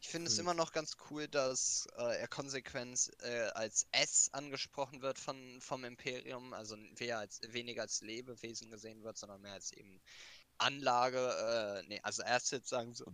Ich 0.00 0.08
finde 0.08 0.28
es 0.30 0.38
immer 0.38 0.54
noch 0.54 0.72
ganz 0.72 0.96
cool, 1.10 1.28
dass 1.28 1.86
äh, 1.96 2.20
er 2.20 2.28
konsequent 2.28 3.10
äh, 3.20 3.48
als 3.54 3.86
S 3.92 4.30
angesprochen 4.32 5.02
wird 5.02 5.18
von, 5.18 5.60
vom 5.60 5.84
Imperium, 5.84 6.52
also 6.52 6.76
weniger 6.76 7.18
als, 7.18 7.40
weniger 7.48 7.82
als 7.82 8.00
Lebewesen 8.00 8.70
gesehen 8.70 9.02
wird, 9.02 9.18
sondern 9.18 9.40
mehr 9.42 9.52
als 9.52 9.72
eben 9.72 10.00
Anlage, 10.58 11.18
äh, 11.18 11.88
nee, 11.88 12.00
also 12.02 12.22
Asset 12.24 12.66
sagen 12.66 12.94
so, 12.94 13.06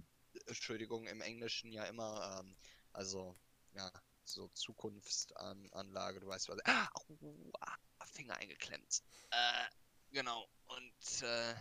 Entschuldigung, 0.47 1.07
im 1.07 1.21
Englischen 1.21 1.71
ja 1.73 1.85
immer, 1.85 2.41
ähm, 2.41 2.57
also, 2.93 3.37
ja, 3.75 3.91
so 4.25 4.49
Zukunftsanlage, 4.49 6.21
du 6.21 6.27
weißt 6.27 6.49
was. 6.49 6.59
Ah, 6.65 6.89
oh, 7.09 7.53
ah, 7.61 7.77
Finger 8.05 8.37
eingeklemmt. 8.37 9.03
Äh, 9.31 9.65
genau, 10.13 10.49
und, 10.67 11.23
äh, 11.23 11.55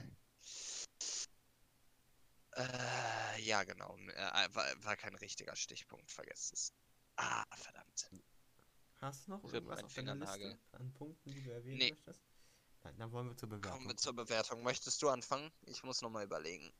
äh, 2.55 3.41
ja, 3.41 3.63
genau. 3.63 3.97
Äh, 3.97 4.49
war, 4.53 4.65
war, 4.83 4.95
kein 4.95 5.15
richtiger 5.15 5.55
Stichpunkt, 5.55 6.09
vergesst 6.11 6.53
es. 6.53 6.73
Ah, 7.17 7.45
verdammt. 7.55 8.09
Hast 8.97 9.27
du 9.27 9.31
noch 9.31 9.43
irgendwas 9.43 9.83
auf 9.83 9.93
deiner 9.93 10.15
Liste 10.15 10.57
an 10.71 10.93
Punkten, 10.93 11.31
die 11.31 11.43
du 11.43 11.51
erwähnen 11.51 11.77
nee. 11.77 11.91
möchtest? 11.91 12.23
Nein, 12.83 12.97
dann 12.97 13.11
wollen 13.11 13.27
wir 13.27 13.37
zur 13.37 13.49
Bewertung. 13.49 13.71
Kommen 13.71 13.87
wir 13.87 13.97
zur 13.97 14.13
Bewertung. 14.13 14.63
Möchtest 14.63 15.01
du 15.01 15.09
anfangen? 15.09 15.51
Ich 15.65 15.83
muss 15.83 16.01
nochmal 16.01 16.23
überlegen. 16.23 16.71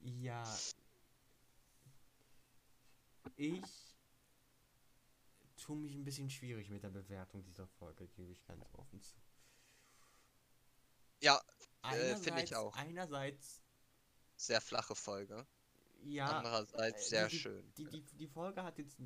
Ja. 0.00 0.42
Ich 3.36 3.94
tue 5.56 5.76
mich 5.76 5.94
ein 5.94 6.04
bisschen 6.04 6.30
schwierig 6.30 6.70
mit 6.70 6.82
der 6.82 6.90
Bewertung 6.90 7.44
dieser 7.44 7.66
Folge, 7.66 8.08
gebe 8.08 8.32
ich 8.32 8.44
ganz 8.46 8.64
offen 8.72 9.00
zu. 9.02 9.16
Ja, 11.20 11.40
äh, 11.82 12.16
finde 12.16 12.42
ich 12.42 12.54
auch. 12.54 12.74
Einerseits 12.76 13.62
sehr 14.38 14.60
flache 14.60 14.94
Folge. 14.94 15.46
Ja. 16.04 16.38
Andererseits 16.38 17.06
äh, 17.06 17.08
sehr 17.08 17.28
die, 17.28 17.38
schön. 17.38 17.72
Die, 17.76 17.86
die, 17.86 18.02
die 18.02 18.26
Folge 18.28 18.62
hat 18.62 18.78
jetzt 18.78 18.98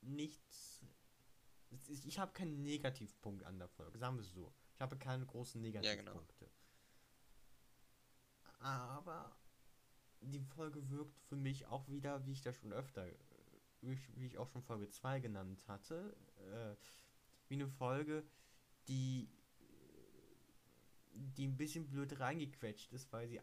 nichts. 0.00 0.80
Ich 1.88 2.18
habe 2.18 2.32
keinen 2.32 2.62
Negativpunkt 2.62 3.44
an 3.44 3.58
der 3.58 3.68
Folge, 3.68 3.98
sagen 3.98 4.16
wir 4.16 4.22
es 4.22 4.32
so. 4.32 4.52
Ich 4.74 4.80
habe 4.80 4.96
keine 4.96 5.26
großen 5.26 5.60
Negativpunkte. 5.60 6.44
Ja, 6.44 6.50
genau. 8.50 8.64
Aber 8.64 9.36
die 10.20 10.40
Folge 10.40 10.88
wirkt 10.88 11.18
für 11.28 11.36
mich 11.36 11.66
auch 11.66 11.88
wieder, 11.88 12.24
wie 12.24 12.32
ich 12.32 12.42
das 12.42 12.56
schon 12.56 12.72
öfter, 12.72 13.06
wie 13.82 13.92
ich, 13.92 14.16
wie 14.16 14.26
ich 14.26 14.38
auch 14.38 14.48
schon 14.48 14.62
Folge 14.62 14.88
2 14.88 15.20
genannt 15.20 15.66
hatte, 15.68 16.16
äh, 16.52 16.74
wie 17.48 17.54
eine 17.54 17.68
Folge, 17.68 18.24
die 18.88 19.28
die 21.36 21.46
ein 21.46 21.56
bisschen 21.56 21.88
blöd 21.88 22.20
reingequetscht 22.20 22.92
ist, 22.92 23.12
weil 23.12 23.28
sie 23.28 23.40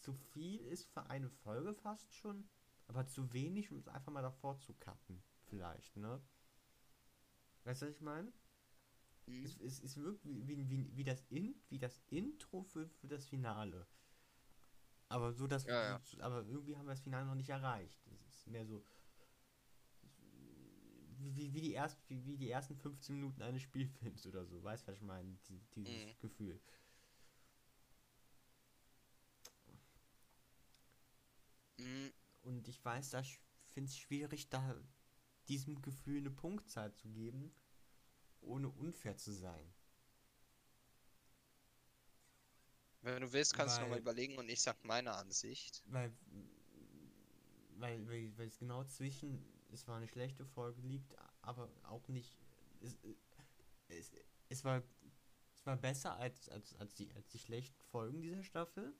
zu 0.00 0.12
viel 0.12 0.60
ist 0.66 0.86
für 0.86 1.08
eine 1.10 1.28
Folge 1.28 1.74
fast 1.74 2.12
schon, 2.14 2.48
aber 2.86 3.06
zu 3.06 3.32
wenig, 3.32 3.70
um 3.70 3.78
es 3.78 3.88
einfach 3.88 4.12
mal 4.12 4.22
davor 4.22 4.58
zu 4.58 4.74
cutten, 4.74 5.22
vielleicht, 5.46 5.96
ne? 5.96 6.20
Weißt 7.64 7.82
du, 7.82 7.86
was 7.86 7.94
ich 7.94 8.00
meine? 8.00 8.32
Mhm. 9.26 9.44
Es, 9.44 9.56
es, 9.60 9.82
es 9.82 9.96
wirkt 9.96 10.24
wie, 10.24 10.46
wie, 10.46 10.68
wie, 10.68 10.96
wie, 10.96 11.04
das 11.04 11.24
In, 11.28 11.54
wie 11.68 11.78
das 11.78 12.02
Intro 12.08 12.62
für, 12.62 12.88
für 12.88 13.08
das 13.08 13.26
Finale. 13.26 13.86
Aber 15.08 15.32
so, 15.32 15.46
dass 15.46 15.64
ja, 15.64 15.82
ja. 15.82 16.00
aber 16.20 16.46
irgendwie 16.46 16.76
haben 16.76 16.86
wir 16.86 16.92
das 16.92 17.00
Finale 17.00 17.26
noch 17.26 17.34
nicht 17.34 17.50
erreicht. 17.50 18.00
Es 18.28 18.38
ist 18.38 18.46
mehr 18.46 18.64
so 18.64 18.84
wie, 21.22 21.52
wie, 21.52 21.60
die 21.60 21.72
erst, 21.72 21.98
wie, 22.08 22.24
wie 22.24 22.36
die 22.36 22.50
ersten 22.50 22.76
15 22.76 23.14
Minuten 23.14 23.42
eines 23.42 23.62
Spielfilms 23.62 24.26
oder 24.26 24.44
so. 24.44 24.62
Weißt 24.62 24.86
du, 24.86 24.92
was 24.92 24.98
ich 24.98 25.02
meine? 25.02 25.36
Die, 25.48 25.60
dieses 25.74 26.06
mhm. 26.06 26.18
Gefühl. 26.20 26.60
Und 32.42 32.68
ich 32.68 32.84
weiß, 32.84 33.10
da 33.10 33.22
finde 33.72 33.90
es 33.90 33.98
schwierig, 33.98 34.48
da 34.48 34.76
diesem 35.48 35.80
Gefühl 35.82 36.18
eine 36.18 36.30
Punktzahl 36.30 36.92
zu 36.92 37.08
geben, 37.08 37.52
ohne 38.40 38.68
unfair 38.68 39.16
zu 39.16 39.32
sein. 39.32 39.72
Wenn 43.02 43.22
du 43.22 43.32
willst, 43.32 43.54
kannst 43.54 43.76
weil, 43.76 43.80
du 43.80 43.88
nochmal 43.88 44.00
überlegen 44.00 44.38
und 44.38 44.48
ich 44.48 44.60
sag 44.60 44.84
meine 44.84 45.12
Ansicht. 45.12 45.82
Weil, 45.86 46.12
weil, 47.78 48.06
weil, 48.08 48.36
weil 48.36 48.48
es 48.48 48.58
genau 48.58 48.84
zwischen, 48.84 49.42
es 49.72 49.86
war 49.88 49.96
eine 49.96 50.08
schlechte 50.08 50.44
Folge 50.44 50.82
liegt, 50.82 51.16
aber 51.42 51.70
auch 51.84 52.06
nicht, 52.08 52.36
es, 52.80 52.96
es, 53.88 54.12
es 54.48 54.64
war, 54.64 54.82
es 55.54 55.66
war 55.66 55.76
besser 55.76 56.14
als, 56.16 56.48
als, 56.50 56.74
als, 56.76 56.94
die, 56.94 57.12
als 57.14 57.28
die 57.28 57.38
schlechten 57.38 57.82
Folgen 57.84 58.20
dieser 58.20 58.44
Staffel, 58.44 58.94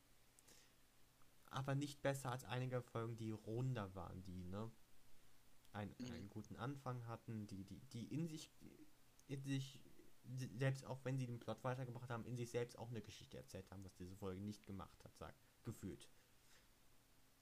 aber 1.50 1.74
nicht 1.74 2.02
besser 2.02 2.30
als 2.30 2.44
einige 2.44 2.82
Folgen, 2.82 3.16
die 3.16 3.30
runder 3.30 3.94
waren, 3.94 4.22
die, 4.22 4.44
ne, 4.44 4.70
ein, 5.72 5.94
mhm. 5.98 6.12
einen 6.12 6.30
guten 6.30 6.56
Anfang 6.56 7.06
hatten, 7.06 7.46
die, 7.46 7.64
die, 7.64 7.80
die 7.92 8.06
in 8.06 8.26
sich, 8.28 8.50
in 9.28 9.42
sich 9.42 9.80
selbst 10.56 10.84
auch 10.86 11.04
wenn 11.04 11.18
sie 11.18 11.26
den 11.26 11.40
Plot 11.40 11.62
weitergebracht 11.64 12.10
haben, 12.10 12.24
in 12.24 12.36
sich 12.36 12.50
selbst 12.50 12.78
auch 12.78 12.90
eine 12.90 13.02
Geschichte 13.02 13.36
erzählt 13.36 13.70
haben, 13.70 13.84
was 13.84 13.94
diese 13.94 14.16
Folge 14.16 14.40
nicht 14.40 14.66
gemacht 14.66 15.02
hat, 15.04 15.16
sagt, 15.16 15.38
gefühlt. 15.64 16.08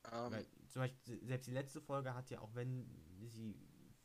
Um. 0.04 0.12
Ähm. 0.12 0.32
Weil, 0.32 0.46
zum 0.68 0.82
Beispiel, 0.82 1.26
selbst 1.26 1.46
die 1.46 1.52
letzte 1.52 1.80
Folge 1.80 2.14
hat 2.14 2.30
ja 2.30 2.40
auch, 2.40 2.54
wenn 2.54 2.88
sie. 3.24 3.56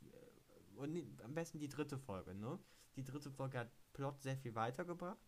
Äh, 0.01 0.77
und 0.77 1.21
am 1.21 1.33
besten 1.33 1.59
die 1.59 1.69
dritte 1.69 1.97
Folge, 1.97 2.33
ne? 2.33 2.59
Die 2.95 3.03
dritte 3.03 3.31
Folge 3.31 3.59
hat 3.59 3.71
Plot 3.93 4.21
sehr 4.21 4.37
viel 4.37 4.55
weitergebracht, 4.55 5.19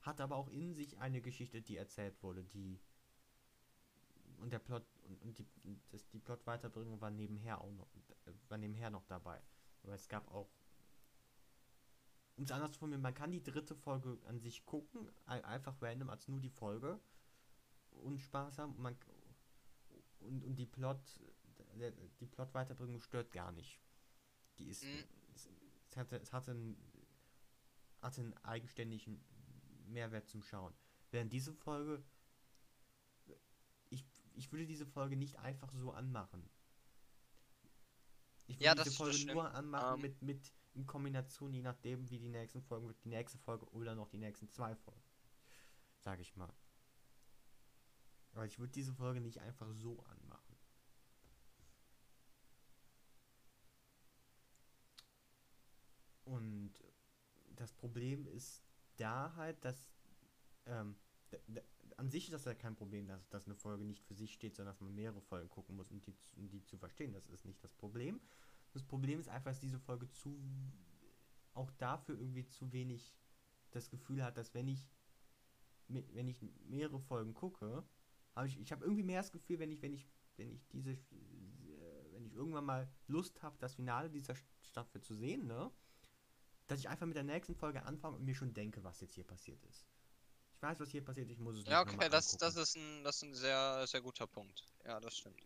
hat 0.00 0.20
aber 0.20 0.36
auch 0.36 0.48
in 0.48 0.74
sich 0.74 0.98
eine 0.98 1.20
Geschichte, 1.20 1.62
die 1.62 1.76
erzählt 1.76 2.22
wurde, 2.22 2.44
die. 2.44 2.80
Und 4.42 4.52
der 4.52 4.58
Plot 4.58 4.84
und, 5.04 5.22
und 5.22 5.38
die, 5.38 5.46
das, 5.90 6.08
die 6.08 6.18
Plot 6.18 6.44
Weiterbringung 6.46 7.00
war 7.00 7.10
nebenher 7.10 7.60
auch 7.60 7.72
noch, 7.72 7.88
war 8.48 8.58
nebenher 8.58 8.90
noch 8.90 9.04
dabei. 9.06 9.40
Aber 9.82 9.94
es 9.94 10.08
gab 10.08 10.28
auch 10.32 10.48
um 12.36 12.44
es 12.44 12.50
anders 12.50 12.72
zu 12.72 12.78
formulieren, 12.78 13.02
man 13.02 13.14
kann 13.14 13.30
die 13.30 13.42
dritte 13.42 13.74
Folge 13.74 14.18
an 14.26 14.40
sich 14.40 14.64
gucken, 14.64 15.08
einfach 15.26 15.80
random 15.80 16.10
als 16.10 16.28
nur 16.28 16.40
die 16.40 16.50
Folge 16.50 16.98
und 17.90 18.18
Spaß 18.20 18.58
haben. 18.58 18.74
Und, 18.74 18.80
man, 18.80 18.96
und, 20.20 20.44
und 20.44 20.56
die 20.56 20.66
Plot, 20.66 20.98
die 22.20 22.26
Plot-Weiterbringung 22.26 23.00
stört 23.00 23.32
gar 23.32 23.52
nicht. 23.52 23.80
Die 24.58 24.68
ist, 24.68 24.84
mhm. 24.84 25.04
es, 25.34 25.48
es, 25.90 25.96
hatte, 25.96 26.16
es 26.16 26.32
hatte, 26.32 26.50
einen, 26.52 26.76
hatte 28.00 28.22
einen 28.22 28.34
eigenständigen 28.44 29.22
Mehrwert 29.86 30.28
zum 30.28 30.42
Schauen. 30.42 30.74
Während 31.10 31.32
diese 31.32 31.52
Folge, 31.52 32.02
ich, 34.34 34.52
würde 34.52 34.66
diese 34.66 34.86
Folge 34.86 35.16
nicht 35.16 35.38
einfach 35.38 35.72
so 35.72 35.92
anmachen. 35.92 36.48
Ich 38.46 38.56
würde 38.56 38.64
ja, 38.64 38.74
diese 38.74 38.90
Folge 38.90 39.32
nur 39.32 39.52
anmachen 39.54 39.94
um. 39.94 40.04
Ähm. 40.04 40.10
mit, 40.10 40.22
mit 40.22 40.52
in 40.74 40.86
Kombination, 40.86 41.52
je 41.52 41.62
nachdem, 41.62 42.08
wie 42.08 42.18
die 42.18 42.28
nächsten 42.28 42.62
Folgen 42.62 42.86
wird, 42.86 43.04
die 43.04 43.10
nächste 43.10 43.38
Folge 43.38 43.66
oder 43.72 43.94
noch 43.94 44.08
die 44.08 44.18
nächsten 44.18 44.48
zwei 44.48 44.74
Folgen. 44.74 45.02
Sag 45.98 46.18
ich 46.20 46.34
mal. 46.34 46.52
Aber 48.32 48.46
ich 48.46 48.58
würde 48.58 48.72
diese 48.72 48.94
Folge 48.94 49.20
nicht 49.20 49.38
einfach 49.40 49.70
so 49.72 50.02
anmachen. 50.04 50.56
Und 56.24 56.72
das 57.56 57.72
Problem 57.74 58.26
ist 58.26 58.62
da 58.96 59.34
halt, 59.36 59.62
dass 59.64 59.90
ähm, 60.66 60.96
an 62.02 62.10
sich 62.10 62.24
ist 62.24 62.32
das 62.32 62.44
ja 62.46 62.54
kein 62.54 62.74
Problem, 62.74 63.06
dass, 63.06 63.28
dass 63.28 63.46
eine 63.46 63.54
Folge 63.54 63.84
nicht 63.84 64.02
für 64.02 64.14
sich 64.14 64.32
steht, 64.32 64.56
sondern 64.56 64.74
dass 64.74 64.80
man 64.80 64.92
mehrere 64.92 65.20
Folgen 65.20 65.48
gucken 65.48 65.76
muss, 65.76 65.92
um 65.92 66.00
die, 66.00 66.12
um 66.36 66.48
die 66.48 66.64
zu 66.64 66.76
verstehen. 66.76 67.12
Das 67.12 67.28
ist 67.28 67.44
nicht 67.44 67.62
das 67.62 67.72
Problem. 67.72 68.20
Das 68.72 68.82
Problem 68.82 69.20
ist 69.20 69.28
einfach, 69.28 69.52
dass 69.52 69.60
diese 69.60 69.78
Folge 69.78 70.10
zu 70.10 70.36
auch 71.54 71.70
dafür 71.78 72.18
irgendwie 72.18 72.44
zu 72.48 72.72
wenig 72.72 73.14
das 73.70 73.88
Gefühl 73.88 74.24
hat, 74.24 74.36
dass 74.36 74.52
wenn 74.52 74.66
ich 74.66 74.88
wenn 75.86 76.26
ich 76.26 76.42
mehrere 76.64 76.98
Folgen 76.98 77.34
gucke, 77.34 77.84
habe 78.34 78.48
ich 78.48 78.58
ich 78.58 78.72
habe 78.72 78.84
irgendwie 78.84 79.04
mehr 79.04 79.20
das 79.20 79.30
Gefühl, 79.30 79.60
wenn 79.60 79.70
ich 79.70 79.80
wenn 79.80 79.92
ich 79.92 80.08
wenn 80.36 80.50
ich 80.50 80.66
diese 80.70 80.98
wenn 82.10 82.24
ich 82.24 82.34
irgendwann 82.34 82.64
mal 82.64 82.90
Lust 83.06 83.42
habe, 83.42 83.56
das 83.60 83.74
Finale 83.74 84.10
dieser 84.10 84.34
Staffel 84.62 85.02
zu 85.02 85.14
sehen, 85.14 85.46
ne, 85.46 85.70
dass 86.66 86.80
ich 86.80 86.88
einfach 86.88 87.06
mit 87.06 87.14
der 87.14 87.22
nächsten 87.22 87.54
Folge 87.54 87.84
anfange 87.84 88.16
und 88.16 88.24
mir 88.24 88.34
schon 88.34 88.54
denke, 88.54 88.82
was 88.82 89.00
jetzt 89.00 89.14
hier 89.14 89.24
passiert 89.24 89.62
ist. 89.66 89.86
Ich 90.62 90.68
weiß, 90.68 90.78
was 90.78 90.90
hier 90.90 91.04
passiert, 91.04 91.28
ich 91.28 91.40
muss 91.40 91.56
es 91.56 91.66
Ja, 91.66 91.80
okay, 91.80 92.08
das, 92.08 92.36
das 92.36 92.54
ist 92.54 92.76
ein 92.76 93.02
das 93.02 93.16
ist 93.16 93.22
ein 93.24 93.34
sehr 93.34 93.84
sehr 93.88 94.00
guter 94.00 94.28
Punkt. 94.28 94.64
Ja, 94.84 95.00
das 95.00 95.18
stimmt. 95.18 95.40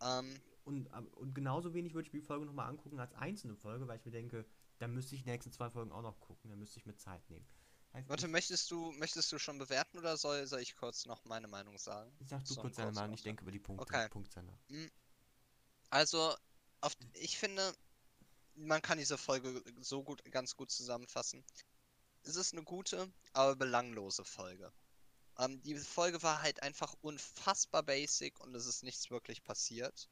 Ähm, 0.00 0.40
und, 0.62 0.86
und 1.16 1.34
genauso 1.34 1.74
wenig 1.74 1.92
würde 1.92 2.06
ich 2.06 2.12
die 2.12 2.20
Folge 2.20 2.46
nochmal 2.46 2.68
angucken 2.68 3.00
als 3.00 3.12
einzelne 3.14 3.56
Folge, 3.56 3.88
weil 3.88 3.98
ich 3.98 4.04
mir 4.04 4.12
denke, 4.12 4.46
dann 4.78 4.94
müsste 4.94 5.16
ich 5.16 5.24
die 5.24 5.30
nächsten 5.30 5.50
zwei 5.50 5.70
Folgen 5.70 5.90
auch 5.90 6.02
noch 6.02 6.20
gucken, 6.20 6.50
dann 6.50 6.60
müsste 6.60 6.78
ich 6.78 6.86
mir 6.86 6.94
Zeit 6.94 7.28
nehmen. 7.30 7.44
Heißt, 7.94 8.08
Warte, 8.08 8.28
möchtest 8.28 8.70
du, 8.70 8.92
möchtest 8.92 9.32
du 9.32 9.40
schon 9.40 9.58
bewerten 9.58 9.98
oder 9.98 10.16
soll, 10.16 10.46
soll 10.46 10.60
ich 10.60 10.76
kurz 10.76 11.04
noch 11.04 11.24
meine 11.24 11.48
Meinung 11.48 11.76
sagen? 11.76 12.16
Sag 12.20 12.44
du 12.44 12.54
so 12.54 12.60
kurz 12.60 12.76
deine 12.76 12.92
Meinung, 12.92 13.14
ich 13.14 13.24
denke 13.24 13.42
über 13.42 13.50
die 13.50 13.58
Punkte. 13.58 13.82
Okay. 13.82 14.08
Punkte 14.08 14.44
hm. 14.68 14.88
Also, 15.90 16.32
auf, 16.80 16.92
ich 17.14 17.36
finde, 17.36 17.74
man 18.54 18.80
kann 18.80 18.98
diese 18.98 19.18
Folge 19.18 19.64
so 19.80 20.04
gut, 20.04 20.22
ganz 20.30 20.54
gut 20.54 20.70
zusammenfassen. 20.70 21.44
Es 22.22 22.36
ist 22.36 22.52
eine 22.52 22.62
gute, 22.62 23.12
aber 23.32 23.56
belanglose 23.56 24.24
Folge. 24.24 24.72
Ähm, 25.38 25.62
die 25.62 25.76
Folge 25.76 26.22
war 26.22 26.42
halt 26.42 26.62
einfach 26.62 26.94
unfassbar 27.00 27.82
basic 27.82 28.38
und 28.40 28.54
es 28.54 28.66
ist 28.66 28.82
nichts 28.82 29.10
wirklich 29.10 29.42
passiert. 29.42 30.08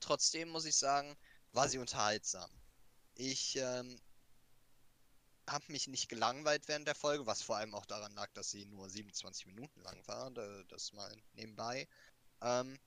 Trotzdem 0.00 0.48
muss 0.50 0.64
ich 0.64 0.76
sagen, 0.76 1.16
war 1.52 1.68
sie 1.68 1.78
unterhaltsam. 1.78 2.50
Ich 3.14 3.56
ähm, 3.56 3.98
habe 5.48 5.64
mich 5.72 5.88
nicht 5.88 6.08
gelangweilt 6.08 6.68
während 6.68 6.86
der 6.86 6.94
Folge, 6.94 7.26
was 7.26 7.42
vor 7.42 7.56
allem 7.56 7.74
auch 7.74 7.86
daran 7.86 8.14
lag, 8.14 8.30
dass 8.32 8.50
sie 8.50 8.66
nur 8.66 8.88
27 8.88 9.46
Minuten 9.46 9.80
lang 9.82 10.06
war. 10.06 10.30
Das 10.68 10.92
mal 10.92 11.14
nebenbei. 11.32 11.88
Ähm, 12.40 12.78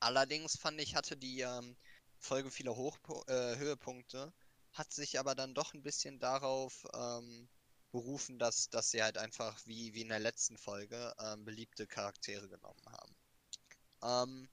allerdings 0.00 0.56
fand 0.56 0.80
ich, 0.80 0.94
hatte 0.94 1.16
die 1.16 1.40
ähm, 1.40 1.76
Folge 2.18 2.50
viele 2.50 2.74
Hochpo 2.74 3.24
äh, 3.26 3.56
Höhepunkte, 3.56 4.32
hat 4.74 4.92
sich 4.92 5.18
aber 5.18 5.34
dann 5.34 5.54
doch 5.54 5.72
ein 5.72 5.82
bisschen 5.82 6.18
darauf 6.18 6.84
ähm, 6.94 7.48
berufen, 7.92 8.38
dass, 8.38 8.68
dass 8.70 8.90
sie 8.90 9.02
halt 9.02 9.18
einfach 9.18 9.58
wie, 9.66 9.94
wie 9.94 10.02
in 10.02 10.08
der 10.08 10.18
letzten 10.18 10.58
Folge 10.58 11.14
ähm, 11.20 11.44
beliebte 11.44 11.86
Charaktere 11.86 12.48
genommen 12.48 12.84
haben. 12.88 13.16
Ähm, 14.02 14.48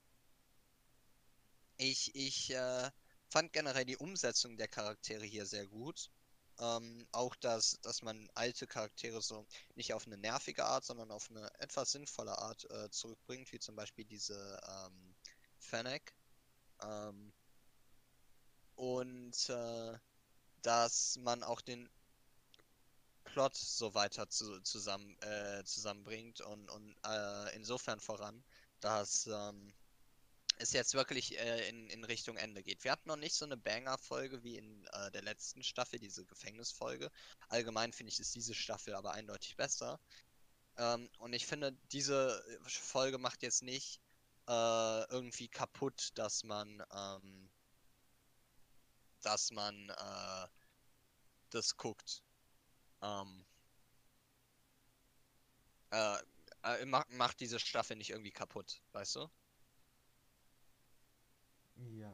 ich 1.77 2.15
ich 2.15 2.51
äh, 2.51 2.91
fand 3.29 3.51
generell 3.51 3.85
die 3.85 3.97
Umsetzung 3.97 4.57
der 4.57 4.67
Charaktere 4.67 5.25
hier 5.25 5.47
sehr 5.47 5.65
gut. 5.65 6.11
Ähm, 6.59 7.07
auch, 7.11 7.35
dass, 7.37 7.79
dass 7.81 8.03
man 8.03 8.29
alte 8.35 8.67
Charaktere 8.67 9.21
so 9.21 9.47
nicht 9.73 9.93
auf 9.93 10.05
eine 10.05 10.17
nervige 10.17 10.65
Art, 10.65 10.85
sondern 10.85 11.09
auf 11.09 11.31
eine 11.31 11.49
etwas 11.59 11.93
sinnvolle 11.93 12.37
Art 12.37 12.69
äh, 12.69 12.91
zurückbringt, 12.91 13.51
wie 13.51 13.59
zum 13.59 13.75
Beispiel 13.75 14.05
diese 14.05 14.59
ähm, 14.67 15.15
Fennec. 15.57 16.13
Ähm, 16.83 17.33
und 18.75 19.49
äh, 19.49 19.97
dass 20.61 21.17
man 21.17 21.43
auch 21.43 21.61
den 21.61 21.89
Plot 23.23 23.55
so 23.55 23.93
weiter 23.93 24.29
zu, 24.29 24.59
zusammen, 24.61 25.17
äh, 25.21 25.63
zusammenbringt 25.63 26.41
und, 26.41 26.69
und 26.69 26.95
äh, 27.05 27.55
insofern 27.55 27.99
voran, 27.99 28.43
dass 28.79 29.27
ähm, 29.27 29.73
es 30.57 30.73
jetzt 30.73 30.93
wirklich 30.93 31.37
äh, 31.39 31.69
in, 31.69 31.87
in 31.89 32.03
Richtung 32.03 32.37
Ende 32.37 32.63
geht. 32.63 32.83
Wir 32.83 32.91
hatten 32.91 33.09
noch 33.09 33.17
nicht 33.17 33.35
so 33.35 33.45
eine 33.45 33.57
Banger-Folge 33.57 34.43
wie 34.43 34.57
in 34.57 34.85
äh, 34.93 35.11
der 35.11 35.21
letzten 35.21 35.63
Staffel, 35.63 35.99
diese 35.99 36.25
Gefängnisfolge. 36.25 37.09
Allgemein 37.49 37.93
finde 37.93 38.11
ich, 38.11 38.19
ist 38.19 38.35
diese 38.35 38.53
Staffel 38.53 38.95
aber 38.95 39.13
eindeutig 39.13 39.55
besser. 39.55 39.99
Ähm, 40.77 41.09
und 41.19 41.33
ich 41.33 41.45
finde, 41.45 41.75
diese 41.91 42.43
Folge 42.65 43.17
macht 43.17 43.43
jetzt 43.43 43.63
nicht 43.63 43.99
äh, 44.47 45.03
irgendwie 45.11 45.47
kaputt, 45.47 46.09
dass 46.15 46.43
man, 46.43 46.83
ähm, 46.93 47.50
dass 49.21 49.51
man 49.51 49.89
äh, 49.89 50.47
das 51.51 51.77
guckt. 51.77 52.23
Ähm, 53.01 53.45
äh, 55.91 56.17
äh, 56.63 56.85
macht 56.85 57.39
diese 57.39 57.59
Staffel 57.59 57.97
nicht 57.97 58.09
irgendwie 58.09 58.31
kaputt, 58.31 58.81
weißt 58.93 59.15
du? 59.15 59.29
Ja. 61.75 62.13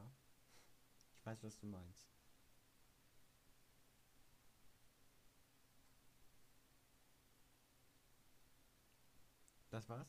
Ich 1.16 1.26
weiß, 1.26 1.44
was 1.44 1.58
du 1.60 1.68
meinst. 1.68 2.08
Das 9.70 9.88
war's? 9.90 10.08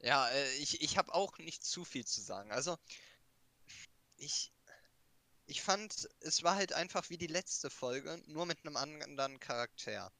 Ja, 0.00 0.28
äh, 0.28 0.52
ich, 0.58 0.82
ich 0.82 0.98
habe 0.98 1.14
auch 1.14 1.38
nicht 1.38 1.64
zu 1.64 1.84
viel 1.84 2.04
zu 2.04 2.20
sagen. 2.20 2.52
Also, 2.52 2.76
ich, 4.16 4.52
ich 5.46 5.62
fand, 5.62 6.08
es 6.20 6.42
war 6.42 6.56
halt 6.56 6.72
einfach 6.72 7.10
wie 7.10 7.18
die 7.18 7.26
letzte 7.26 7.70
Folge, 7.70 8.22
nur 8.26 8.46
mit 8.46 8.58
einem 8.64 8.76
anderen 8.76 9.40
Charakter. 9.40 10.12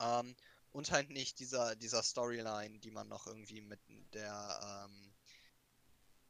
Ähm, 0.00 0.36
und 0.72 0.90
halt 0.90 1.10
nicht 1.10 1.38
dieser, 1.38 1.76
dieser 1.76 2.02
Storyline, 2.02 2.80
die 2.80 2.90
man 2.90 3.08
noch 3.08 3.26
irgendwie 3.26 3.60
mit 3.60 3.80
der, 4.12 4.86
ähm, 4.88 5.14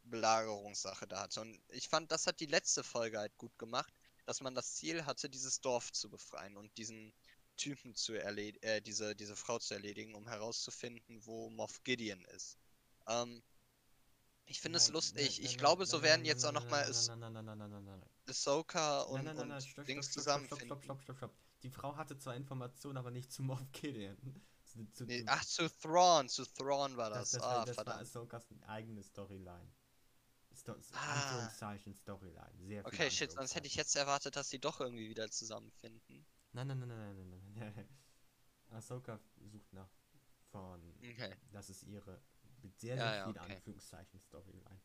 Belagerungssache 0.04 1.06
da 1.06 1.22
hatte. 1.22 1.40
Und 1.40 1.60
ich 1.68 1.88
fand, 1.88 2.12
das 2.12 2.26
hat 2.26 2.40
die 2.40 2.46
letzte 2.46 2.84
Folge 2.84 3.18
halt 3.18 3.36
gut 3.38 3.56
gemacht, 3.58 3.92
dass 4.26 4.40
man 4.40 4.54
das 4.54 4.74
Ziel 4.74 5.04
hatte, 5.06 5.28
dieses 5.28 5.60
Dorf 5.60 5.92
zu 5.92 6.10
befreien 6.10 6.56
und 6.56 6.76
diesen 6.76 7.12
Typen 7.56 7.94
zu 7.94 8.14
erledigen, 8.14 8.62
äh, 8.64 8.82
diese, 8.82 9.14
diese 9.14 9.36
Frau 9.36 9.58
zu 9.58 9.74
erledigen, 9.74 10.14
um 10.14 10.28
herauszufinden, 10.28 11.24
wo 11.24 11.50
Moff 11.50 11.82
Gideon 11.84 12.24
ist. 12.26 12.58
Ähm, 13.06 13.42
ich 14.46 14.60
finde 14.60 14.78
es 14.78 14.90
lustig. 14.90 15.42
ich 15.42 15.58
glaube, 15.58 15.86
so 15.86 16.02
werden 16.02 16.24
jetzt 16.24 16.44
auch 16.44 16.52
nochmal 16.52 16.84
Ahsoka 18.26 19.02
und, 19.02 19.24
nein, 19.24 19.36
nein, 19.36 19.48
nein, 19.48 19.60
stopp, 19.60 19.86
Dings 19.86 20.10
zusammen. 20.10 20.46
Stopp, 20.46 20.62
stopp, 20.62 20.84
stopp, 20.84 21.02
stopp, 21.02 21.16
stopp. 21.16 21.34
Die 21.62 21.70
Frau 21.70 21.96
hatte 21.96 22.18
zwar 22.18 22.36
Informationen, 22.36 22.98
aber 22.98 23.10
nicht 23.10 23.32
zu 23.32 23.42
Moff 23.42 23.60
Gideon. 23.72 24.16
ach, 25.26 25.44
zu 25.44 25.68
Thrawn. 25.68 26.28
Zu 26.28 26.44
Thrawn 26.44 26.96
war 26.96 27.10
das. 27.10 27.30
Das, 27.30 27.42
ah, 27.42 27.64
das 27.64 27.76
war 27.78 27.98
Ahsokas 27.98 28.46
eigene 28.66 29.02
Storyline. 29.02 29.72
Sto 30.54 30.76
ah. 30.92 31.50
Storyline. 31.94 32.52
Sehr 32.60 32.86
okay, 32.86 33.10
shit, 33.10 33.32
sonst 33.32 33.54
hätte 33.54 33.66
ich 33.66 33.74
jetzt 33.74 33.96
erwartet, 33.96 34.36
dass 34.36 34.50
sie 34.50 34.58
doch 34.58 34.80
irgendwie 34.80 35.08
wieder 35.08 35.30
zusammenfinden. 35.30 36.26
Nein, 36.52 36.68
nein, 36.68 36.78
nein, 36.78 36.88
nein, 36.88 37.28
nein, 37.56 37.74
nein. 37.74 37.88
Ahsoka 38.70 39.18
sucht 39.50 39.72
nach 39.72 39.88
Thrawn. 40.50 40.80
Okay. 40.98 41.34
Das 41.52 41.70
ist 41.70 41.82
ihre 41.84 42.20
mit 42.64 42.78
sehr, 42.80 42.98
Ja, 42.98 43.00
sehr 43.00 43.14
ja, 43.14 43.30
viel 43.30 43.38
okay. 43.38 43.38
Anführungszeichen 43.38 44.20
Storyline. 44.20 44.80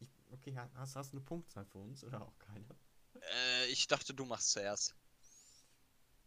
Ich, 0.00 0.08
okay, 0.32 0.56
ha- 0.56 0.70
hast, 0.74 0.96
hast 0.96 1.12
du 1.12 1.18
eine 1.18 1.24
Punktzahl 1.24 1.64
für 1.64 1.78
uns 1.78 2.02
oder 2.04 2.22
auch 2.22 2.36
keine? 2.40 2.66
Äh, 3.32 3.66
ich 3.66 3.86
dachte, 3.86 4.12
du 4.12 4.24
machst 4.24 4.50
zuerst. 4.50 4.96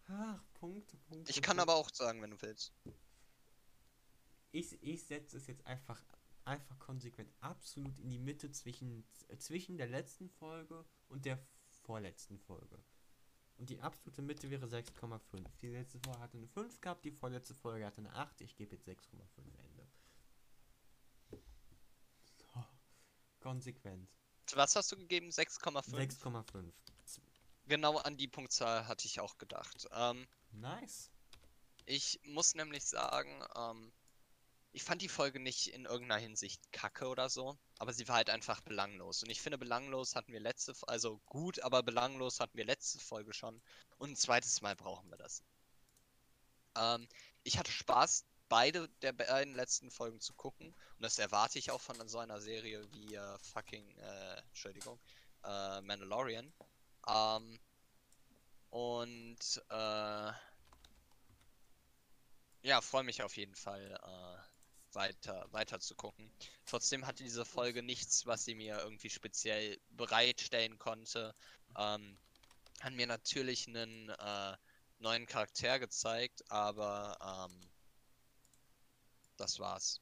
Ach, 0.09 0.43
Punkte, 0.53 0.95
Punkte. 0.97 1.31
Ich 1.31 1.41
kann 1.41 1.57
Punkte. 1.57 1.63
aber 1.63 1.75
auch 1.75 1.89
sagen, 1.91 2.21
wenn 2.21 2.29
du 2.31 2.41
willst. 2.43 2.73
Ich, 4.51 4.81
ich 4.81 5.03
setze 5.05 5.35
es 5.37 5.47
jetzt 5.47 5.65
einfach, 5.67 6.01
einfach 6.45 6.77
konsequent 6.79 7.29
absolut 7.41 7.99
in 7.99 8.09
die 8.09 8.19
Mitte 8.19 8.51
zwischen, 8.51 9.03
äh, 9.27 9.37
zwischen 9.37 9.77
der 9.77 9.87
letzten 9.87 10.29
Folge 10.29 10.85
und 11.09 11.25
der 11.25 11.39
vorletzten 11.81 12.39
Folge. 12.39 12.81
Und 13.61 13.69
die 13.69 13.79
absolute 13.79 14.23
Mitte 14.23 14.49
wäre 14.49 14.65
6,5. 14.65 15.45
Die 15.61 15.67
letzte 15.67 15.99
Folge 15.99 16.19
hatte 16.19 16.35
eine 16.35 16.47
5 16.47 16.81
gehabt, 16.81 17.05
die 17.05 17.11
vorletzte 17.11 17.53
Folge 17.53 17.85
hatte 17.85 17.99
eine 17.99 18.11
8. 18.15 18.41
Ich 18.41 18.55
gebe 18.55 18.75
jetzt 18.75 18.87
6,5 18.87 18.97
Ende. 19.37 19.87
So. 21.29 21.39
Konsequent. 23.39 24.09
Was 24.55 24.75
hast 24.75 24.91
du 24.91 24.97
gegeben? 24.97 25.29
6,5? 25.29 25.91
6,5. 25.95 26.71
Genau 27.67 27.97
an 27.97 28.17
die 28.17 28.27
Punktzahl 28.27 28.87
hatte 28.87 29.05
ich 29.05 29.19
auch 29.19 29.37
gedacht. 29.37 29.87
Ähm, 29.91 30.27
Nice. 30.53 31.11
ich 31.85 32.19
muss 32.23 32.55
nämlich 32.55 32.83
sagen, 32.83 33.43
ähm, 33.55 33.93
ich 34.73 34.83
fand 34.83 35.01
die 35.01 35.09
Folge 35.09 35.39
nicht 35.39 35.67
in 35.67 35.85
irgendeiner 35.85 36.21
Hinsicht 36.21 36.71
kacke 36.71 37.07
oder 37.07 37.29
so, 37.29 37.57
aber 37.77 37.93
sie 37.93 38.07
war 38.07 38.15
halt 38.15 38.29
einfach 38.29 38.61
belanglos. 38.61 39.21
Und 39.23 39.29
ich 39.29 39.41
finde, 39.41 39.57
belanglos 39.57 40.15
hatten 40.15 40.31
wir 40.31 40.39
letzte, 40.39 40.73
also 40.87 41.19
gut, 41.25 41.59
aber 41.61 41.83
belanglos 41.83 42.39
hatten 42.39 42.57
wir 42.57 42.65
letzte 42.65 42.99
Folge 42.99 43.33
schon. 43.33 43.61
Und 43.97 44.11
ein 44.11 44.15
zweites 44.15 44.61
Mal 44.61 44.75
brauchen 44.75 45.09
wir 45.09 45.17
das. 45.17 45.43
Ähm, 46.77 47.07
ich 47.43 47.57
hatte 47.57 47.71
Spaß, 47.71 48.25
beide 48.47 48.87
der 49.01 49.13
beiden 49.13 49.55
letzten 49.55 49.91
Folgen 49.91 50.21
zu 50.21 50.33
gucken. 50.33 50.67
Und 50.67 51.01
das 51.01 51.19
erwarte 51.19 51.59
ich 51.59 51.71
auch 51.71 51.81
von 51.81 52.07
so 52.07 52.19
einer 52.19 52.39
Serie 52.39 52.85
wie 52.93 53.15
äh, 53.15 53.37
fucking, 53.39 53.97
äh, 53.97 54.37
Entschuldigung, 54.49 54.99
äh, 55.43 55.81
Mandalorian. 55.81 56.53
Ähm, 57.07 57.59
und 58.69 59.61
äh, 59.69 60.31
ja, 62.63 62.79
freue 62.81 63.03
mich 63.03 63.23
auf 63.23 63.35
jeden 63.35 63.55
Fall 63.55 63.99
äh, 64.01 64.50
weiter, 64.95 65.47
weiter 65.51 65.79
zu 65.79 65.95
gucken. 65.95 66.31
Trotzdem 66.65 67.05
hatte 67.05 67.23
diese 67.23 67.45
Folge 67.45 67.83
nichts, 67.83 68.25
was 68.25 68.45
sie 68.45 68.55
mir 68.55 68.79
irgendwie 68.79 69.09
speziell 69.09 69.79
bereitstellen 69.91 70.77
konnte. 70.77 71.33
Ähm, 71.77 72.17
hat 72.81 72.93
mir 72.93 73.07
natürlich 73.07 73.67
einen 73.67 74.09
äh, 74.09 74.57
neuen 74.99 75.25
Charakter 75.25 75.79
gezeigt, 75.79 76.43
aber 76.49 77.49
ähm, 77.49 77.69
das 79.37 79.59
war's. 79.59 80.01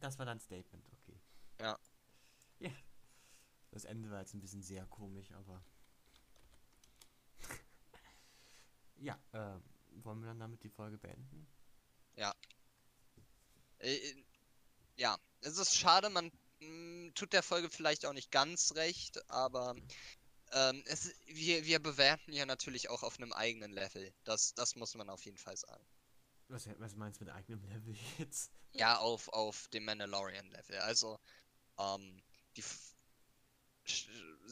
Das 0.00 0.18
war 0.18 0.26
dein 0.26 0.40
Statement, 0.40 0.84
okay. 0.92 1.20
Ja. 1.60 1.78
Ja. 2.58 2.70
Das 3.70 3.84
Ende 3.84 4.10
war 4.10 4.20
jetzt 4.20 4.34
ein 4.34 4.40
bisschen 4.40 4.62
sehr 4.62 4.84
komisch, 4.86 5.30
aber. 5.32 5.62
ja, 8.96 9.18
ähm, 9.32 9.62
wollen 10.04 10.20
wir 10.20 10.28
dann 10.28 10.40
damit 10.40 10.62
die 10.62 10.70
Folge 10.70 10.98
beenden? 10.98 11.46
Äh, 13.78 14.14
ja, 14.96 15.18
es 15.40 15.58
ist 15.58 15.76
schade, 15.76 16.10
man 16.10 16.30
mh, 16.60 17.12
tut 17.14 17.32
der 17.32 17.42
Folge 17.42 17.70
vielleicht 17.70 18.06
auch 18.06 18.12
nicht 18.12 18.30
ganz 18.30 18.74
recht, 18.74 19.28
aber 19.30 19.74
ähm, 20.52 20.82
es, 20.86 21.14
wir, 21.26 21.64
wir 21.64 21.80
bewerten 21.80 22.32
ja 22.32 22.46
natürlich 22.46 22.90
auch 22.90 23.02
auf 23.02 23.18
einem 23.18 23.32
eigenen 23.32 23.72
Level. 23.72 24.12
Das, 24.24 24.54
das 24.54 24.76
muss 24.76 24.94
man 24.94 25.08
auf 25.08 25.24
jeden 25.24 25.38
Fall 25.38 25.56
sagen. 25.56 25.84
Was, 26.48 26.68
was 26.78 26.94
meinst 26.96 27.20
du 27.20 27.24
mit 27.24 27.34
eigenem 27.34 27.64
Level 27.64 27.96
jetzt? 28.18 28.52
Ja, 28.72 28.98
auf, 28.98 29.28
auf 29.28 29.68
dem 29.68 29.84
Mandalorian-Level. 29.84 30.78
Also, 30.78 31.18
ähm, 31.78 32.22
die 32.56 32.64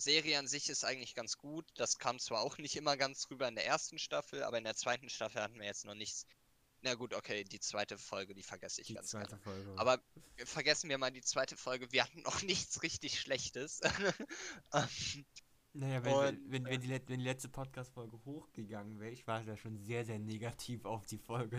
Serie 0.00 0.38
an 0.38 0.46
sich 0.48 0.68
ist 0.68 0.84
eigentlich 0.84 1.14
ganz 1.14 1.38
gut. 1.38 1.66
Das 1.76 1.98
kam 1.98 2.18
zwar 2.18 2.40
auch 2.40 2.58
nicht 2.58 2.76
immer 2.76 2.96
ganz 2.96 3.30
rüber 3.30 3.48
in 3.48 3.54
der 3.54 3.66
ersten 3.66 3.98
Staffel, 3.98 4.42
aber 4.42 4.58
in 4.58 4.64
der 4.64 4.74
zweiten 4.76 5.08
Staffel 5.08 5.42
hatten 5.42 5.58
wir 5.58 5.66
jetzt 5.66 5.84
noch 5.84 5.94
nichts. 5.94 6.26
Na 6.82 6.94
gut, 6.94 7.12
okay, 7.12 7.44
die 7.44 7.60
zweite 7.60 7.98
Folge, 7.98 8.34
die 8.34 8.42
vergesse 8.42 8.80
ich 8.80 8.86
Die 8.86 8.94
ganz 8.94 9.10
zweite 9.10 9.36
gerne. 9.36 9.42
Folge. 9.42 9.74
Aber 9.76 10.02
vergessen 10.46 10.88
wir 10.88 10.96
mal 10.96 11.10
die 11.10 11.20
zweite 11.20 11.56
Folge. 11.56 11.92
Wir 11.92 12.04
hatten 12.04 12.22
noch 12.22 12.42
nichts 12.42 12.82
richtig 12.82 13.20
Schlechtes. 13.20 13.80
Ähm, 14.72 15.24
Naja, 15.72 16.04
wenn, 16.04 16.14
Und, 16.14 16.24
wenn, 16.24 16.50
wenn, 16.50 16.64
wenn, 16.64 16.80
die, 16.80 16.88
wenn 16.88 17.18
die 17.18 17.24
letzte 17.24 17.48
Podcast-Folge 17.48 18.18
hochgegangen 18.24 18.98
wäre, 18.98 19.12
ich 19.12 19.26
war 19.26 19.42
da 19.44 19.56
schon 19.56 19.78
sehr, 19.78 20.04
sehr 20.04 20.18
negativ 20.18 20.84
auf 20.84 21.06
die 21.06 21.18
Folge. 21.18 21.58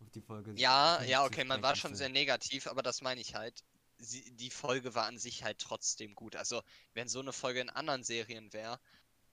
Auf 0.00 0.10
die 0.10 0.20
Folge 0.20 0.52
ja, 0.56 1.02
ja, 1.04 1.24
okay, 1.24 1.44
man 1.44 1.62
war 1.62 1.76
schon 1.76 1.94
sehr 1.94 2.10
negativ, 2.10 2.66
aber 2.66 2.82
das 2.82 3.00
meine 3.00 3.20
ich 3.20 3.34
halt. 3.34 3.64
Sie, 3.98 4.30
die 4.36 4.50
Folge 4.50 4.94
war 4.94 5.06
an 5.06 5.18
sich 5.18 5.42
halt 5.44 5.58
trotzdem 5.58 6.14
gut. 6.14 6.36
Also, 6.36 6.62
wenn 6.94 7.08
so 7.08 7.20
eine 7.20 7.32
Folge 7.32 7.60
in 7.60 7.70
anderen 7.70 8.04
Serien 8.04 8.52
wäre, 8.52 8.78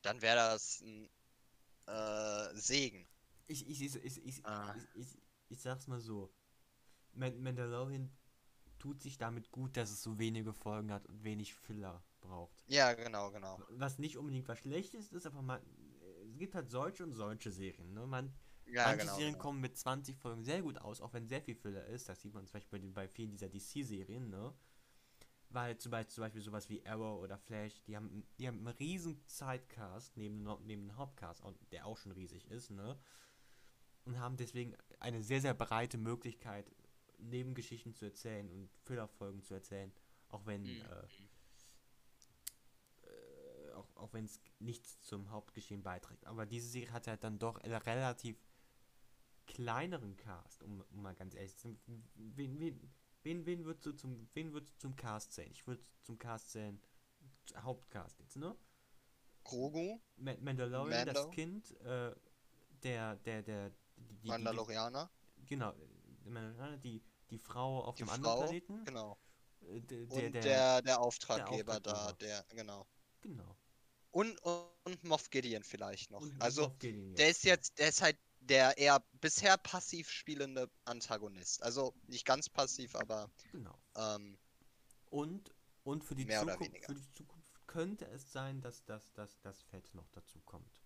dann 0.01 0.21
wäre 0.21 0.35
das 0.37 0.81
ein 0.81 1.09
äh, 1.87 2.55
Segen. 2.55 3.07
Ich, 3.47 3.67
ich, 3.67 3.81
ich, 3.81 3.95
ich, 3.95 4.25
ich, 4.25 4.45
Ah. 4.45 4.75
ich, 4.93 5.01
ich, 5.01 5.21
ich 5.49 5.61
sag's 5.61 5.87
mal 5.87 5.99
so. 5.99 6.33
Man 7.13 7.41
Mandalorian 7.41 8.09
tut 8.79 9.01
sich 9.01 9.17
damit 9.17 9.51
gut, 9.51 9.77
dass 9.77 9.91
es 9.91 10.01
so 10.01 10.17
wenige 10.17 10.53
Folgen 10.53 10.91
hat 10.91 11.05
und 11.07 11.23
wenig 11.23 11.53
Filler 11.53 12.03
braucht. 12.21 12.63
Ja, 12.67 12.93
genau, 12.93 13.31
genau. 13.31 13.61
Was 13.69 13.99
nicht 13.99 14.17
unbedingt 14.17 14.47
was 14.47 14.59
Schlechtes 14.59 15.11
ist, 15.11 15.25
aber 15.25 15.41
man, 15.41 15.61
es 16.29 16.37
gibt 16.37 16.55
halt 16.55 16.69
solche 16.69 17.03
und 17.03 17.13
solche 17.13 17.51
Serien. 17.51 17.93
Ne? 17.93 18.05
Man, 18.07 18.33
Ja, 18.67 18.85
manche 18.85 19.01
genau. 19.01 19.15
Serien 19.15 19.33
genau. 19.33 19.43
kommen 19.43 19.61
mit 19.61 19.77
20 19.77 20.17
Folgen 20.17 20.43
sehr 20.43 20.61
gut 20.61 20.77
aus, 20.79 21.01
auch 21.01 21.13
wenn 21.13 21.27
sehr 21.27 21.41
viel 21.41 21.55
Filler 21.55 21.85
ist. 21.85 22.09
Das 22.09 22.21
sieht 22.21 22.33
man 22.33 22.45
zum 22.47 22.53
Beispiel 22.53 22.79
bei, 22.79 22.83
den- 22.85 22.93
bei 22.93 23.07
vielen 23.07 23.31
dieser 23.31 23.49
DC-Serien, 23.49 24.29
ne? 24.29 24.53
Weil 25.49 25.77
zum 25.77 25.91
Beispiel, 25.91 26.13
zum 26.13 26.21
Beispiel 26.23 26.41
sowas 26.41 26.69
wie 26.69 26.85
Arrow 26.85 27.21
oder 27.21 27.37
Flash, 27.37 27.81
die 27.83 27.95
haben, 27.95 28.25
die 28.39 28.47
haben 28.47 28.57
einen 28.59 28.67
riesen 28.77 29.21
Sidecast 29.27 30.17
neben, 30.17 30.43
neben 30.65 30.87
dem 30.87 30.97
Hauptcast, 30.97 31.43
der 31.71 31.85
auch 31.85 31.97
schon 31.97 32.11
riesig 32.11 32.47
ist, 32.49 32.71
ne? 32.71 32.97
Und 34.05 34.19
haben 34.19 34.35
deswegen 34.37 34.75
eine 34.99 35.23
sehr, 35.23 35.41
sehr 35.41 35.53
breite 35.53 35.97
Möglichkeit, 35.97 36.69
Nebengeschichten 37.19 37.93
zu 37.93 38.05
erzählen 38.05 38.49
und 38.49 38.69
Fillerfolgen 38.83 39.41
zu 39.43 39.53
erzählen. 39.53 39.93
Auch 40.29 40.45
wenn, 40.45 40.63
Mhm. 40.63 40.81
äh, 40.81 41.07
äh, 43.03 43.73
auch, 43.73 43.87
auch 43.95 44.13
wenn 44.13 44.25
es 44.25 44.39
nichts 44.59 45.01
zum 45.01 45.29
Hauptgeschehen 45.31 45.83
beiträgt. 45.83 46.25
Aber 46.25 46.45
diese 46.45 46.67
Serie 46.67 46.91
hat 46.91 47.07
halt 47.07 47.23
dann 47.23 47.39
doch 47.39 47.63
relativ 47.63 48.37
kleineren 49.53 50.17
Cast, 50.17 50.63
um, 50.63 50.83
um 50.91 51.01
mal 51.01 51.15
ganz 51.15 51.35
ehrlich 51.35 51.55
zu 51.55 51.69
sein. 51.69 51.79
Wen, 52.15 52.59
wen, 52.59 52.93
wen, 53.23 53.45
wen 53.45 53.65
würdest 53.65 53.85
du 53.85 53.91
zum, 53.93 54.27
wen 54.33 54.51
würdest 54.51 54.73
du 54.75 54.79
zum 54.79 54.95
Cast 54.95 55.33
zählen? 55.33 55.51
Ich 55.51 55.65
würde 55.67 55.83
zum 56.01 56.17
Cast 56.17 56.51
zählen, 56.51 56.81
Hauptcast 57.55 58.19
jetzt, 58.19 58.35
ne? 58.35 58.55
Grogu, 59.43 59.99
Ma 60.17 60.33
Mandalorian, 60.39 61.05
das 61.05 61.15
Mando. 61.15 61.29
Kind, 61.31 61.71
äh, 61.81 62.15
der, 62.83 63.15
der, 63.17 63.43
der, 63.43 63.69
die, 63.97 64.15
die, 64.21 64.27
Mandalorianer, 64.27 65.09
die 65.37 65.45
genau, 65.45 65.73
Mandalorianer, 66.23 66.77
die, 66.77 67.03
die 67.29 67.37
Frau 67.37 67.83
auf 67.83 67.95
die 67.95 68.03
dem 68.03 68.09
anderen 68.09 68.33
Frau, 68.33 68.41
Planeten, 68.43 68.85
genau. 68.85 69.17
äh, 69.61 69.81
der, 69.81 70.01
Und 70.01 70.11
der, 70.11 70.29
der, 70.29 70.41
der, 70.41 70.81
der, 70.81 71.01
Auftraggeber 71.01 71.79
da, 71.79 71.91
Auftraggeber. 71.91 72.17
der, 72.17 72.45
genau. 72.55 72.87
genau. 73.21 73.57
Und, 74.11 74.37
und, 74.39 74.67
und 74.85 75.03
Moff 75.03 75.29
Gideon 75.29 75.63
vielleicht 75.63 76.11
noch. 76.11 76.21
Und 76.21 76.41
also, 76.41 76.73
Gideon 76.79 77.15
der 77.15 77.29
ist 77.29 77.43
jetzt, 77.43 77.77
der 77.79 77.89
ist 77.89 78.01
halt 78.01 78.17
der 78.49 78.77
eher 78.77 79.03
bisher 79.21 79.57
passiv 79.57 80.09
spielende 80.09 80.69
Antagonist. 80.85 81.63
Also 81.63 81.93
nicht 82.07 82.25
ganz 82.25 82.49
passiv, 82.49 82.95
aber 82.95 83.29
Genau. 83.51 83.77
ähm, 83.95 84.37
Und, 85.09 85.53
und 85.83 86.03
für 86.03 86.15
die, 86.15 86.27
Zukunft, 86.27 86.85
für 86.85 86.93
die 86.93 87.11
Zukunft 87.11 87.67
könnte 87.67 88.05
es 88.07 88.31
sein, 88.31 88.61
dass 88.61 88.83
das, 88.85 89.13
dass 89.13 89.39
das 89.41 89.61
Fett 89.63 89.93
noch 89.93 90.09
dazu 90.11 90.39
kommt. 90.41 90.81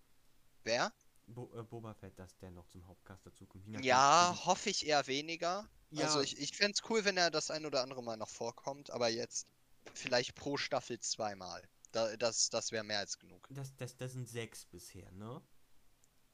Wer? 0.64 0.94
Bo 1.28 1.52
äh, 1.54 1.64
Boba 1.64 1.94
Fett, 1.94 2.18
dass 2.18 2.38
der 2.38 2.52
noch 2.52 2.68
zum 2.68 2.88
Hauptcast 2.88 3.26
dazukommt. 3.26 3.66
Ja, 3.84 4.38
hoffe 4.46 4.70
ich 4.70 4.86
eher 4.86 5.06
weniger. 5.08 5.70
Ja. 5.90 6.06
Also 6.06 6.22
ich, 6.22 6.38
ich 6.38 6.56
fände 6.56 6.74
es 6.74 6.90
cool, 6.90 7.06
wenn 7.06 7.18
er 7.18 7.32
das 7.32 7.52
ein 7.52 7.66
oder 7.66 7.82
andere 7.84 8.04
Mal 8.04 8.18
noch 8.18 8.30
vorkommt, 8.30 8.90
aber 8.92 9.10
jetzt 9.10 9.48
vielleicht 9.94 10.36
pro 10.36 10.58
Staffel 10.58 11.00
zweimal. 11.00 11.68
Da, 11.92 12.16
das 12.18 12.50
das 12.50 12.72
wäre 12.72 12.84
mehr 12.84 13.00
als 13.00 13.18
genug. 13.18 13.48
Das, 13.50 13.76
das, 13.76 13.96
das 13.96 14.12
sind 14.14 14.28
sechs 14.28 14.66
bisher, 14.66 15.10
ne? 15.12 15.42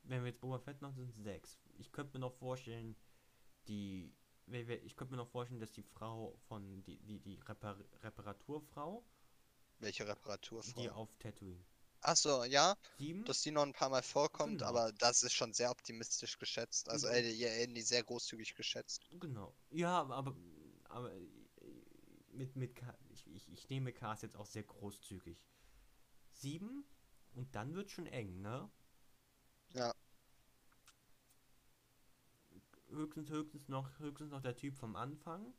Wenn 0.04 0.22
wir 0.24 0.30
jetzt 0.32 0.42
Boba 0.42 0.60
Fett 0.60 0.82
noch 0.82 0.94
sind 0.94 1.10
es 1.10 1.16
sechs. 1.24 1.58
Ich 1.78 1.92
könnte 1.92 2.14
mir 2.14 2.20
noch 2.20 2.34
vorstellen, 2.34 2.96
die. 3.68 4.14
Ich 4.48 4.96
könnte 4.98 5.12
mir 5.14 5.18
noch 5.18 5.30
vorstellen, 5.30 5.62
dass 5.62 5.72
die 5.72 5.84
Frau 5.84 6.36
von. 6.48 6.84
Die, 6.84 6.98
die, 7.00 7.20
die 7.20 7.40
Repar 7.48 7.78
Reparaturfrau, 8.02 9.04
Welche 9.80 10.04
die 10.04 10.10
Reparaturfrau? 10.10 10.90
auf 10.90 11.16
Tatooine. 11.20 11.64
Achso, 12.02 12.44
ja, 12.44 12.76
Sieben? 12.98 13.24
dass 13.24 13.42
die 13.42 13.52
noch 13.52 13.64
ein 13.64 13.72
paar 13.72 13.90
Mal 13.90 14.04
vorkommt, 14.04 14.58
Genau. 14.60 14.66
aber 14.66 14.92
das 14.92 15.24
ist 15.24 15.34
schon 15.34 15.54
sehr 15.54 15.72
optimistisch 15.72 16.38
geschätzt. 16.38 16.90
Also 16.90 17.08
Mhm. 17.08 17.14
äh, 17.14 17.30
ja, 17.32 17.48
äh, 17.48 17.82
sehr 17.82 18.04
großzügig 18.04 18.56
geschätzt. 18.56 19.10
Genau. 19.22 19.54
Ja, 19.72 20.02
aber, 20.04 20.36
aber, 20.90 21.12
mit, 22.34 22.56
mit 22.58 22.76
ich, 23.10 23.26
ich, 23.28 23.50
ich 23.54 23.70
nehme 23.70 23.94
Cast 23.94 24.24
jetzt 24.24 24.36
auch 24.36 24.46
sehr 24.46 24.64
großzügig. 24.64 25.38
Sieben 26.34 26.84
und 27.36 27.56
dann 27.56 27.74
wird 27.74 27.90
schon 27.90 28.08
eng, 28.08 28.42
ne? 28.42 28.70
Ja. 29.74 29.94
Höchstens, 32.94 33.30
höchstens 33.30 33.68
noch, 33.68 34.00
höchstens 34.00 34.32
noch 34.32 34.42
der 34.42 34.56
Typ 34.56 34.78
vom 34.78 34.96
Anfang. 34.96 35.54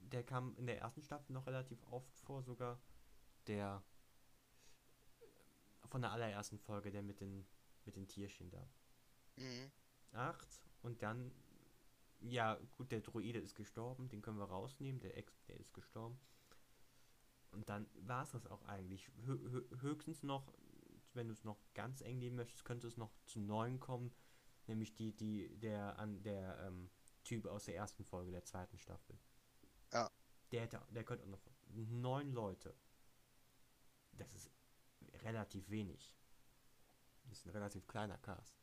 Der 0.00 0.24
kam 0.24 0.56
in 0.56 0.66
der 0.66 0.80
ersten 0.80 1.02
Staffel 1.02 1.32
noch 1.32 1.46
relativ 1.46 1.82
oft 1.90 2.18
vor, 2.20 2.42
sogar 2.42 2.80
der 3.46 3.82
von 5.86 6.02
der 6.02 6.12
allerersten 6.12 6.58
Folge, 6.58 6.90
der 6.90 7.02
mit 7.02 7.20
den 7.20 7.46
mit 7.84 7.96
den 7.96 8.08
Tierchen 8.08 8.50
da. 8.50 8.68
Mhm. 9.36 9.70
Acht 10.12 10.62
und 10.82 11.02
dann 11.02 11.32
ja 12.20 12.58
gut 12.76 12.92
der 12.92 13.00
Droide 13.00 13.38
ist 13.38 13.54
gestorben 13.54 14.08
den 14.08 14.20
können 14.20 14.38
wir 14.38 14.44
rausnehmen 14.44 15.00
der 15.00 15.16
Ex 15.16 15.42
der 15.46 15.58
ist 15.58 15.72
gestorben 15.72 16.18
und 17.52 17.68
dann 17.68 17.86
war 17.94 18.24
es 18.24 18.32
das 18.32 18.46
auch 18.46 18.62
eigentlich 18.66 19.10
Hö 19.24 19.38
hö 19.50 19.62
höchstens 19.80 20.22
noch 20.22 20.52
wenn 21.14 21.28
du 21.28 21.32
es 21.32 21.44
noch 21.44 21.58
ganz 21.72 22.02
eng 22.02 22.18
nehmen 22.18 22.36
möchtest 22.36 22.64
könnte 22.64 22.86
es 22.88 22.96
noch 22.96 23.12
zu 23.24 23.40
neun 23.40 23.80
kommen 23.80 24.12
nämlich 24.66 24.94
die 24.94 25.12
die 25.16 25.48
der 25.58 25.98
an 25.98 26.22
der 26.22 26.58
ähm, 26.66 26.90
Typ 27.24 27.46
aus 27.46 27.64
der 27.64 27.76
ersten 27.76 28.04
Folge 28.04 28.30
der 28.30 28.44
zweiten 28.44 28.78
Staffel 28.78 29.18
Ja. 29.92 30.10
der 30.52 30.62
hätte 30.62 30.80
der 30.90 31.04
könnte 31.04 31.24
auch 31.24 31.28
noch 31.30 31.40
neun 31.68 32.32
Leute 32.32 32.74
das 34.12 34.32
ist 34.34 34.50
relativ 35.22 35.68
wenig 35.70 36.14
das 37.24 37.38
ist 37.38 37.46
ein 37.46 37.50
relativ 37.52 37.86
kleiner 37.86 38.18
Cast 38.18 38.54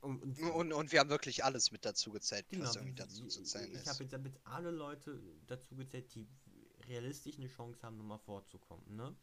und, 0.00 0.20
und 0.22 0.38
Und, 0.40 0.72
und 0.72 0.92
wir 0.92 1.00
haben 1.00 1.10
wirklich 1.10 1.44
alles 1.44 1.70
mit 1.70 1.84
dazu 1.84 2.10
gezählt, 2.10 2.48
Genau, 2.48 2.64
was 2.64 2.74
irgendwie 2.76 2.92
wie- 2.92 2.96
dazu 2.96 3.26
zu 3.28 3.42
zählen 3.44 3.70
ich 3.70 3.76
ist. 3.78 3.86
habe 3.86 4.02
jetzt, 4.04 4.12
jetzt 4.12 4.40
alle 4.46 4.70
Leute 4.72 5.20
dazu 5.46 5.76
gezählt, 5.76 6.12
die 6.14 6.28
realistisch 6.88 7.38
eine 7.38 7.46
Chance 7.46 7.82
haben, 7.82 7.96
nochmal 7.96 8.18
vorzukommen, 8.18 8.96
ne? 8.96 9.16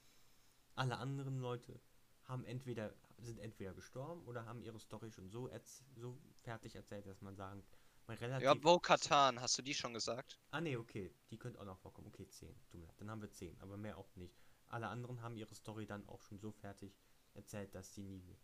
Alle 0.75 0.97
anderen 0.97 1.39
Leute 1.39 1.79
haben 2.23 2.45
entweder, 2.45 2.93
sind 3.23 3.39
entweder 3.39 3.73
gestorben 3.73 4.23
oder 4.25 4.45
haben 4.45 4.61
ihre 4.61 4.79
Story 4.79 5.11
schon 5.11 5.29
so, 5.29 5.49
so 5.95 6.17
fertig 6.41 6.75
erzählt, 6.75 7.05
dass 7.07 7.21
man 7.21 7.35
sagen, 7.35 7.63
man 8.07 8.17
relativ... 8.17 8.45
Ja, 8.45 8.53
Bo 8.53 8.79
Katan, 8.79 9.39
hast 9.39 9.57
du 9.57 9.61
die 9.61 9.73
schon 9.73 9.93
gesagt? 9.93 10.39
ah 10.51 10.61
ne, 10.61 10.77
okay, 10.77 11.13
die 11.29 11.37
könnte 11.37 11.59
auch 11.59 11.65
noch 11.65 11.79
vorkommen. 11.79 12.07
Okay, 12.07 12.27
10, 12.27 12.53
tut 12.69 12.79
mir 12.79 12.87
leid, 12.87 12.99
dann 12.99 13.09
haben 13.09 13.21
wir 13.21 13.31
10, 13.31 13.59
aber 13.61 13.77
mehr 13.77 13.97
auch 13.97 14.15
nicht. 14.15 14.37
Alle 14.67 14.87
anderen 14.87 15.21
haben 15.21 15.37
ihre 15.37 15.53
Story 15.55 15.85
dann 15.85 16.07
auch 16.07 16.21
schon 16.21 16.39
so 16.39 16.51
fertig 16.51 16.99
erzählt, 17.33 17.73
dass 17.75 17.93
sie 17.93 18.03
nie... 18.03 18.37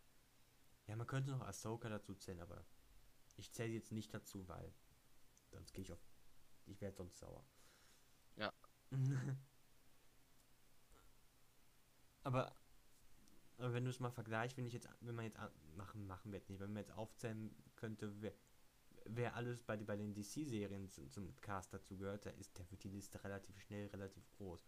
Ja, 0.88 0.96
man 0.96 1.08
könnte 1.08 1.30
noch 1.32 1.42
Ahsoka 1.42 1.90
dazu 1.90 2.16
zählen, 2.16 2.40
aber 2.40 2.66
ich 3.36 3.52
zähle 3.52 3.74
jetzt 3.74 3.92
nicht 3.92 4.14
dazu, 4.14 4.48
weil 4.48 4.74
sonst 5.52 5.74
gehe 5.74 5.84
ich 5.84 5.92
auf... 5.92 6.00
Ich 6.66 6.82
werde 6.82 6.98
sonst 6.98 7.20
sauer. 7.20 7.46
Ja. 8.36 8.54
aber 12.24 12.59
wenn 13.60 13.84
du 13.84 13.90
es 13.90 14.00
mal 14.00 14.10
vergleichst, 14.12 14.58
wenn 14.58 14.66
ich 14.66 14.74
jetzt, 14.74 14.88
wenn 15.02 15.16
man 15.16 15.26
jetzt 15.26 15.38
machen, 15.76 16.08
machen 16.08 16.32
wir 16.32 16.40
jetzt 16.40 16.50
nicht, 16.50 16.60
wenn 16.60 16.72
man 16.74 16.82
jetzt 16.82 16.92
aufzählen 16.94 17.54
könnte, 17.76 18.14
wer, 18.22 18.34
wer 19.06 19.36
alles 19.36 19.64
bei, 19.64 19.76
bei 19.78 19.98
den 19.98 20.14
DC-Serien 20.14 20.90
zum, 20.90 21.10
zum 21.10 21.40
Cast 21.42 21.74
dazu 21.74 21.98
gehört, 21.98 22.26
da 22.26 22.30
ist, 22.32 22.58
der 22.58 22.70
wird 22.72 22.84
die 22.84 22.90
Liste 22.90 23.22
relativ 23.24 23.60
schnell, 23.62 23.88
relativ 23.88 24.30
groß. 24.32 24.66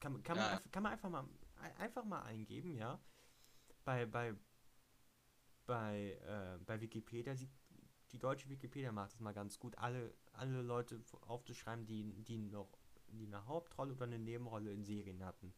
Kann, 0.00 0.12
man- 0.12 0.22
kann, 0.22 0.36
man, 0.36 0.46
Ja. 0.46 0.52
einfach- 0.56 0.70
kann 0.70 0.82
man 0.82 0.92
einfach 0.92 1.10
mal 1.10 1.28
ein- 1.56 1.76
einfach 1.76 2.04
mal 2.04 2.22
eingeben, 2.22 2.74
ja. 2.76 3.00
Bei, 3.84 4.04
bei, 4.04 4.34
bei, 5.66 6.18
äh, 6.26 6.58
bei 6.64 6.80
Wikipedia 6.80 7.34
sieht 7.34 7.50
die 8.12 8.18
deutsche 8.18 8.48
Wikipedia 8.48 8.92
macht 8.92 9.12
es 9.12 9.20
mal 9.20 9.32
ganz 9.34 9.58
gut, 9.58 9.76
alle, 9.78 10.14
alle 10.32 10.62
Leute 10.62 11.02
aufzuschreiben, 11.22 11.86
die, 11.86 12.04
die 12.22 12.38
noch 12.38 12.70
die 13.08 13.26
eine 13.26 13.46
Hauptrolle 13.46 13.94
oder 13.94 14.04
eine 14.04 14.18
Nebenrolle 14.18 14.72
in 14.72 14.84
Serien 14.84 15.24
hatten. 15.24 15.52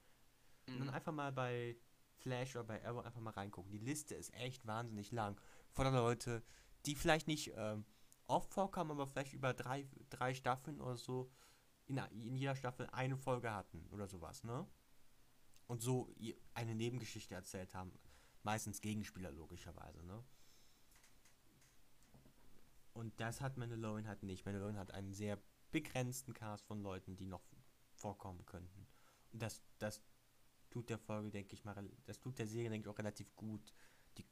Und 0.66 0.78
dann 0.78 0.88
Mhm. 0.88 0.94
einfach 0.94 1.12
mal 1.12 1.30
bei 1.32 1.76
Flash 2.18 2.56
oder 2.56 2.64
bei 2.64 2.84
Arrow 2.84 3.04
einfach 3.04 3.20
mal 3.20 3.30
reingucken. 3.30 3.70
Die 3.70 3.78
Liste 3.78 4.14
ist 4.14 4.32
echt 4.34 4.66
wahnsinnig 4.66 5.12
lang. 5.12 5.40
Voller 5.70 5.90
Leute, 5.92 6.42
die 6.86 6.94
vielleicht 6.94 7.26
nicht 7.26 7.52
ähm, 7.56 7.84
oft 8.26 8.52
vorkommen, 8.52 8.90
aber 8.92 9.06
vielleicht 9.06 9.32
über 9.32 9.54
drei, 9.54 9.88
drei 10.10 10.34
Staffeln 10.34 10.80
oder 10.80 10.96
so 10.96 11.30
in, 11.86 11.96
in 11.96 12.36
jeder 12.36 12.54
Staffel 12.54 12.86
eine 12.92 13.16
Folge 13.16 13.52
hatten 13.52 13.86
oder 13.90 14.06
sowas, 14.06 14.44
ne? 14.44 14.66
Und 15.66 15.82
so 15.82 16.14
eine 16.54 16.74
Nebengeschichte 16.74 17.34
erzählt 17.34 17.74
haben. 17.74 17.92
Meistens 18.42 18.80
Gegenspieler 18.80 19.30
logischerweise, 19.30 20.02
ne? 20.04 20.24
Und 22.92 23.18
das 23.20 23.40
hat 23.40 23.56
Mandalorian 23.56 24.08
halt 24.08 24.22
nicht. 24.22 24.44
Mandalorian 24.44 24.78
hat 24.78 24.92
einen 24.92 25.12
sehr 25.12 25.38
begrenzten 25.70 26.34
Cast 26.34 26.64
von 26.66 26.82
Leuten, 26.82 27.16
die 27.16 27.26
noch 27.26 27.44
vorkommen 27.92 28.44
könnten. 28.46 28.86
Und 29.32 29.42
das, 29.42 29.62
das 29.78 30.02
tut 30.70 30.90
der 30.90 30.98
Folge, 30.98 31.30
denke 31.30 31.54
ich 31.54 31.64
mal, 31.64 31.90
das 32.04 32.20
tut 32.20 32.38
der 32.38 32.46
Serie, 32.46 32.70
denke 32.70 32.88
ich, 32.88 32.94
auch 32.94 32.98
relativ 32.98 33.34
gut. 33.36 33.72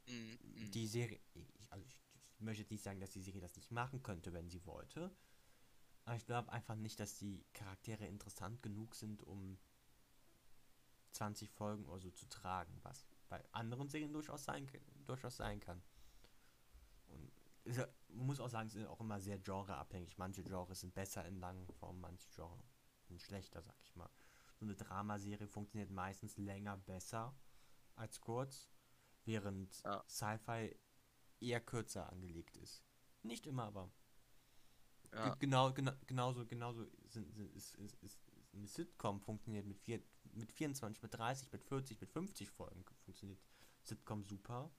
Mhm, 0.07 0.37
mhm. 0.41 0.71
Die 0.71 0.87
Serie, 0.87 1.19
ich, 1.33 1.71
also 1.71 1.83
ich, 1.85 2.01
ich 2.33 2.41
möchte 2.41 2.61
jetzt 2.61 2.71
nicht 2.71 2.83
sagen, 2.83 2.99
dass 2.99 3.11
die 3.11 3.21
Serie 3.21 3.41
das 3.41 3.55
nicht 3.55 3.71
machen 3.71 4.03
könnte, 4.03 4.33
wenn 4.33 4.49
sie 4.49 4.65
wollte. 4.65 5.15
Aber 6.05 6.15
ich 6.15 6.25
glaube 6.25 6.51
einfach 6.51 6.75
nicht, 6.75 6.99
dass 6.99 7.17
die 7.17 7.45
Charaktere 7.53 8.05
interessant 8.05 8.61
genug 8.61 8.95
sind, 8.95 9.23
um 9.23 9.57
20 11.11 11.51
Folgen 11.51 11.85
oder 11.85 11.99
so 11.99 12.11
zu 12.11 12.27
tragen, 12.29 12.79
was 12.83 13.05
bei 13.27 13.43
anderen 13.51 13.89
Serien 13.89 14.13
durchaus 14.13 14.45
sein, 14.45 14.69
durchaus 15.05 15.37
sein 15.37 15.59
kann. 15.59 15.81
Und 17.07 17.31
ist 17.63 17.81
muss 18.09 18.39
auch 18.39 18.49
sagen, 18.49 18.67
ist 18.67 18.87
auch 18.87 18.99
immer 18.99 19.19
sehr 19.19 19.39
genreabhängig. 19.39 20.17
Manche 20.17 20.43
Genres 20.43 20.79
sind 20.81 20.93
besser 20.93 21.25
in 21.25 21.39
langen 21.39 21.67
Formen, 21.73 22.01
manche 22.01 22.29
Genres 22.29 22.73
sind 23.07 23.21
schlechter, 23.21 23.61
sag 23.61 23.75
ich 23.83 23.95
mal. 23.95 24.09
So 24.59 24.65
eine 24.65 24.75
Dramaserie 24.75 25.47
funktioniert 25.47 25.91
meistens 25.91 26.37
länger 26.37 26.77
besser 26.77 27.35
als 27.95 28.19
kurz, 28.21 28.69
während 29.25 29.81
Ja. 29.83 30.03
Sci-Fi 30.07 30.75
eher 31.39 31.61
kürzer 31.61 32.11
angelegt 32.11 32.57
ist. 32.57 32.83
Nicht 33.23 33.45
immer, 33.45 33.63
aber 33.63 33.91
Ja. 35.13 35.29
Ge- 35.29 35.37
Genau, 35.39 35.73
genau, 35.73 35.91
genauso, 36.05 36.45
genauso 36.45 36.85
sind, 37.07 37.33
sind, 37.33 37.55
ist, 37.55 37.75
ist, 37.75 38.03
ist, 38.03 38.19
eine 38.53 38.67
Sitcom 38.67 39.21
funktioniert 39.21 39.65
mit, 39.65 39.79
vier, 39.79 40.01
mit 40.33 40.51
24, 40.51 41.01
mit 41.03 41.13
30, 41.13 41.51
mit 41.51 41.63
40, 41.63 42.01
mit 42.01 42.09
50 42.11 42.49
Folgen 42.49 42.83
funktioniert 43.05 43.39
Sitcom 43.83 44.23
super. 44.23 44.71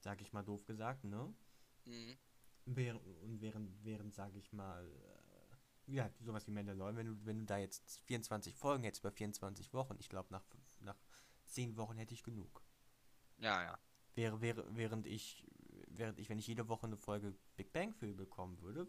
Sag 0.00 0.20
ich 0.20 0.32
mal 0.32 0.42
doof 0.44 0.64
gesagt, 0.64 1.04
ne? 1.04 1.34
Mhm. 1.84 2.16
Während, 2.64 3.04
und 3.22 3.40
während, 3.40 3.84
während 3.84 4.14
sage 4.14 4.38
ich 4.38 4.52
mal, 4.52 4.88
ja, 5.92 6.10
sowas 6.20 6.46
wie 6.46 6.50
Mandalorian, 6.52 6.96
wenn 6.96 7.06
du, 7.06 7.26
wenn 7.26 7.38
du 7.40 7.44
da 7.44 7.58
jetzt 7.58 8.00
24 8.06 8.54
Folgen 8.54 8.84
hättest 8.84 9.02
über 9.04 9.12
24 9.12 9.72
Wochen, 9.74 9.96
ich 10.00 10.08
glaube 10.08 10.28
nach, 10.32 10.44
nach 10.80 10.98
10 11.46 11.76
Wochen 11.76 11.96
hätte 11.98 12.14
ich 12.14 12.22
genug. 12.22 12.62
Ja, 13.38 13.62
ja. 13.62 13.78
Wäre, 14.14 14.40
wäre, 14.40 14.76
während 14.76 15.06
ich, 15.06 15.46
während 15.88 16.18
ich, 16.18 16.28
wenn 16.28 16.38
ich 16.38 16.46
jede 16.46 16.68
Woche 16.68 16.86
eine 16.86 16.96
Folge 16.96 17.34
Big 17.56 17.72
Bang 17.72 17.94
Theory 17.98 18.14
bekommen 18.14 18.60
würde, 18.60 18.86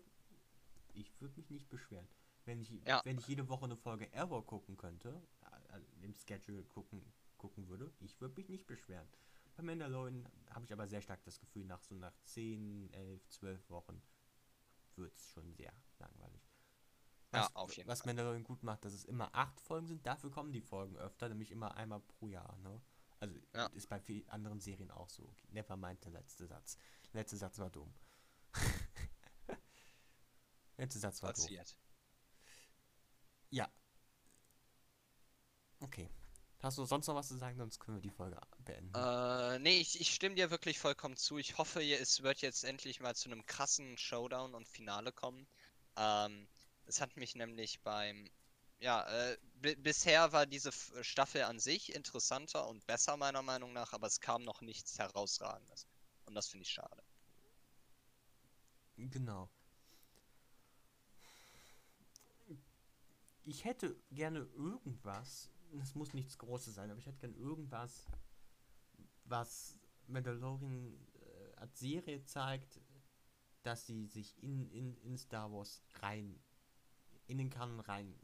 ich 0.93 1.19
würde 1.21 1.35
mich 1.37 1.49
nicht 1.49 1.69
beschweren. 1.69 2.07
Wenn 2.45 2.59
ich, 2.59 2.69
Ja. 2.85 3.01
wenn 3.05 3.17
ich 3.17 3.27
jede 3.27 3.47
Woche 3.47 3.65
eine 3.65 3.77
Folge 3.77 4.09
Arrow 4.13 4.45
gucken 4.45 4.75
könnte, 4.77 5.21
äh, 5.69 5.79
im 6.03 6.13
Schedule 6.13 6.63
gucken, 6.65 7.01
gucken 7.37 7.67
würde, 7.69 7.91
ich 7.99 8.19
würde 8.21 8.35
mich 8.35 8.49
nicht 8.49 8.67
beschweren. 8.67 9.07
Bei 9.55 9.63
Mandalorian 9.63 10.27
habe 10.49 10.65
ich 10.65 10.73
aber 10.73 10.87
sehr 10.87 11.01
stark 11.01 11.23
das 11.23 11.39
Gefühl, 11.39 11.65
nach 11.65 11.81
so 11.83 11.95
nach 11.95 12.15
10, 12.25 12.91
11, 12.91 13.29
12 13.29 13.69
Wochen 13.69 14.01
wird 14.95 15.15
es 15.15 15.29
schon 15.29 15.53
sehr 15.53 15.73
langweilig. 15.99 16.41
Ja, 17.34 17.41
Was, 17.41 17.55
auf 17.55 17.75
jeden 17.75 17.89
was 17.89 18.05
Mandalorian 18.05 18.43
gut 18.43 18.63
macht, 18.63 18.86
dass 18.86 18.93
es 18.93 19.05
immer 19.05 19.34
acht 19.34 19.59
Folgen 19.59 19.88
sind, 19.88 20.05
dafür 20.05 20.29
kommen 20.31 20.51
die 20.53 20.61
Folgen 20.61 20.95
öfter, 20.97 21.29
nämlich 21.29 21.51
immer 21.51 21.75
einmal 21.75 21.99
pro 21.99 22.27
Jahr, 22.27 22.55
ne? 22.57 22.81
Also 23.19 23.36
Ja. 23.53 23.67
ist 23.67 23.89
bei 23.89 23.99
vielen 23.99 24.27
anderen 24.29 24.59
Serien 24.59 24.91
auch 24.91 25.09
so. 25.09 25.23
Okay, 25.23 25.47
never 25.51 25.75
mind 25.77 26.03
der 26.03 26.11
letzte 26.11 26.45
Satz. 26.45 26.77
Letzte 27.13 27.38
Satz 27.38 27.57
war 27.57 27.69
dumm. 27.69 27.93
letzte 30.77 30.99
Satz 30.99 31.23
war. 31.23 31.31
Passiert. 31.31 31.75
Ja. 33.49 33.71
Okay. 35.79 36.09
Hast 36.59 36.77
du 36.77 36.86
sonst 36.86 37.07
noch 37.07 37.15
was 37.15 37.27
zu 37.27 37.38
sagen, 37.38 37.57
sonst 37.57 37.79
können 37.79 37.97
wir 37.97 38.01
die 38.01 38.09
Folge 38.09 38.39
beenden. 38.59 38.93
Äh, 38.95 39.59
nee, 39.59 39.79
ich, 39.79 39.99
ich 39.99 40.13
stimme 40.13 40.36
dir 40.36 40.49
wirklich 40.49 40.79
vollkommen 40.79 41.17
zu. 41.17 41.38
Ich 41.38 41.57
hoffe, 41.57 41.84
es 41.84 42.23
wird 42.23 42.41
jetzt 42.41 42.63
endlich 42.63 43.01
mal 43.01 43.15
zu 43.15 43.29
einem 43.29 43.45
krassen 43.45 43.97
Showdown 43.97 44.55
und 44.55 44.67
Finale 44.67 45.11
kommen. 45.11 45.45
Ähm, 45.97 46.47
es 46.86 47.01
hat 47.01 47.17
mich 47.17 47.36
nämlich 47.36 47.81
beim. 47.81 48.29
Ja, 48.79 49.07
äh, 49.07 49.38
bisher 49.77 50.34
war 50.34 50.45
diese 50.45 50.71
Staffel 51.03 51.43
an 51.43 51.59
sich 51.59 51.95
interessanter 51.95 52.67
und 52.67 52.86
besser, 52.86 53.15
meiner 53.15 53.41
Meinung 53.41 53.71
nach, 53.71 53.93
aber 53.93 54.07
es 54.07 54.19
kam 54.19 54.43
noch 54.43 54.61
nichts 54.61 54.99
Herausragendes. 54.99 55.88
Und 56.25 56.36
das 56.36 56.47
finde 56.47 56.63
ich 56.63 56.71
schade. 56.71 57.01
Genau. 58.97 59.49
Ich 63.45 63.63
hätte 63.63 63.95
gerne 64.11 64.39
irgendwas, 64.55 65.49
es 65.81 65.95
muss 65.95 66.13
nichts 66.13 66.38
Großes 66.38 66.75
sein, 66.75 66.89
aber 66.89 66.99
ich 66.99 67.05
hätte 67.05 67.19
gerne 67.19 67.36
irgendwas, 67.36 68.05
was 69.25 69.79
Mandalorian 70.07 70.93
äh, 71.15 71.55
als 71.55 71.79
Serie 71.79 72.23
zeigt, 72.25 72.79
dass 73.63 73.88
sie 73.88 74.05
sich 74.07 74.41
in, 74.41 74.69
in, 74.71 74.97
in 74.97 75.17
Star 75.17 75.51
Wars 75.51 75.81
rein, 76.01 76.39
in 77.34 77.39
den 77.39 77.49
Kanon 77.49 77.79
rein 77.79 78.15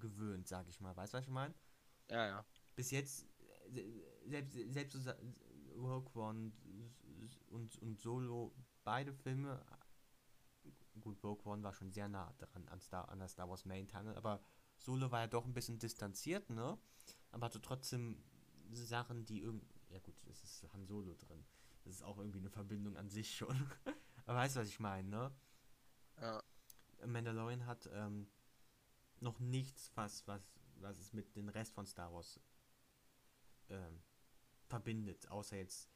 gewöhnt, 0.00 0.48
sag 0.48 0.66
ich 0.68 0.80
mal. 0.80 0.96
Weißt 0.96 1.12
du, 1.12 1.18
was 1.18 1.24
ich 1.24 1.30
meine? 1.30 1.54
Ja, 2.10 2.26
ja. 2.26 2.46
Bis 2.74 2.90
jetzt, 2.90 3.26
selbst, 4.26 4.54
selbst 4.72 4.96
Rogue 5.76 6.10
One 6.14 6.52
und, 7.48 7.82
und 7.82 8.00
Solo, 8.00 8.54
beide 8.82 9.12
Filme, 9.12 9.64
gut, 11.00 11.22
Rogue 11.22 11.44
One 11.44 11.62
war 11.62 11.74
schon 11.74 11.92
sehr 11.92 12.08
nah 12.08 12.32
dran 12.38 12.66
an, 12.68 12.80
Star, 12.80 13.08
an 13.10 13.18
der 13.18 13.28
Star 13.28 13.48
Wars 13.48 13.66
Main 13.66 13.88
Tunnel, 13.88 14.16
aber 14.16 14.40
Solo 14.78 15.10
war 15.10 15.20
ja 15.20 15.26
doch 15.26 15.44
ein 15.44 15.52
bisschen 15.52 15.78
distanziert, 15.78 16.48
ne? 16.50 16.78
Aber 17.32 17.46
hatte 17.46 17.60
trotzdem 17.60 18.22
Sachen, 18.72 19.24
die 19.24 19.40
irgendwie, 19.40 19.68
ja 19.90 19.98
gut, 19.98 20.14
es 20.26 20.42
ist 20.42 20.72
Han 20.72 20.86
Solo 20.86 21.14
drin. 21.14 21.44
Das 21.84 21.94
ist 21.94 22.02
auch 22.02 22.18
irgendwie 22.18 22.38
eine 22.38 22.50
Verbindung 22.50 22.96
an 22.96 23.08
sich 23.08 23.36
schon. 23.36 23.54
aber 24.26 24.38
weißt 24.38 24.56
du, 24.56 24.60
was 24.60 24.68
ich 24.68 24.80
meine, 24.80 25.08
ne? 25.08 25.34
Ja. 26.20 26.42
Mandalorian 27.04 27.66
hat 27.66 27.88
ähm, 27.92 28.28
noch 29.22 29.38
nichts, 29.38 29.90
was, 29.94 30.26
was, 30.26 30.42
was 30.76 30.98
es 30.98 31.12
mit 31.12 31.36
dem 31.36 31.48
Rest 31.48 31.74
von 31.74 31.86
Star 31.86 32.12
Wars 32.12 32.40
ähm, 33.68 34.02
verbindet, 34.66 35.28
außer 35.30 35.56
jetzt 35.56 35.90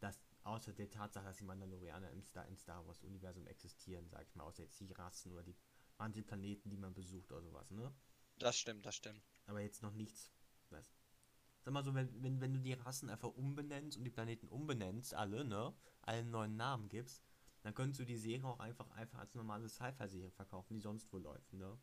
das, 0.00 0.20
außer 0.44 0.72
der 0.72 0.90
Tatsache, 0.90 1.24
dass 1.24 1.36
die 1.36 1.44
Mandalorianer 1.44 2.10
im 2.10 2.22
Star, 2.22 2.46
im 2.46 2.56
Star 2.56 2.86
Wars 2.86 3.02
Universum 3.02 3.46
existieren, 3.46 4.08
sag 4.08 4.22
ich 4.22 4.34
mal, 4.34 4.44
außer 4.44 4.62
jetzt 4.62 4.80
die 4.80 4.92
Rassen 4.92 5.32
oder 5.32 5.42
die 5.42 5.56
manche 5.98 6.22
Planeten, 6.22 6.70
die 6.70 6.76
man 6.76 6.94
besucht 6.94 7.30
oder 7.32 7.42
sowas, 7.42 7.70
ne? 7.70 7.92
Das 8.38 8.56
stimmt, 8.56 8.84
das 8.86 8.96
stimmt. 8.96 9.22
Aber 9.46 9.60
jetzt 9.60 9.82
noch 9.82 9.92
nichts. 9.92 10.32
Was? 10.70 10.92
Sag 11.60 11.72
mal 11.72 11.84
so, 11.84 11.94
wenn, 11.94 12.22
wenn, 12.22 12.40
wenn 12.40 12.54
du 12.54 12.60
die 12.60 12.72
Rassen 12.72 13.08
einfach 13.08 13.28
umbenennst 13.28 13.98
und 13.98 14.04
die 14.04 14.10
Planeten 14.10 14.48
umbenennst, 14.48 15.14
alle, 15.14 15.44
ne? 15.44 15.74
Allen 16.00 16.30
neuen 16.30 16.56
Namen 16.56 16.88
gibst, 16.88 17.22
dann 17.62 17.74
könntest 17.74 18.00
du 18.00 18.04
die 18.04 18.16
Serie 18.16 18.44
auch 18.44 18.58
einfach, 18.58 18.90
einfach 18.92 19.20
als 19.20 19.34
normale 19.34 19.68
Sci-Fi-Serie 19.68 20.32
verkaufen, 20.32 20.74
die 20.74 20.80
sonst 20.80 21.12
wo 21.12 21.18
läuft, 21.18 21.52
ne? 21.52 21.78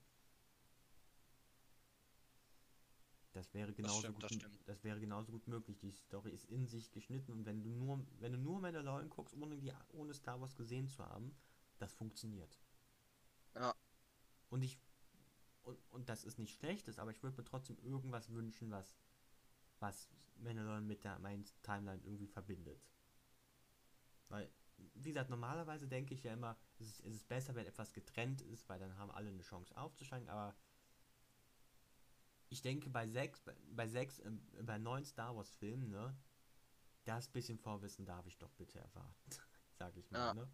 Das 3.40 3.54
wäre 3.54 3.72
genauso 3.72 4.02
das 4.02 4.26
stimmt, 4.26 4.44
gut. 4.44 4.54
Das, 4.54 4.66
das, 4.66 4.84
wäre 4.84 5.00
genauso 5.00 5.32
gut 5.32 5.48
möglich. 5.48 5.80
Die 5.80 5.92
Story 5.92 6.32
ist 6.32 6.44
in 6.46 6.68
sich 6.68 6.92
geschnitten 6.92 7.32
und 7.32 7.46
wenn 7.46 7.64
du 7.64 7.70
nur, 7.70 8.06
wenn 8.20 8.34
du 8.34 8.38
nur 8.38 8.60
Mandalorian 8.60 9.10
guckst, 9.10 9.34
ohne 9.34 9.58
die, 9.58 9.72
ohne 9.94 10.14
Star 10.14 10.42
Wars 10.42 10.58
gesehen 10.58 10.90
zu 10.90 11.06
haben, 11.06 11.34
das 11.78 11.94
funktioniert. 11.94 12.60
Ja. 13.56 13.74
Und 14.50 14.62
ich 14.62 14.78
und, 15.64 15.78
und 15.90 16.10
das 16.10 16.26
ist 16.26 16.38
nicht 16.38 16.54
schlechtes, 16.54 17.00
aber 17.00 17.12
ich 17.12 17.24
würde 17.24 17.38
mir 17.38 17.46
trotzdem 17.46 17.78
irgendwas 17.78 18.30
wünschen, 18.30 18.72
was 18.72 18.94
was 19.80 20.10
Mandalorian 20.36 20.86
mit 20.86 21.06
der 21.06 21.18
Main 21.20 21.46
Timeline 21.64 22.04
irgendwie 22.04 22.28
verbindet. 22.28 22.86
Weil, 24.28 24.52
wie 24.96 25.14
gesagt, 25.14 25.30
normalerweise 25.30 25.88
denke 25.88 26.14
ich 26.14 26.24
ja 26.24 26.34
immer, 26.34 26.58
es 26.78 26.88
ist, 26.88 27.06
es 27.06 27.16
ist 27.16 27.30
besser, 27.30 27.56
wenn 27.56 27.66
etwas 27.66 27.94
getrennt 27.94 28.42
ist, 28.42 28.68
weil 28.68 28.80
dann 28.80 28.98
haben 28.98 29.12
alle 29.12 29.30
eine 29.30 29.44
Chance 29.44 29.78
aufzusteigen, 29.78 30.28
aber 30.28 30.54
ich 32.50 32.62
denke 32.62 32.90
bei 32.90 33.08
sechs, 33.08 33.42
bei, 33.42 33.56
bei 33.72 33.88
sechs, 33.88 34.20
äh, 34.20 34.32
bei 34.64 34.78
neun 34.78 35.06
Star 35.06 35.36
Wars 35.36 35.52
Filmen, 35.52 35.90
ne, 35.90 36.16
das 37.06 37.28
bisschen 37.28 37.58
Vorwissen 37.58 38.06
darf 38.06 38.26
ich 38.28 38.38
doch 38.38 38.52
bitte 38.54 38.80
erwarten, 38.80 39.30
sag 39.74 39.96
ich 39.98 40.10
mal, 40.12 40.20
ja. 40.20 40.34
ne. 40.34 40.50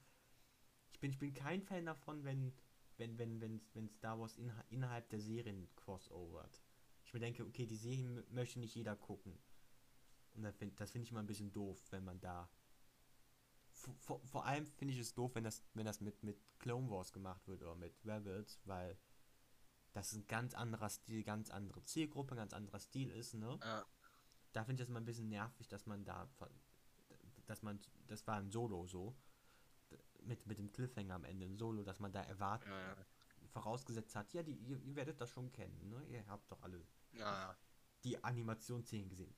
Ich 0.91 0.99
bin, 0.99 1.11
ich 1.11 1.19
bin 1.19 1.33
kein 1.33 1.61
Fan 1.61 1.85
davon, 1.85 2.23
wenn, 2.23 2.53
wenn, 2.97 3.17
wenn, 3.17 3.41
wenn, 3.41 3.61
wenn 3.73 3.89
Star 3.89 4.19
Wars 4.19 4.37
in, 4.37 4.51
innerhalb 4.69 5.09
der 5.09 5.19
Serien 5.19 5.67
crossovert. 5.75 6.61
Ich 7.05 7.13
mir 7.13 7.19
denke, 7.19 7.45
okay, 7.45 7.65
die 7.65 7.75
Serien 7.75 8.23
möchte 8.29 8.59
nicht 8.59 8.75
jeder 8.75 8.95
gucken. 8.95 9.37
Und 10.33 10.43
das 10.43 10.55
finde 10.55 10.75
das 10.75 10.91
find 10.91 11.03
ich 11.03 11.11
immer 11.11 11.19
ein 11.19 11.27
bisschen 11.27 11.51
doof, 11.51 11.81
wenn 11.91 12.03
man 12.03 12.19
da. 12.19 12.49
Vor, 13.71 14.21
vor 14.25 14.45
allem 14.45 14.65
finde 14.65 14.93
ich 14.93 14.99
es 14.99 15.13
doof, 15.13 15.35
wenn 15.35 15.43
das, 15.43 15.63
wenn 15.73 15.85
das 15.85 15.99
mit, 15.99 16.23
mit 16.23 16.37
Clone 16.59 16.89
Wars 16.89 17.11
gemacht 17.11 17.45
wird 17.47 17.61
oder 17.61 17.75
mit 17.75 17.93
Rebels, 18.05 18.61
weil 18.65 18.97
das 19.95 20.11
ist 20.11 20.17
ein 20.17 20.27
ganz 20.27 20.53
anderer 20.53 20.89
Stil, 20.89 21.23
ganz 21.23 21.49
andere 21.49 21.81
Zielgruppe, 21.85 22.35
ganz 22.35 22.51
anderer 22.51 22.79
Stil 22.79 23.09
ist, 23.11 23.33
ne? 23.33 23.57
Ja. 23.63 23.85
Da 24.51 24.65
finde 24.65 24.83
ich 24.83 24.89
es 24.89 24.93
mal 24.93 24.99
ein 24.99 25.05
bisschen 25.05 25.29
nervig, 25.29 25.69
dass 25.69 25.85
man 25.85 26.03
da, 26.03 26.29
dass 27.45 27.61
man, 27.61 27.79
das 28.07 28.27
war 28.27 28.35
ein 28.35 28.51
Solo 28.51 28.85
so, 28.87 29.15
mit, 30.23 30.45
mit 30.47 30.57
dem 30.57 30.71
Cliffhanger 30.73 31.15
am 31.15 31.23
Ende, 31.23 31.45
ein 31.45 31.57
Solo, 31.57 31.83
dass 31.83 31.99
man 31.99 32.11
da 32.11 32.21
erwartet, 32.23 32.67
ja, 32.67 32.89
ja. 32.89 33.05
vorausgesetzt 33.53 34.15
hat, 34.15 34.33
ja, 34.33 34.43
die, 34.43 34.55
ihr, 34.55 34.77
ihr, 34.81 34.95
werdet 34.97 35.21
das 35.21 35.29
schon 35.29 35.49
kennen, 35.53 35.89
ne? 35.89 36.03
Ihr 36.09 36.27
habt 36.27 36.51
doch 36.51 36.61
alle 36.61 36.85
ja, 37.13 37.55
die 38.03 38.21
Animationsszenen 38.21 39.07
gesehen. 39.07 39.33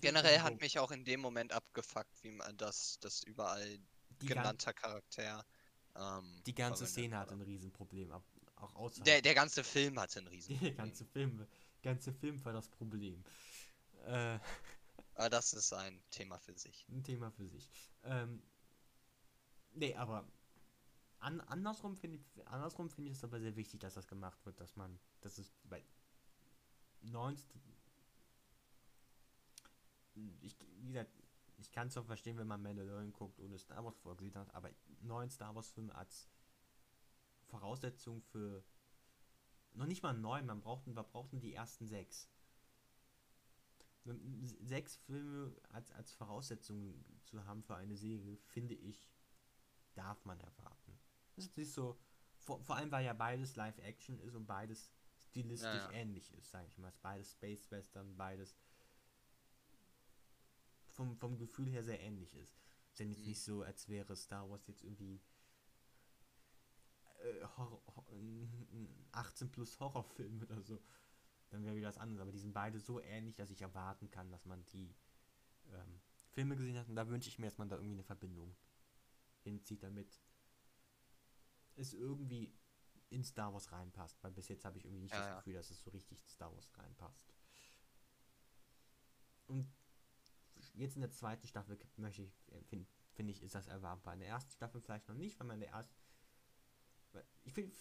Generell 0.00 0.40
hat 0.40 0.60
mich 0.60 0.80
auch 0.80 0.90
in 0.90 1.04
dem 1.04 1.20
Moment 1.20 1.52
abgefuckt, 1.52 2.24
wie 2.24 2.32
man 2.32 2.56
das, 2.56 2.98
das 2.98 3.22
überall 3.22 3.78
die 4.20 4.26
genannter 4.26 4.72
Charakter. 4.72 5.46
Ähm, 5.94 6.42
die 6.44 6.54
ganze 6.54 6.86
Szene 6.86 7.18
hat 7.18 7.30
ein 7.30 7.40
Riesenproblem 7.40 8.10
ab, 8.10 8.24
auch 8.62 8.74
außerhalb. 8.74 9.04
Der, 9.04 9.22
der 9.22 9.34
ganze 9.34 9.64
Film 9.64 9.98
hatte 9.98 10.20
ein 10.20 10.26
riesen 10.26 10.58
Der 10.60 10.72
ganze 10.72 11.04
Film, 11.04 11.46
ganze 11.82 12.12
Film 12.12 12.44
war 12.44 12.52
das 12.52 12.68
Problem. 12.68 13.24
Äh, 14.06 14.38
aber 15.14 15.30
das 15.30 15.52
ist 15.52 15.72
ein 15.72 16.02
Thema 16.10 16.38
für 16.38 16.56
sich. 16.56 16.86
Ein 16.88 17.02
Thema 17.02 17.30
für 17.30 17.48
sich. 17.48 17.70
Ähm, 18.04 18.42
nee, 19.74 19.94
aber 19.94 20.24
an, 21.18 21.40
andersrum 21.42 21.96
finde 21.96 22.16
ich, 22.16 22.46
andersrum 22.48 22.90
finde 22.90 23.10
ich 23.10 23.16
es 23.16 23.24
aber 23.24 23.40
sehr 23.40 23.56
wichtig, 23.56 23.80
dass 23.80 23.94
das 23.94 24.08
gemacht 24.08 24.44
wird, 24.44 24.58
dass 24.60 24.76
man, 24.76 24.98
das 25.20 25.38
ist 25.38 25.52
bei 25.64 25.82
19, 27.02 27.60
ich, 30.40 30.56
wie 30.80 30.88
gesagt, 30.88 31.10
ich 31.58 31.70
kann 31.70 31.88
es 31.88 31.96
auch 31.96 32.04
verstehen, 32.04 32.36
wenn 32.38 32.48
man 32.48 32.60
Mandalorian 32.60 33.12
guckt, 33.12 33.38
ohne 33.38 33.58
Star 33.58 33.84
Wars 33.84 33.96
vorgesehen 33.98 34.34
hat, 34.34 34.52
aber 34.54 34.70
neun 35.00 35.30
Star 35.30 35.54
Wars 35.54 35.70
Filme 35.70 35.94
als 35.94 36.28
Voraussetzung 37.52 38.22
für 38.22 38.64
noch 39.74 39.86
nicht 39.86 40.02
mal 40.02 40.14
neun, 40.14 40.46
man 40.46 40.60
braucht, 40.60 40.86
wir 40.86 41.02
brauchten 41.02 41.40
die 41.40 41.54
ersten 41.54 41.86
sechs. 41.86 42.30
Sechs 44.60 44.96
Filme 44.96 45.54
als, 45.68 45.92
als 45.92 46.12
Voraussetzung 46.12 47.04
zu 47.24 47.44
haben 47.44 47.62
für 47.62 47.76
eine 47.76 47.96
Serie, 47.96 48.36
finde 48.36 48.74
ich, 48.74 49.08
darf 49.94 50.24
man 50.24 50.40
erwarten. 50.40 50.98
Das 51.36 51.44
ist 51.46 51.56
nicht 51.56 51.72
so, 51.72 51.98
vor, 52.38 52.60
vor 52.62 52.76
allem 52.76 52.90
weil 52.90 53.04
ja 53.04 53.12
beides 53.12 53.54
Live-Action 53.54 54.18
ist 54.18 54.34
und 54.34 54.46
beides 54.46 54.90
stilistisch 55.28 55.84
ja, 55.84 55.90
ja. 55.90 55.92
ähnlich 55.92 56.32
ist, 56.32 56.50
sage 56.50 56.66
ich 56.66 56.78
mal. 56.78 56.92
Beides 57.02 57.32
Space 57.32 57.70
Western, 57.70 58.16
beides 58.16 58.56
vom, 60.90 61.16
vom 61.16 61.36
Gefühl 61.36 61.68
her 61.68 61.84
sehr 61.84 62.00
ähnlich 62.00 62.34
ist. 62.34 62.58
Ist 62.90 62.98
ja 62.98 63.06
jetzt 63.06 63.20
mhm. 63.20 63.26
nicht 63.26 63.40
so, 63.40 63.62
als 63.62 63.88
wäre 63.88 64.16
Star 64.16 64.50
Wars 64.50 64.66
jetzt 64.66 64.82
irgendwie 64.82 65.20
18 69.12 69.50
plus 69.50 69.78
Horrorfilm 69.78 70.42
oder 70.42 70.60
so, 70.60 70.80
dann 71.50 71.64
wäre 71.64 71.76
wieder 71.76 71.88
das 71.88 71.98
andere. 71.98 72.22
Aber 72.22 72.32
die 72.32 72.38
sind 72.38 72.52
beide 72.52 72.78
so 72.78 73.00
ähnlich, 73.00 73.36
dass 73.36 73.50
ich 73.50 73.62
erwarten 73.62 74.10
kann, 74.10 74.30
dass 74.30 74.44
man 74.44 74.64
die 74.66 74.94
ähm, 75.72 76.00
Filme 76.30 76.56
gesehen 76.56 76.78
hat. 76.78 76.88
Und 76.88 76.96
da 76.96 77.08
wünsche 77.08 77.28
ich 77.28 77.38
mir, 77.38 77.46
dass 77.46 77.58
man 77.58 77.68
da 77.68 77.76
irgendwie 77.76 77.94
eine 77.94 78.04
Verbindung 78.04 78.56
hinzieht, 79.42 79.82
damit 79.82 80.20
es 81.76 81.92
irgendwie 81.92 82.54
in 83.10 83.24
Star 83.24 83.52
Wars 83.52 83.70
reinpasst. 83.72 84.22
Weil 84.22 84.32
bis 84.32 84.48
jetzt 84.48 84.64
habe 84.64 84.78
ich 84.78 84.84
irgendwie 84.84 85.02
nicht 85.02 85.14
ja, 85.14 85.20
das 85.20 85.36
Gefühl, 85.36 85.54
dass 85.54 85.70
es 85.70 85.82
so 85.82 85.90
richtig 85.90 86.22
in 86.22 86.28
Star 86.28 86.52
Wars 86.54 86.70
reinpasst. 86.76 87.34
Und 89.46 89.70
jetzt 90.74 90.96
in 90.96 91.02
der 91.02 91.10
zweiten 91.10 91.46
Staffel 91.46 91.78
möchte 91.96 92.22
ich, 92.22 92.32
äh, 92.48 92.62
finde 92.64 92.86
find 93.12 93.28
ich, 93.28 93.42
ist 93.42 93.54
das 93.54 93.68
erwartbar. 93.68 94.14
In 94.14 94.20
der 94.20 94.28
ersten 94.28 94.52
Staffel 94.52 94.80
vielleicht 94.80 95.08
noch 95.08 95.14
nicht, 95.14 95.38
weil 95.38 95.46
man 95.46 95.56
in 95.56 95.60
der 95.60 95.70
ersten 95.70 95.94
ich 97.44 97.52
finde, 97.52 97.74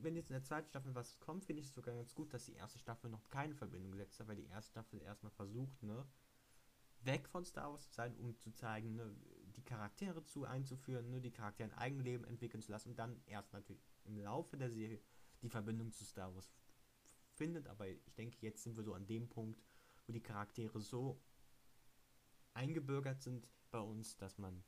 wenn 0.00 0.16
jetzt 0.16 0.30
in 0.30 0.34
der 0.34 0.42
zweiten 0.42 0.68
Staffel 0.68 0.94
was 0.94 1.18
kommt, 1.20 1.44
finde 1.44 1.60
ich 1.60 1.68
es 1.68 1.74
sogar 1.74 1.94
ganz 1.94 2.14
gut, 2.14 2.32
dass 2.32 2.44
die 2.44 2.54
erste 2.54 2.78
Staffel 2.78 3.10
noch 3.10 3.28
keine 3.28 3.54
Verbindung 3.54 3.92
gesetzt 3.92 4.20
hat, 4.20 4.28
weil 4.28 4.36
die 4.36 4.46
erste 4.46 4.70
Staffel 4.70 5.02
erstmal 5.02 5.32
versucht, 5.32 5.82
ne, 5.82 6.06
weg 7.02 7.28
von 7.28 7.44
Star 7.44 7.70
Wars 7.70 7.88
zu 7.88 7.94
sein, 7.94 8.14
um 8.16 8.36
zu 8.38 8.50
zeigen, 8.52 8.94
ne, 8.96 9.14
die 9.56 9.64
Charaktere 9.64 10.24
zu 10.24 10.44
einzuführen, 10.44 11.10
ne, 11.10 11.20
die 11.20 11.30
Charaktere 11.30 11.70
ein 11.70 11.78
Eigenleben 11.78 12.26
entwickeln 12.26 12.62
zu 12.62 12.70
lassen 12.70 12.90
und 12.90 12.98
dann 12.98 13.20
erst 13.26 13.52
natürlich 13.52 13.82
im 14.04 14.18
Laufe 14.18 14.56
der 14.56 14.70
Serie 14.70 15.00
die 15.42 15.48
Verbindung 15.48 15.92
zu 15.92 16.04
Star 16.04 16.34
Wars 16.34 16.52
findet. 17.34 17.66
Aber 17.68 17.86
ich 17.88 18.14
denke, 18.16 18.36
jetzt 18.40 18.62
sind 18.62 18.76
wir 18.76 18.84
so 18.84 18.94
an 18.94 19.06
dem 19.06 19.28
Punkt, 19.28 19.62
wo 20.06 20.12
die 20.12 20.22
Charaktere 20.22 20.80
so 20.80 21.20
eingebürgert 22.54 23.22
sind 23.22 23.48
bei 23.70 23.80
uns, 23.80 24.16
dass 24.16 24.38
man 24.38 24.64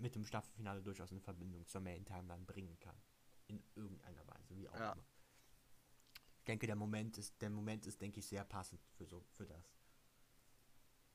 mit 0.00 0.14
dem 0.14 0.24
Staffelfinale 0.24 0.82
durchaus 0.82 1.10
eine 1.10 1.20
Verbindung 1.20 1.66
zur 1.66 1.80
Main 1.80 2.04
Timeline 2.04 2.44
bringen 2.44 2.78
kann. 2.80 2.96
In 3.48 3.62
irgendeiner 3.74 4.26
Weise, 4.26 4.56
wie 4.56 4.68
auch 4.68 4.78
Ja. 4.78 4.92
immer. 4.92 5.04
Ich 6.38 6.44
denke, 6.44 6.66
der 6.66 6.76
Moment 6.76 7.18
ist, 7.18 7.40
der 7.42 7.50
Moment 7.50 7.86
ist, 7.86 8.00
denke 8.00 8.20
ich, 8.20 8.26
sehr 8.26 8.44
passend 8.44 8.80
für 8.96 9.04
so, 9.06 9.20
für 9.32 9.46
das. 9.46 9.74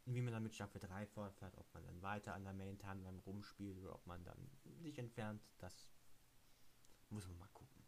Und 0.05 0.13
wie 0.13 0.21
man 0.21 0.31
dann 0.33 0.43
mit 0.43 0.53
Staffel 0.53 0.79
3 0.79 1.07
fortfährt, 1.07 1.57
ob 1.57 1.73
man 1.73 1.83
dann 1.83 2.01
weiter 2.03 2.36
an 2.36 2.43
der 2.43 2.53
Main 2.53 2.77
Timeline 2.77 3.19
rumspielt 3.21 3.77
oder 3.79 3.95
ob 3.95 4.05
man 4.05 4.23
dann 4.23 4.38
sich 4.81 4.99
entfernt, 4.99 5.41
das 5.57 5.88
muss 7.09 7.27
man 7.27 7.39
mal 7.39 7.49
gucken. 7.53 7.83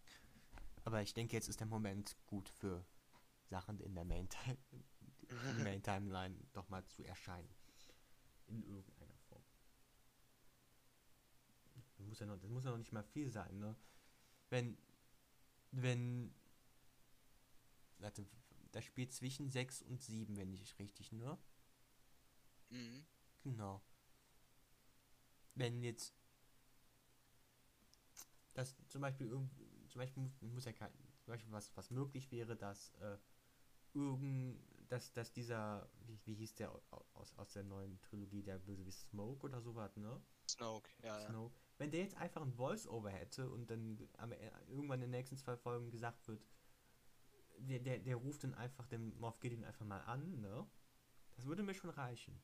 Aber 0.84 1.02
ich 1.04 1.14
denke, 1.14 1.36
jetzt 1.36 1.48
ist 1.48 1.60
der 1.60 1.68
Moment 1.68 2.18
gut 2.26 2.50
für 2.50 2.84
Sachen 3.50 3.80
in 3.82 3.94
der 3.94 4.04
Main, 4.06 4.28
Main 5.64 5.84
Timeline 5.84 6.36
doch 6.54 6.68
mal 6.70 6.84
zu 6.88 7.04
erscheinen. 7.04 7.54
In 8.48 8.64
irgendeiner 8.64 9.18
Form. 9.30 9.44
Das 11.76 11.97
muss 12.08 12.20
ja 12.20 12.26
noch, 12.26 12.38
das 12.40 12.50
muss 12.50 12.64
ja 12.66 12.72
noch 12.72 12.78
nicht 12.78 12.92
mal 12.94 13.04
viel 13.04 13.30
sein, 13.32 13.60
ne? 13.60 13.76
Wenn, 14.50 14.78
wenn, 15.72 16.34
warte, 18.00 18.26
das 18.72 18.84
spielt 18.86 19.14
zwischen 19.14 19.50
6 19.52 19.82
und 19.82 20.02
7, 20.02 20.36
wenn 20.38 20.54
ich 20.54 20.78
richtig, 20.80 21.12
ne? 21.12 21.38
Mhm. 22.70 23.06
Genau. 23.44 23.82
Wenn 25.56 25.84
jetzt 25.84 26.14
das 28.54 28.76
zum 28.88 29.02
Beispiel 29.02 29.30
zum 29.90 30.00
Beispiel 30.00 30.24
muss, 30.42 30.66
ja 30.66 30.74
kein, 30.74 30.92
zum 31.24 31.34
Beispiel 31.34 31.52
was, 31.52 31.76
was 31.76 31.90
möglich 31.92 32.32
wäre, 32.32 32.56
dass 32.56 32.92
äh, 32.96 33.18
irgend, 33.94 34.60
dass, 34.90 35.14
dass 35.14 35.34
dieser, 35.34 35.90
wie, 36.06 36.20
wie 36.26 36.36
hieß 36.36 36.56
der 36.56 36.72
au- 36.74 37.06
aus, 37.14 37.36
aus 37.38 37.52
der 37.54 37.64
neuen 37.64 38.02
Trilogie, 38.02 38.44
der 38.44 38.60
Bösewicht 38.60 39.00
Smoke 39.00 39.46
oder 39.46 39.62
sowas, 39.62 39.96
ne? 39.98 40.22
Snoke, 40.50 40.90
ja, 41.04 41.20
ja. 41.22 41.36
Wenn 41.78 41.92
der 41.92 42.02
jetzt 42.02 42.16
einfach 42.18 42.42
ein 42.42 42.54
Voice-Over 42.54 43.10
hätte 43.12 43.50
und 43.50 43.70
dann 43.70 44.10
am, 44.18 44.32
E- 44.32 44.52
irgendwann 44.68 45.00
in 45.02 45.12
den 45.12 45.12
nächsten 45.12 45.38
zwei 45.38 45.56
Folgen 45.56 45.92
gesagt 45.92 46.28
wird, 46.28 46.44
der, 47.60 47.80
der, 47.80 48.00
der 48.00 48.16
ruft 48.16 48.44
dann 48.44 48.54
einfach 48.56 48.88
den 48.88 49.18
Moff 49.20 49.40
Gideon 49.40 49.64
einfach 49.64 49.86
mal 49.86 50.02
an, 50.02 50.40
ne? 50.40 50.68
Das 51.36 51.46
würde 51.46 51.62
mir 51.64 51.74
schon 51.76 51.90
reichen. 51.92 52.42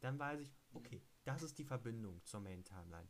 Dann 0.00 0.18
weiß 0.18 0.40
ich, 0.40 0.56
okay, 0.72 1.02
das 1.24 1.42
ist 1.42 1.58
die 1.58 1.64
Verbindung 1.64 2.24
zur 2.24 2.40
Main 2.40 2.64
Timeline. 2.64 3.08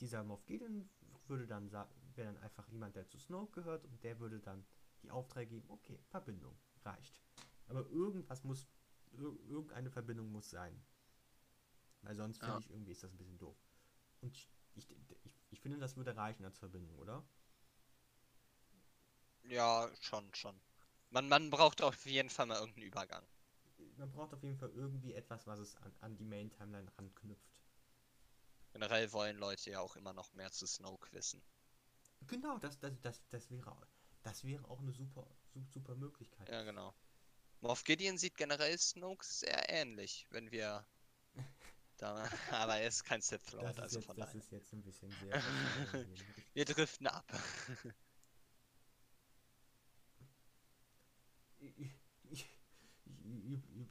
Dieser 0.00 0.24
Moff 0.24 0.44
Gideon 0.46 0.88
würde 1.26 1.46
dann 1.46 1.68
sagen, 1.68 1.92
wäre 2.14 2.32
dann 2.32 2.42
einfach 2.42 2.66
jemand, 2.68 2.96
der 2.96 3.06
zu 3.08 3.18
Snoke 3.18 3.52
gehört 3.60 3.84
und 3.84 4.02
der 4.02 4.18
würde 4.18 4.40
dann 4.40 4.64
die 5.02 5.10
Aufträge 5.10 5.54
geben, 5.56 5.70
okay, 5.70 6.00
Verbindung, 6.08 6.56
reicht. 6.84 7.20
Aber 7.66 7.86
irgendwas 7.90 8.42
muss, 8.44 8.66
ir 9.12 9.20
irgendeine 9.48 9.90
Verbindung 9.90 10.30
muss 10.32 10.50
sein. 10.50 10.84
Weil 12.02 12.16
sonst 12.16 12.38
finde 12.38 12.54
Ja. 12.54 12.58
ich 12.60 12.70
irgendwie 12.70 12.92
ist 12.92 13.02
das 13.02 13.12
ein 13.12 13.18
bisschen 13.18 13.38
doof. 13.38 13.56
Und 14.20 14.28
ich, 14.36 14.48
ich, 14.76 14.88
ich, 15.24 15.34
ich 15.50 15.60
finde, 15.60 15.78
das 15.78 15.96
würde 15.96 16.16
reichen 16.16 16.44
als 16.44 16.58
Verbindung, 16.58 16.96
oder? 16.98 17.24
Ja, 19.42 19.90
schon, 20.00 20.32
schon. 20.32 20.60
Man, 21.10 21.28
man 21.28 21.50
braucht 21.50 21.82
auf 21.82 22.06
jeden 22.06 22.30
Fall 22.30 22.46
mal 22.46 22.58
irgendeinen 22.60 22.86
Übergang. 22.86 23.26
Man 23.96 24.12
braucht 24.12 24.34
auf 24.34 24.42
jeden 24.42 24.58
Fall 24.58 24.70
irgendwie 24.70 25.14
etwas, 25.14 25.46
was 25.46 25.58
es 25.58 25.74
an, 25.76 25.94
an 26.00 26.16
die 26.16 26.24
Main 26.26 26.50
Timeline 26.50 26.92
ranknüpft. 26.98 27.58
Generell 28.72 29.12
wollen 29.12 29.36
Leute 29.36 29.72
ja 29.72 29.80
auch 29.80 29.94
immer 29.96 30.14
noch 30.14 30.32
mehr 30.32 30.50
zu 30.50 30.66
Snoke 30.66 31.12
wissen. 31.12 31.42
Genau, 32.28 32.58
das, 32.58 32.78
das, 32.78 32.92
das, 33.00 33.28
das 33.30 33.50
wäre 33.50 33.76
das 34.22 34.44
wäre 34.44 34.64
auch 34.70 34.78
eine 34.80 34.92
super, 34.92 35.26
su- 35.52 35.64
super 35.68 35.96
Möglichkeit. 35.96 36.48
Ja, 36.48 36.62
genau. 36.64 36.94
Moff 37.60 37.84
Gideon 37.84 38.18
sieht 38.18 38.36
generell 38.36 38.78
Snoke 38.78 39.24
sehr 39.26 39.68
ähnlich, 39.70 40.26
wenn 40.30 40.50
wir 40.52 40.86
da. 41.98 42.14
Aber 42.52 42.76
er 42.76 42.88
ist 42.88 43.04
kein 43.04 43.20
Sith 43.20 43.42
das, 43.44 43.52
Lord, 43.52 43.70
ist 43.70 43.80
also 43.80 43.96
jetzt, 43.98 44.06
von 44.06 44.16
das 44.16 44.26
daher. 44.26 44.40
ist 44.40 44.50
jetzt 44.52 44.72
ein 44.72 44.82
bisschen 44.82 45.10
sehr. 45.20 45.42
Wir 46.54 46.64
driften 46.64 47.06
ab. 47.06 47.24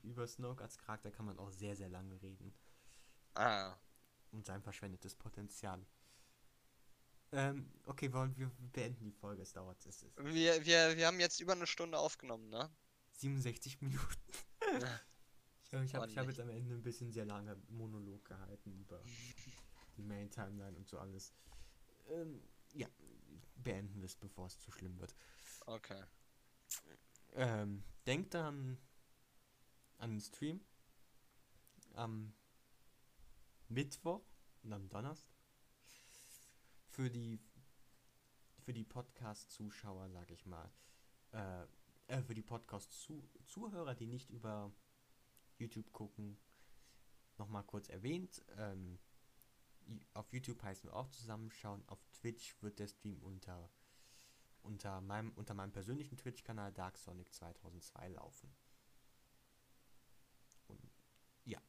Über 0.04 0.28
Snoke 0.28 0.64
als 0.64 0.78
Charakter 0.78 1.12
kann 1.12 1.26
man 1.26 1.38
auch 1.40 1.52
sehr, 1.52 1.76
sehr 1.76 1.90
lange 1.90 2.20
reden. 2.22 2.54
ah, 3.36 3.76
Und 4.32 4.46
sein 4.46 4.62
verschwendetes 4.62 5.16
Potenzial. 5.16 5.86
Ähm, 7.34 7.70
okay, 7.86 8.12
wollen 8.14 8.36
wir 8.38 8.50
beenden 8.72 9.04
die 9.04 9.12
Folge. 9.12 9.42
Es 9.42 9.52
dauert. 9.52 9.86
Es 9.86 10.02
ist 10.02 10.18
wir, 10.18 10.66
wir, 10.66 10.96
wir 10.96 11.08
haben 11.08 11.20
jetzt 11.20 11.42
über 11.42 11.54
eine 11.54 11.68
Stunde 11.68 12.00
aufgenommen, 12.00 12.50
ne? 12.50 12.70
67 13.12 13.82
Minuten. 13.82 14.16
Ich 15.68 15.74
habe 15.74 15.86
ich 15.86 15.94
hab, 15.94 16.08
ich 16.08 16.18
hab 16.18 16.26
Ordentlich. 16.26 16.38
jetzt 16.38 16.40
am 16.40 16.50
Ende 16.50 16.76
ein 16.76 16.82
bisschen 16.82 17.12
sehr 17.12 17.26
lange 17.26 17.58
Monolog 17.68 18.24
gehalten 18.24 18.72
über 18.72 19.02
die 19.98 20.02
Main 20.02 20.32
Timeline 20.32 20.78
und 20.78 20.88
so 20.88 20.98
alles. 20.98 21.34
Ähm, 22.10 22.42
ja, 22.74 22.88
beenden 23.56 24.00
wir 24.00 24.06
es, 24.06 24.16
bevor 24.16 24.46
es 24.48 24.60
zu 24.60 24.72
schlimm 24.72 24.98
wird. 25.00 25.14
Okay. 25.66 26.04
Ähm, 27.34 27.84
denkt 28.06 28.34
dann 28.34 28.78
an 29.98 30.12
den 30.12 30.22
Stream 30.22 30.62
am 31.94 32.34
Mittwoch 33.68 34.24
und 34.64 34.72
am 34.72 34.88
Donnerstag. 34.88 35.36
Für 36.86 37.10
die 37.10 37.40
für 38.68 38.74
die 38.74 38.84
Podcast-Zuschauer, 38.84 40.10
sag 40.10 40.30
ich 40.30 40.46
mal, 40.46 40.70
äh, 41.32 41.64
äh, 42.08 42.22
für 42.22 42.34
die 42.34 42.42
Podcast-Zuhörer, 42.42 43.96
die 43.96 44.08
nicht 44.08 44.30
über 44.30 44.74
YouTube 45.60 45.92
gucken, 45.92 46.38
nochmal 47.38 47.64
kurz 47.64 47.90
erwähnt. 47.90 48.44
Ähm, 48.58 49.00
auf 50.14 50.32
YouTube 50.34 50.62
heißen 50.64 50.90
wir 50.90 50.96
auch 50.96 51.08
zusammenschauen. 51.10 51.84
Auf 51.88 52.00
Twitch 52.14 52.56
wird 52.62 52.80
der 52.80 52.88
Stream 52.88 53.22
unter 53.24 53.70
unter 54.64 55.00
meinem, 55.00 55.32
unter 55.36 55.54
meinem 55.54 55.72
persönlichen 55.72 56.18
Twitch-Kanal 56.18 56.74
Dark 56.74 56.98
Sonic 56.98 57.34
2002 57.34 58.10
laufen. 58.10 58.54
Und 60.68 60.92
ja, 61.46 61.62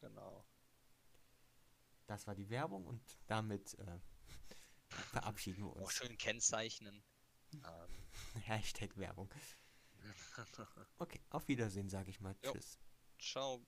Genau. 0.00 0.44
das 2.08 2.26
war 2.26 2.34
die 2.34 2.50
Werbung 2.50 2.84
und 2.86 3.00
damit 3.28 3.74
äh, 3.78 4.00
verabschieden 4.88 5.64
wir 5.64 5.70
Auch 5.70 5.82
uns. 5.82 5.92
schön 5.92 6.18
kennzeichnen. 6.18 7.04
ähm, 7.52 7.62
Hashtag 8.42 8.96
Werbung. 8.96 9.30
Okay, 10.98 11.20
auf 11.30 11.48
Wiedersehen, 11.48 11.88
sage 11.88 12.10
ich 12.10 12.20
mal. 12.20 12.36
Jo. 12.42 12.52
Tschüss. 12.52 12.78
ciao. 13.18 13.64